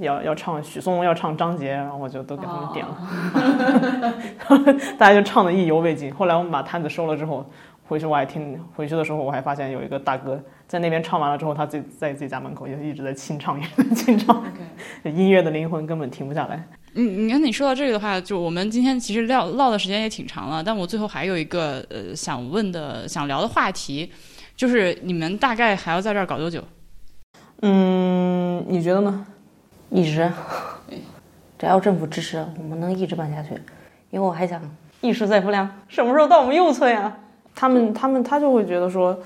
[0.00, 2.96] 要要唱许嵩，要唱张杰，然后我就都给他们点了，
[4.98, 6.14] 大家就唱的意犹未尽。
[6.14, 7.44] 后来我们把摊子收了之后。
[7.84, 14.42] 回去我还听，回去的时候我还发现有一个大哥在那边唱完了之后，他自己在自己家门口也一直在清唱， 也在清唱。
[15.04, 16.66] 音乐的灵魂根本停不下来。
[16.94, 24.10] 嗯，你看你说到这个的话，就我们今天其实唠唠的时间也挺长了，但我最后还有一个呃想问的、想聊的话题，
[24.56, 26.64] 就是你们大概还要在这儿搞多久？
[27.60, 29.26] 嗯，你觉得呢？
[29.92, 30.30] 一直，
[31.58, 33.50] 只要政府支持，我们能一直办下去。
[34.10, 34.60] 因为我还想，
[35.02, 37.14] 一时在浮梁，什么时候到我们右侧呀？
[37.54, 39.16] 他们他们他就会觉得说，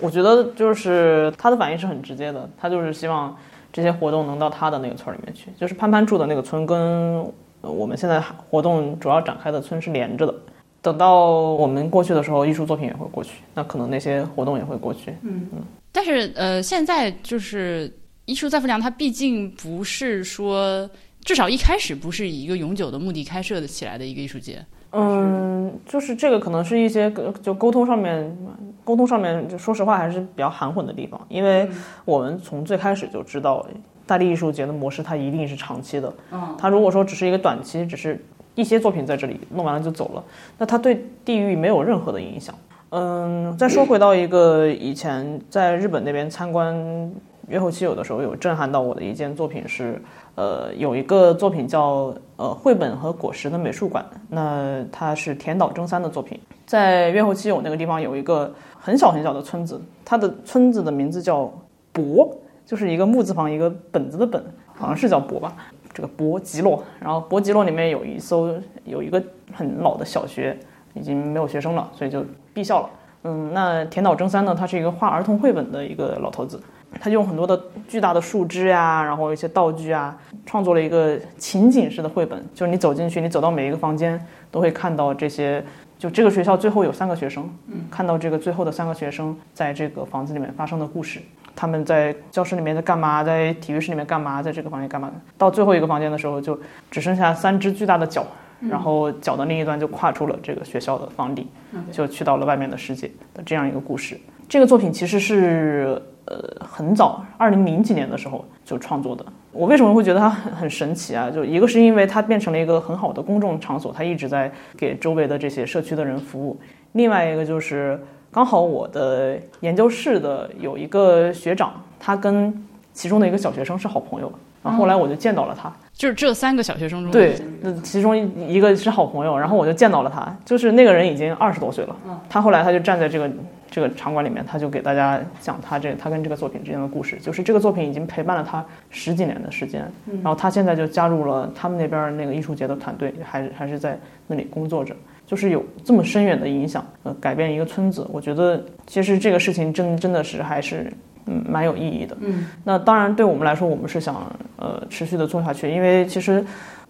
[0.00, 3.36] 我觉得就是他的反应是很直接的，他就是希望
[3.72, 7.24] 这些活动能到他的那个村里面去，就是潘潘住的那个村跟
[7.60, 10.34] 我们现在活动主要展开的村是连着的。
[10.80, 15.12] 等到我们过去的时候，艺术作品也会过去，那可能那些活动也会过去。
[15.22, 15.62] 嗯嗯。
[15.90, 17.90] 但是呃，现在就是
[18.26, 20.88] 艺术在富良，它毕竟不是说，
[21.22, 24.64] 至少一开始不是以一个永久的目的开设的起来的一个艺术节。
[24.96, 28.36] 嗯，就是这个可能是一些就沟通上面，
[28.84, 31.68] 沟通上面就说实话还是比较含混的地方，因为
[32.04, 33.66] 我们从最开始就知道，
[34.06, 36.14] 大地艺术节的模式它一定是长期的。
[36.30, 38.24] 嗯，它如果说只是一个短期，只是
[38.54, 40.24] 一些作品在这里弄完了就走了，
[40.58, 42.54] 那它对地域没有任何的影响。
[42.90, 47.12] 嗯，再说回到一个以前在日本那边参观
[47.48, 50.00] 月后期有的时候有震撼到我的一件作品是。
[50.36, 61.48] 呃，有一个作品叫呃绘本和果实的美术馆，那它是田岛征三的作品，在越后期有那个地方有一个很小很小的村子，它的村子的名字叫
[61.92, 64.44] 博，就是一个木字旁一个本子的本，
[64.74, 65.54] 好像是叫博吧，
[65.92, 68.52] 这个博吉洛，然后博吉洛里面有一艘
[68.82, 69.22] 有一个
[69.52, 70.58] 很老的小学，
[70.94, 72.90] 已经没有学生了，所以就闭校了。
[73.22, 76.60] 嗯，那田岛征三呢，他是一个画儿童绘本的一个老头子。
[77.00, 80.16] 他用很多的巨大的树枝呀，然后一些道具啊，
[80.46, 82.42] 创作了一个情景式的绘本。
[82.54, 85.64] 就是你走进去，你走到每一个房间，都会看到这些。
[85.96, 91.20] 就这个学校最后有三个学生，嗯看到这个最后的三个学生在这个房子里面发生的故事。
[91.56, 93.22] 他们在教室里面在干嘛？
[93.22, 94.42] 在体育室里面干嘛？
[94.42, 95.10] 在这个房间干嘛？
[95.38, 96.58] 到最后一个房间的时候，就
[96.90, 98.26] 只剩下三只巨大的脚，
[98.68, 101.46] 然后脚的另一端就跨出了这个学校的房顶，
[101.92, 104.18] 就去到了外面的世界的这样一个故事。
[104.48, 106.00] 这个作品其实是。
[106.26, 109.22] 呃，很早，二零零几年的时候就创作的。
[109.52, 111.30] 我为什么会觉得它很很神奇啊？
[111.30, 116.58] 就一个是因为它变成了一个很好的公众场所，它一直在给周围的这些社区的人服务。
[116.92, 118.00] 另外一个就是，
[118.30, 125.70] 刚好我的研究室的有一个学长，他跟其中的一个小学生是好朋友，然后后来我就见到了他。
[125.92, 128.16] 就是这三个小学生中，对，那其中
[128.48, 131.94] 一个是好朋友，然后我就见到了他，就是那个人已经二十多岁了，
[132.30, 133.30] 他后来他就站在这个
[133.74, 139.84] 这个场馆里面，他就给大家讲他这他跟这个作品之间的故事，就是这个作品已经陪伴了他十几年的时间，
[140.22, 143.98] 然后他现在就加入了他们那边那个艺术节的团队，还还是在
[144.28, 144.94] 那里工作着，
[145.26, 150.88] 就是有这么深远的影响，呃，改变一个村子，我觉得其实这个事情真真的是还是。
[151.26, 152.14] 嗯，蛮有意义的。
[152.20, 156.44] 嗯，那当然，对我们来说，我们是想呃持续的做下去，因为其实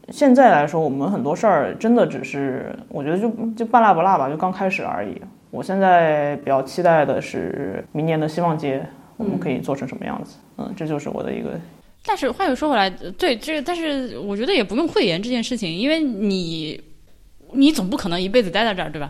[0.09, 5.23] 现在来说，我们很多事儿真的只是我觉得就就半拉不拉吧，就刚开始而已。
[5.55, 8.85] 我现在比较期待的是明年的希望街，
[9.17, 10.35] 我们可以做成什么样子？
[10.59, 11.51] 嗯，这就是我的一个。
[12.05, 16.83] 但是话又说回来，对这，但是我觉得也不用讳言这件事情，因为你
[17.53, 19.09] 你总不可能一辈子待在这儿，对吧？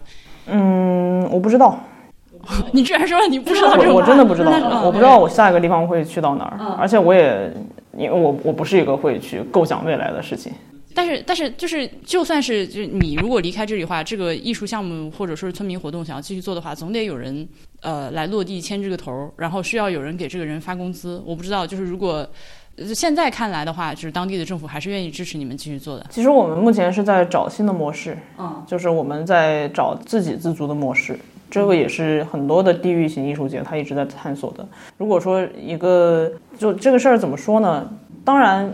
[0.49, 1.81] 嗯，我不知道。
[2.73, 7.51] 你居然说你不知道这我真的不知道，我不知道我下一个地方会去到哪儿，而且我也，
[7.97, 10.53] 因为我我不是一个会去构想未来的事情。
[10.95, 17.47] 但是但是就是，就算是就是你如果离开这里的话，这个艺术项目或者说是村民活动想要继续做的话，总得有人
[17.81, 21.21] 呃来落地牵这个头，然后需要有人给这个人发工资。
[21.27, 22.27] 我不知道，就是如果
[22.95, 26.07] 现在看来的话，就是当地的政府还是愿意支持你们继续做的。
[26.11, 31.19] 其实我们目前是在找新的模式，嗯，就是我们在找自给自足的模式。
[31.51, 34.67] 这个也是很多的地域型艺术节，他一直在探索的。
[34.97, 37.89] 如果说一个就这个事儿怎么说呢？
[38.25, 38.73] 当然，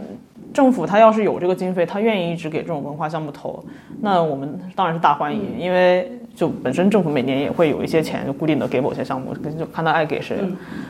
[0.53, 3.63] 政府他要是有这个经费，他愿意一直给这种文化项目投，
[4.01, 5.59] 那我们当然是大欢迎。
[5.59, 10.37] 因为就本身政府每年也会有一些钱，就固定的给某些项目，就看他爱给谁。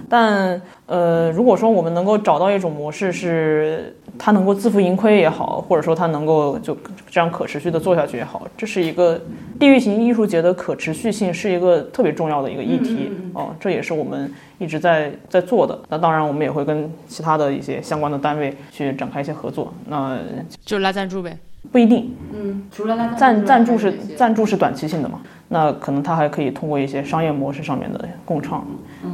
[0.09, 6.77] 但呃，如果说我们能够找到一种模式，是他能够自负盈亏也好，或者说他能够就
[7.09, 9.21] 这样可持续的做下去也好，这是一个。
[9.59, 15.79] 地域型艺术节的可持续性是一个特别重要的一个议题哦，这也是我们一直在在做的。
[15.91, 19.71] 那当然，我们也会跟其他的一些相关的单位去展开一些合作。
[19.87, 20.19] 那
[20.65, 21.37] 就拉赞助呗？
[21.71, 22.15] 不一定。
[22.33, 25.21] 嗯，除了拉赞赞助是赞助是短期性的嘛？
[25.49, 28.65] 那可能它还可以通过一些商业模式上面的共创，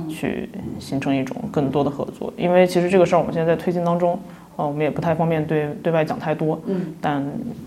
[0.08, 0.48] 去
[0.78, 2.32] 形成一种更多的合作。
[2.36, 4.18] 因为其实这个事儿我们现在在推进当中。
[4.58, 6.58] 呃，我们也不太方便对对外讲太多。
[6.64, 7.22] 嗯，但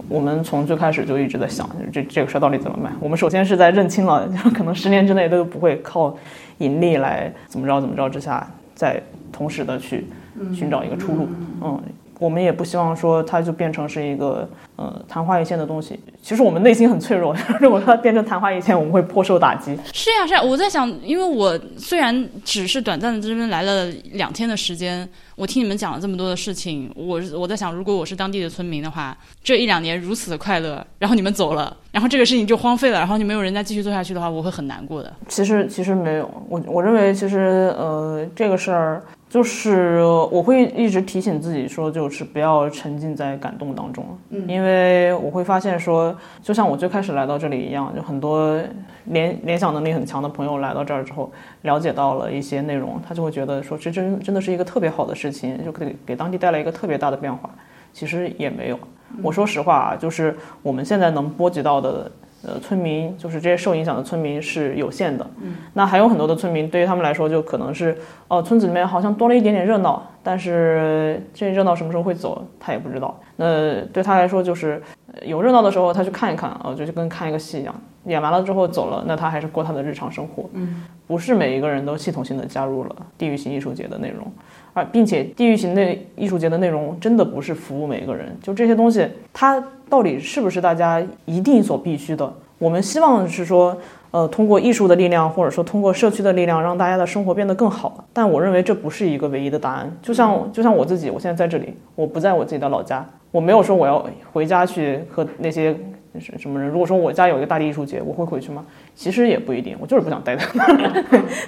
[0.07, 2.91] 我们从最开始就一直在想，这这个事儿到底怎么办？
[2.99, 6.17] 我们首先是在认清了， 可能十年之内都不会靠
[6.57, 8.43] 盈利来怎么着怎么着之下，
[8.73, 8.99] 再
[9.31, 10.07] 同时的去
[10.51, 11.27] 寻找一个出路。
[11.61, 11.79] 嗯。
[12.19, 15.97] 我们也不希望说它就变成是一个呃昙花一现的东西。
[16.21, 19.75] 其实我们内心很脆弱， 如果它变成昙花一现，我们会颇受打击。
[19.93, 20.41] 是呀，是呀。
[20.41, 35.11] 我在想，因为我虽然只是短暂的这边来了两天的时间，我听你们讲了这么多的事情，我我在想，如果我是当地的村民的话，这一两年如此的快乐，然后你们走了，然后这个事情就荒废了，然后就没有人再继续做下去的话，我会很难过的。
[35.29, 39.01] 其实其实没有，我我认为其实呃这个事儿。
[39.29, 40.01] 就是
[40.31, 48.59] 我会一直提醒自己说，就是不要沉浸在感动当中，嗯，因为我会发现说，就像我最开始来到这里一样，就很多
[49.05, 51.31] 联联想能力很强的朋友来到这儿之后，
[51.61, 57.47] 了解到了一些内容，他就会觉得说，这真真的是一个特别好的事情，就可以给当地带来一个特别大的变化。
[57.93, 58.79] 其实也没有，
[59.21, 62.11] 我说实话啊，就是我们现在能波及到的。
[62.41, 67.97] 呃，村民就是这些受影响的村民是有限的，嗯，那还有很多的村民，对于他们来说，就可能是，
[68.29, 73.19] 哦，村子里面好像多了一点点热闹，但是这热闹什么时候会走，他也不知道。
[73.39, 74.81] 那对他来说，就是
[75.23, 77.73] 有热闹的时候，他去看一看，哦，就就跟看一个戏一样，
[78.05, 84.31] 演完了之后走了，那他还是过他的日常生活，嗯，不是每一个人都系统性的加入了地域性艺术节的内容，
[84.73, 89.63] 而并且地域型的艺术节的内容真的不是服务每一个人，就这些东西，它。
[89.89, 92.31] 到底是不是大家一定所必须的？
[92.59, 93.75] 我们希望是说，
[94.11, 98.03] 呃，通过艺术的力量，或者说通过社区的力量，让大家的生活变得更好。
[98.13, 99.91] 但我认为这不是一个唯一的答案。
[100.01, 105.75] 就像就像我自己，我现在在这里，我不在我自己的老家，我没有说我要回家去和那些。
[106.17, 106.69] 是什么人？
[106.69, 108.65] 如果说我家有一个大地艺术节，我会回去吗？
[108.95, 110.45] 其实也不一定，我就是不想待在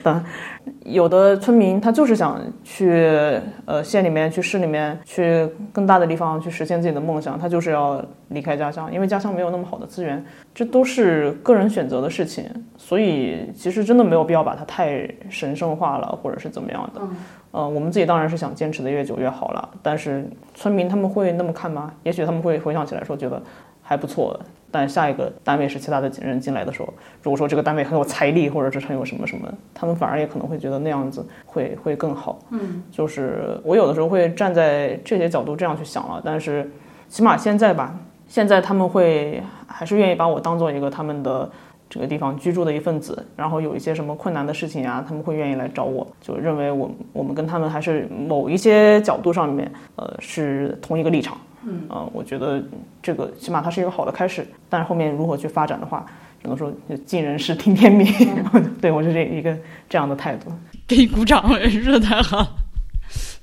[0.04, 0.24] 那儿。
[0.86, 2.92] 有的村民他就是想去
[3.66, 10.24] 呃县里面、去市里面、去更大的地方去实现自己的梦想，他就是要离开家乡，因为家乡没有那么好的资源，
[10.54, 12.46] 这都是个人选择的事情。
[12.78, 17.02] 所以其实真的没有必要把它太神圣化了，或者是怎么样的。
[17.54, 20.24] 嗯，我们自己当然是想坚持的越久越好了，但是
[20.54, 21.92] 村民他们会那么看吗？
[22.04, 23.42] 也许他们会回想起来说觉得。
[23.92, 24.40] 还不错，
[24.72, 32.40] 但下一个单位是其他的人进来的时候，如果说这个单位很有财力，或者是很有什么什么，他们反而也可能会觉得那样子会会更好。
[32.52, 36.72] 嗯，就是我有的时候会站在这些角度这样去想了，但是
[37.10, 37.94] 起码现在吧，
[38.30, 41.52] 现在他们会还是愿意把我当做一个他们的
[41.90, 51.38] 这个地方居住的一份子，然后有一些什么困难的事情啊，他们会愿意来找我，就认为我我们跟他们还是某一些角度上面，呃，是同一个立场。
[51.66, 52.64] 嗯，呃，我觉得
[53.02, 56.06] 这个起码它是一个好的开始，但是后面如何去发展的话，
[56.42, 56.74] 只能说
[57.06, 58.08] 尽人事听天命。
[58.82, 59.58] 对我是这一个
[59.90, 60.52] 这样的态度。
[60.88, 62.56] 给你鼓掌，我说的太好。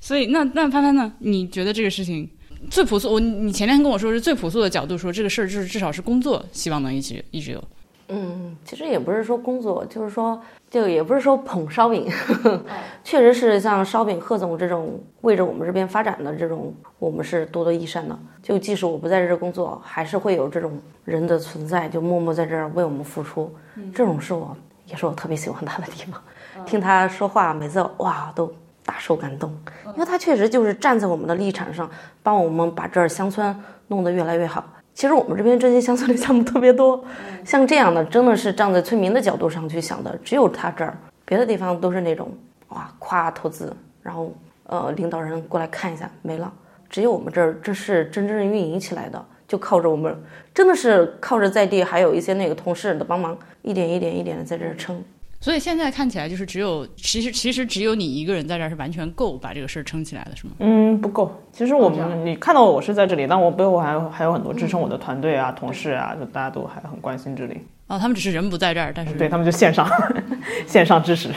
[0.01, 1.13] 所以那那潘潘呢？
[1.19, 2.29] 你觉得这个事情
[2.71, 3.13] 最朴素？
[3.13, 7.63] 我你前天跟我说是最朴素的角度说这个事儿，就是至少是工作，希望能一直一直有。
[8.09, 10.41] 嗯，其实也不是说工作，就是说，
[10.71, 12.11] 就也不是说捧烧饼，
[13.05, 18.19] 确实是像烧饼贺总这种为着我们这边发展的这种，我们是多多益善的。
[18.43, 23.55] 就即使我不在这工作，还是会有这种人的存在，就默默在这儿为我们付出。
[23.95, 24.57] 这种是我
[24.87, 26.23] 也是我特别喜欢他的地方，
[26.65, 28.51] 听他说话，每次哇都
[28.87, 29.55] 大受感动，
[29.89, 31.91] 因为他确实就是站在我们的立场上，
[32.23, 33.55] 帮我们把这儿乡村
[33.89, 34.65] 弄得越来越好。
[34.99, 37.01] 其实我们这边这些乡村的项目特别多，
[37.45, 42.37] 像这样的真的是站在村民的角度上去想的，只有他这儿，别的地方都是那种
[42.71, 43.73] 哇夸投资，
[44.03, 44.35] 然后
[44.65, 46.53] 呃领导人过来看一下没了，
[46.91, 50.21] 只有我们这儿这是真正运营起来的，就靠着我们，
[50.53, 55.01] 真的是靠着在地还有一些那个同事的帮忙，一点一点一点的在这儿撑。
[55.41, 60.53] 所以现在看起来就是只有，其实其实只有你一个人在这儿是完全够把这个事儿撑起来的，是吗？
[60.59, 61.33] 嗯，不够。
[61.53, 67.57] 其实我们你看到我是在这里，但我背后还有还有很多支撑我的团队啊、同事啊，就大家都还很关心这里。
[67.87, 69.89] 哦，他们只是人不在这儿，但是对他们就线上
[70.67, 71.31] 线上支持。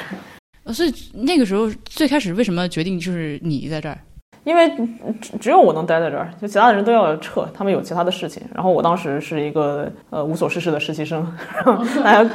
[0.74, 3.98] 所以那个时候最开始为什么决定就是你在这儿？
[4.44, 4.70] 因为
[5.22, 8.42] 只只有我能待在这儿，就其他的人都要撤，他们有其他的事情。
[8.56, 11.26] 然后我当时是一个呃无所事事的实习生，
[12.04, 12.30] 大家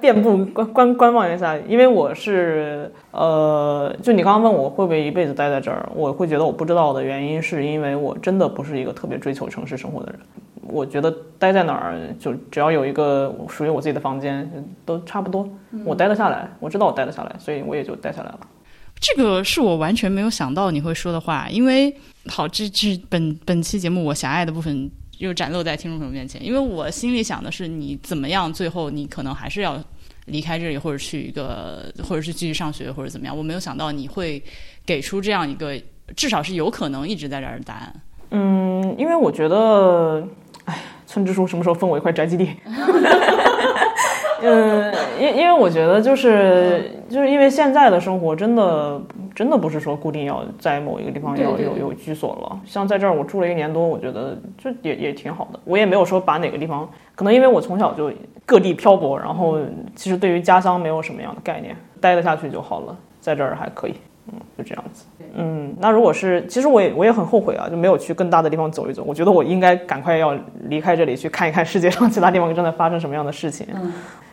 [0.00, 1.56] 遍布观观观望一下。
[1.68, 10.20] 因为我是呃，就你刚刚问我会不会一辈子待在这儿，我会觉得我不知道的原因，是因为我真的不是一个特别追求城市生活的人。
[10.72, 14.48] 我觉得待在哪儿就只要有一个属于我自己的房间
[14.86, 15.48] 都差不多，
[15.84, 18.40] 我待得下来，我知道我待得下来，所以我也就待下来了。
[19.00, 21.94] 这个是我完全没有想到你会说的话，因为
[22.26, 29.82] 好，这这本本期节目我狭隘的部分又展露在听众朋友面前，因为我心里想的是你怎么样，最后你可能还是要
[30.26, 33.36] 离开这里，或者去一个，或者是继续上学，或者怎么样。
[33.36, 34.42] 我没有想到你会
[34.84, 35.80] 给出这样一个
[36.14, 38.00] 至少是有可能一直在这儿的答案。
[38.32, 40.22] 嗯，因为我觉得，
[40.66, 42.50] 哎，村支书什么时候分我一块宅基地？
[44.42, 49.00] 嗯，因因为我觉得就是就是因为现在的生活真的
[49.34, 52.60] 真的不是说固定要在某一个地方要有有居所了。
[52.64, 55.60] 像在这儿我住了一年多，我觉得就也也挺好的。
[55.64, 58.12] 我也没有说把哪个地方，可能因为我从小就
[58.46, 59.58] 各地漂泊，然后
[59.94, 63.94] 其实对于家乡没有什么样的概念，待得下去就好了，在这儿还可以，
[64.32, 65.04] 嗯，就这样子。
[65.34, 69.04] 嗯，那如果是，其实我也我也很后悔啊，就没有去更大的地方走一走。
[69.06, 73.66] 我觉得我应该赶快要离开这里，去看一看世界上其他地方正在发生什么样的事情。
[73.72, 73.92] 嗯。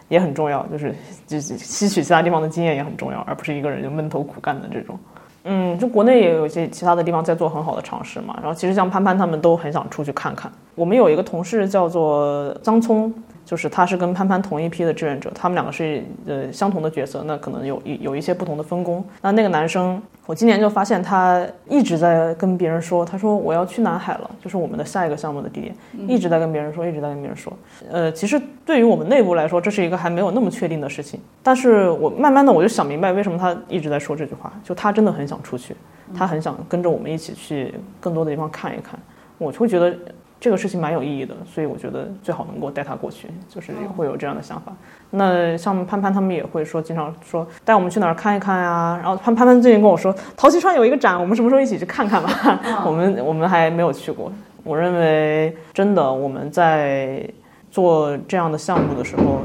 [0.09, 4.97] 也很重要，就是就是吸取其他地方的经验也很重要，而不是一个人就闷头苦干的这种。
[5.43, 8.37] 嗯，就国内也有一些其他的地方在做很好的尝试嘛。
[8.41, 10.51] 然后其实像潘潘他们都很想出去看看。
[10.75, 13.13] 我们有一个同事叫做张聪。
[13.47, 19.01] 就是他是跟潘潘同一批的志愿者，他们两个是呃相同的角色，那可能有有有一些不同的分工。
[19.21, 25.75] 那那个男生，我今年就发现他一直在跟别人说，他说我要去南海了，就是我们的下一个项目的地点，
[26.09, 27.53] 一直在跟别人说，一直在跟别人说。
[27.89, 31.17] 呃，其实对于我们内部来说，这是一个还没有那么确定的事情。
[31.41, 35.73] 但是我慢慢的我就想明白，为什么他一直在说这句话，就他真的很想出去，
[36.13, 38.99] 他很想跟着我们一起去更多的地方看一看。
[39.37, 39.97] 我就会觉得。
[40.39, 44.71] 这个事情蛮有意义的，所以我觉得最好能够带他过去，就是会有这样的想法。
[45.09, 48.99] 那像潘潘他们也会说，经常说带我们去哪儿看一看呀。
[49.01, 52.59] 然后潘潘潘最近跟我说，陶溪川有一个展，我们什么时候一起去看看吧？
[52.85, 54.31] 我们我们还没有去过。
[54.63, 57.27] 我认为真的我们在
[57.71, 59.41] 做这样的项目的时候，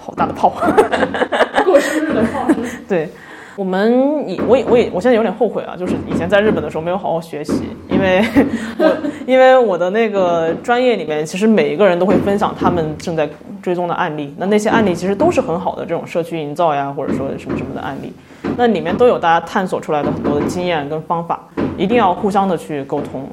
[0.00, 0.50] 好大的炮，
[1.64, 2.46] 过生日的炮，
[2.88, 3.10] 对。
[3.56, 8.20] 我们以我也我也我现在有点后悔啊，就是以前在日本的时候没有好好学习，因为
[8.78, 13.28] 我因为我的那个专业里面，其实每一个人都会分享他们正在
[13.62, 18.12] 追踪的案例，那那些案例其实都是很好的这种社区营造呀，或者说什么什么的案例，
[18.56, 21.40] 那里面都有大家探索出来的很多的经验跟方法，
[21.78, 23.28] 一定要互相的去沟通。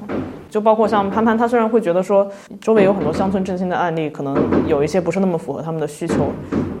[0.52, 2.30] 就包括像潘潘，他虽然会觉得说
[2.60, 4.36] 周围有很多乡村振兴的案例，可能
[4.68, 6.30] 有一些不是那么符合他们的需求，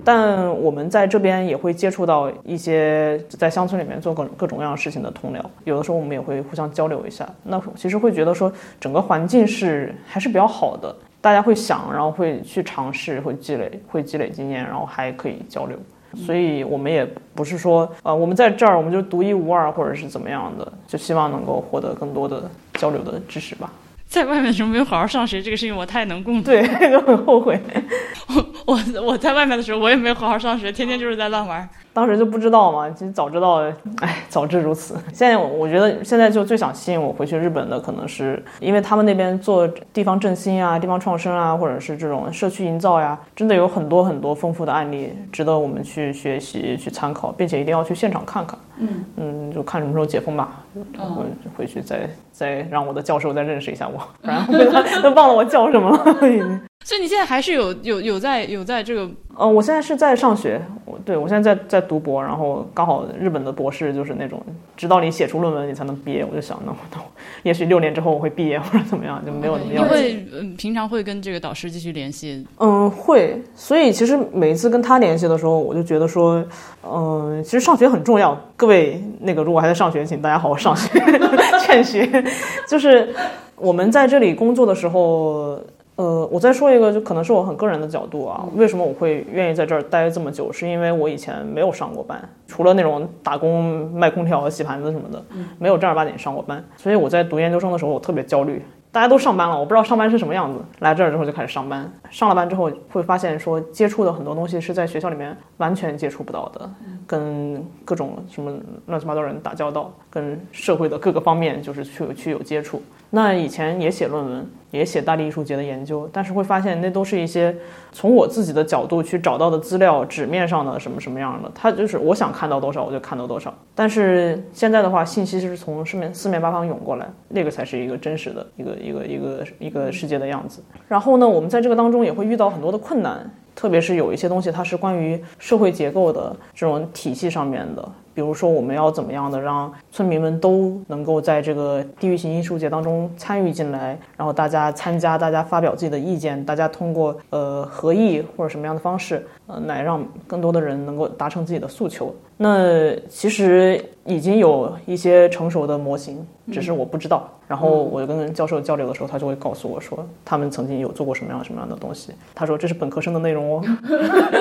[0.04, 7.26] 但我们在这边也会接触到一些在乡村里面做各各种各样事情的同僚，有的时候我们也会互相交流一下。
[7.42, 15.78] 那其实会觉得说整个环境是还是比较好的，大家会想，然后会去尝试，会积累，会积累经验，然后还可以交流。
[16.14, 23.72] 所以我们也不是说，呃，我们在这儿我们就独一无二，或者是怎么样的，就希望能够获得更多的交流的知识吧。
[24.06, 27.58] 在外面的时候没有好好上学，这个事情我太能共对， 就很后悔。
[28.28, 31.66] 我我我在外面的时候，我也没有好好上学，天天就是在乱玩。
[31.92, 33.62] 当时就不知道嘛，其实早知道，
[34.00, 34.94] 哎，早知如此。
[35.12, 48.58] 现在我觉得现在就最想吸引我回去日本的，可能是因为他们那边做地方振兴啊、地方创生啊，或者是这种社区营造呀，真的有很多很多丰富的案例，值得我们去学习、去参考，并且一定要去现场看看。
[48.78, 51.24] 嗯嗯，就看什么时候解封吧，我
[51.56, 56.16] 回去再再让我的教授再认识一下我，不然都忘了我叫什么了。
[56.84, 64.42] 所以你现在还是有有有在有在这个，呃，我现在是在上学，我对我现在在在读博，然后刚好日本的博士就是那种，
[64.76, 66.98] 直到你写出论文你才能毕业，我就想，那那
[67.44, 69.70] 也许六年之后我会毕业或者怎么样，就没有那么。
[69.72, 72.44] 你会嗯平常会跟这个导师继续联系？
[72.58, 73.40] 嗯，会。
[73.54, 76.44] 所以其实每一次跟他联系的时候，我就觉得说，
[76.84, 78.36] 嗯，其实上学很重要。
[78.56, 80.88] 各位那个如果还在上学，请大家好好上学，
[81.64, 82.24] 劝学。
[82.66, 83.14] 就是
[83.56, 85.60] 我们在这里工作的时候。
[86.02, 88.44] 呃，我再说一个，就可能是我很个人的角度啊。
[88.56, 90.52] 为什么我会愿意在这儿待这么久？
[90.52, 95.24] 是因为我以前没有上过班，除了那种打工卖空调、洗盘子什么的，
[95.60, 96.64] 没有正儿八经上过班。
[96.76, 98.60] 所以我在读研究生的时候，我特别焦虑。
[98.90, 100.58] 大家都上班了，我不知道上班是什么样子。
[100.80, 106.68] 来这儿之后就开始上班，上了班之后会发现说，接触的很多东西是在学校里面完全接触不到的，
[107.06, 108.52] 跟各种什么
[108.86, 112.82] 乱七八糟人打交道，跟社会的各个方面就是去去有接触。
[113.14, 117.54] 那以前也写论文，也写大力艺术节的研究，但是会发现那都是一些
[117.92, 123.52] 从我自己的角度去找到的资料，纸面上的什么什么样的，它就是我想看到多少我就看到多少。
[123.74, 130.62] 但是现在的话，信息是从四面四面八方涌过来，那个才是一个真实的一个一个一个一个世界的样子。
[130.88, 137.88] 然后呢，我们在这个当中也会遇到很多的困难，特别是有一些东西它是关于社会结构的这种体系上面的。
[138.14, 152.14] 比如说，我们要怎么样的让村民们都能够在这个地域性艺术节当中参与进来，然后大家参加，大家发表自己的意见，大家通过呃合议或者什么样的方式，呃，来让更多的人能够达成自己的诉求。
[152.42, 157.30] 那其实已经有一些成熟的模型，只是我不知道。
[157.46, 162.12] 然后我就跟教授交流的时候，他就会告诉我说，他们曾经有做过什么样什么样的东西。
[162.34, 163.64] 他说这是本科生的内容哦，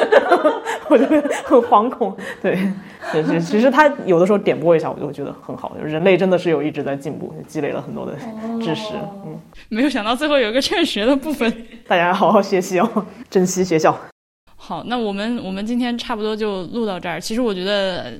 [0.89, 2.15] 我就很惶恐。
[2.41, 2.57] 对，
[3.11, 5.75] 其实其实他有的时候点拨一下，我就会觉得很好。
[5.83, 8.13] 人类真的是有一直在进步，积累了很多的
[8.59, 8.93] 知识。
[9.25, 9.37] 嗯，
[9.69, 11.53] 没有想到最后有一个劝学的部分，
[11.87, 12.89] 大家好好学习哦，
[13.29, 13.95] 珍惜学校。
[14.63, 17.19] 好，那我们我们今天差不多就录到这儿。
[17.19, 18.13] 其实我觉得，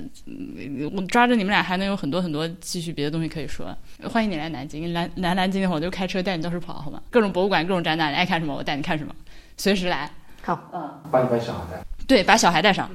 [0.92, 3.72] 我抓着你们俩还能有很多很多继续别的东西可以说。
[4.10, 7.00] 欢迎你来南京，来来南京的话，我就开车带你到处跑，好吗？
[7.10, 9.14] 各种博物馆，各种展览，你爱看什么我带你看什么，
[9.56, 10.10] 随时来。
[10.42, 11.86] 好，嗯，把你把小孩带。
[12.08, 12.90] 对，把小孩带上。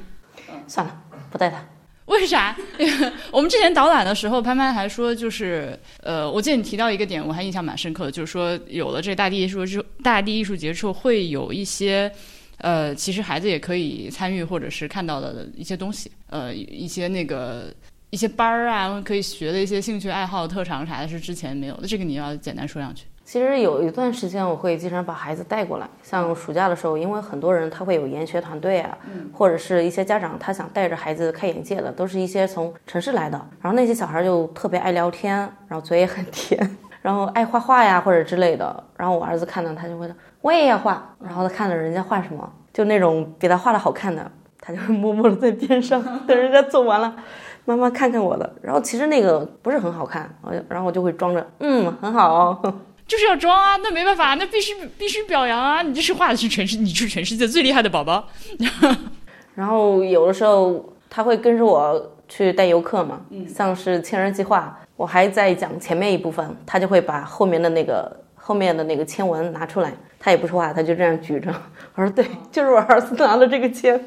[0.68, 1.02] 算了，
[1.32, 1.66] 不带他。
[2.08, 2.54] 为啥？
[3.32, 12.12] 我们之前导览的时候，潘潘还说，就是呃，我记得你提到一个点，我还印象蛮深刻的，就是说有了这大地艺术之大地艺术节之后，会有一些。
[12.60, 17.74] 呃，其实孩子也可以参与或者是看到的一些东西，呃，一些那个
[18.10, 21.88] 一些班儿啊，可以学的一些兴趣爱好、特长啥的，是之前没有的。
[21.88, 23.04] 这个你要简单说两句。
[23.24, 28.98] 其实有一段时间，我会经常把孩子带过来，像暑假的时候，因为很多人他会有研学团队啊，
[29.34, 38.84] 或者是一些家长他想带着孩子开眼界的，都是一些从城市来的，然后那些小孩就特别爱聊天，然后嘴也很甜， 然后爱画画呀或者之类的。
[38.96, 40.16] 然后我儿子看到他就会说。
[40.42, 44.32] 我也要画，然后他看了人家画什么，就那种比他画的好看的，
[44.62, 47.16] 他就默默的在边上 等人家做完了，
[47.66, 48.50] 妈妈看看我的。
[48.62, 50.34] 然后其实那个不是很好看，
[50.70, 52.62] 然后我就会装着，嗯，很好，
[53.08, 58.28] 就是要装啊，那没办法，那必须必须表扬啊，你这是画的是全世，你是全世界最厉害的宝宝。
[59.56, 69.92] 然后有的时候他会跟着我去带游客嘛，像是千人计划，我还在讲前面一部分，他就会把后面的那个后面的那个签文拿出来。
[70.20, 71.54] 他也不说话，他就这样举着。
[71.96, 74.00] 我说：“对，就是我儿子拿了这个签，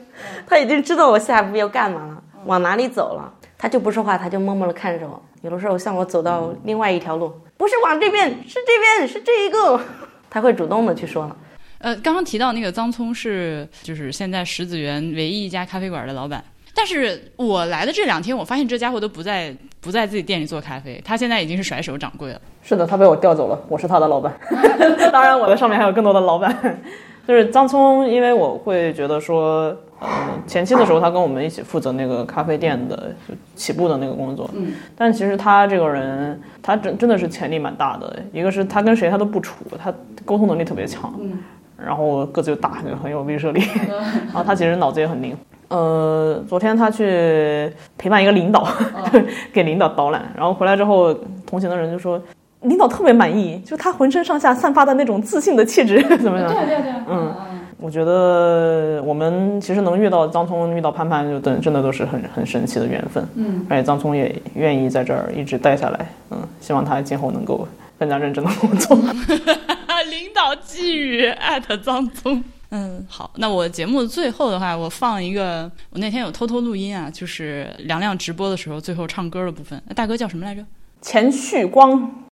[0.46, 3.32] 他已经知道我下一步要干嘛了，往哪里走了。
[3.58, 5.22] 他就不说话，他就默默地看着我。
[5.42, 9.80] 有的时候像我走到另外一条路，不是往这边，是这边，是这一个，
[10.30, 11.36] 他会主动的去说了。
[11.78, 16.42] 呃，刚刚提到那个张聪是，就是现在石子园唯一一家咖啡馆的老板。
[16.74, 22.40] 但是我来的这两天，我发现这家伙都不在不在自己店里做咖啡，他现在已经是甩手掌柜了。
[22.62, 24.32] 是的，他被我调走了，我是他的老板。
[25.12, 26.80] 当然，我的上面还有更多的老板。
[27.26, 30.09] 就是张聪，因为我会觉得说，呃，
[30.47, 33.14] 前期的时候他跟我们一起负责那个咖啡店的
[33.55, 34.51] 起步的那个工作。
[34.55, 34.72] 嗯。
[34.97, 38.20] 但其实他这个人，他真真的是潜力蛮大的。
[38.32, 39.92] 一个是他跟谁他都不处，他
[40.24, 41.14] 沟通能力特别强。
[41.20, 41.38] 嗯。
[41.76, 43.62] 然后个子又大，很有威慑力。
[44.26, 45.36] 然后他其实脑子也很灵。
[45.70, 48.66] 呃，昨天他去陪伴一个领导，
[49.52, 51.14] 给领导导览，然后回来之后，
[51.47, 52.20] 同行的人就说
[52.62, 56.48] ：“领导特别满意，就他浑身上下散发的那种自信的气质， 怎么样？
[56.52, 57.32] 对对对，嗯，
[57.78, 63.24] 我觉得我们其实能遇到张聪，遇到潘潘，就真真的都是很很神奇的缘分。
[63.36, 66.06] 嗯，而且张聪也愿意在这儿一直待下来。
[66.30, 67.66] 嗯，希望他今后能够
[67.97, 68.97] 更加认真的工作。
[70.10, 72.42] 领导寄语艾特张聪。
[72.70, 79.82] 嗯，好，那我节目最后的话，我放一个，我那天有偷偷录音啊，就是梁亮直播的时候最后唱歌的部分。
[79.94, 80.64] 大哥叫什么来着？
[81.02, 82.26] 钱旭光。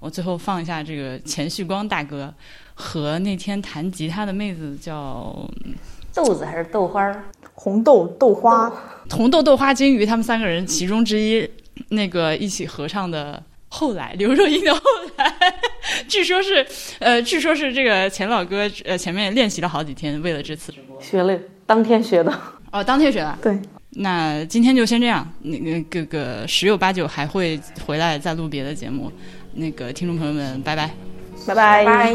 [0.00, 2.34] 我最后放一下这个钱旭光大哥
[2.74, 5.48] 和那天弹吉他的妹子叫
[6.12, 7.24] 豆子还是豆花儿？
[7.54, 8.72] 红豆豆花，
[9.10, 11.48] 红豆豆花金鱼，他们三个人其中之一
[11.90, 13.40] 那个一起合唱的。
[13.72, 14.80] 后来刘若英的后
[15.16, 15.32] 来，
[16.08, 16.66] 据说是
[16.98, 22.36] 呃，据说是这个钱老哥呃前面练习了好几天，为了这次直播学了，当天学的
[22.72, 23.38] 哦，当天学的。
[23.40, 23.56] 对，
[23.90, 29.10] 那今天就先这样，那个个个十有八九还会回来再录别的节目。
[29.54, 30.90] 那个听众朋友们，拜拜，
[31.46, 31.84] 拜拜。
[31.84, 32.12] 拜。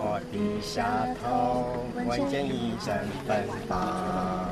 [0.00, 2.94] 我低下头，闻见一阵
[3.26, 4.48] 芬芳，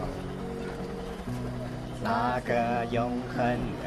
[2.03, 3.45] 那个永恒
[3.81, 3.87] 的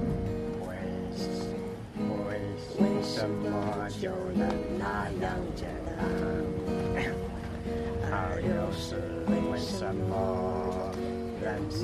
[2.81, 4.47] 为什么就能
[4.79, 5.95] 那样简单？
[8.11, 8.95] 而又是
[9.29, 10.11] 为什么？
[11.43, 11.81] 人生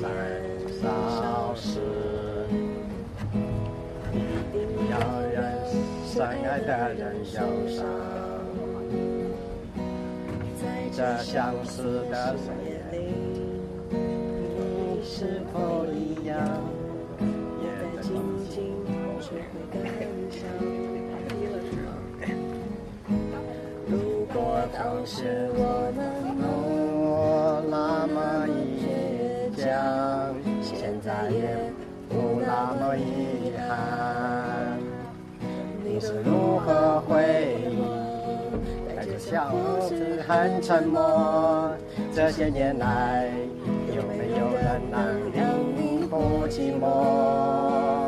[0.80, 1.80] 少时，
[4.12, 4.16] 一
[4.52, 4.56] 定
[4.88, 4.94] 要
[5.34, 5.36] 让
[6.06, 7.02] 深爱的人
[7.34, 7.76] 忧伤。
[10.60, 10.62] 在
[10.92, 11.34] 这相
[11.64, 12.96] 似的岁月里，
[13.90, 15.56] 你是否
[15.92, 16.38] 一样，
[23.86, 26.00] 如果当时我们
[26.38, 31.70] 能那么一讲，现在也
[32.08, 34.78] 不那么遗憾。
[35.84, 37.84] 你是如何回忆？
[38.96, 39.54] 带着笑
[39.86, 41.70] 字很沉默。
[42.14, 43.28] 这些年来，
[43.94, 45.42] 有没有人能令
[45.76, 48.07] 你不寂寞？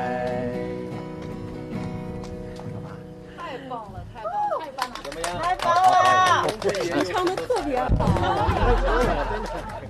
[7.11, 9.67] 唱的特别好。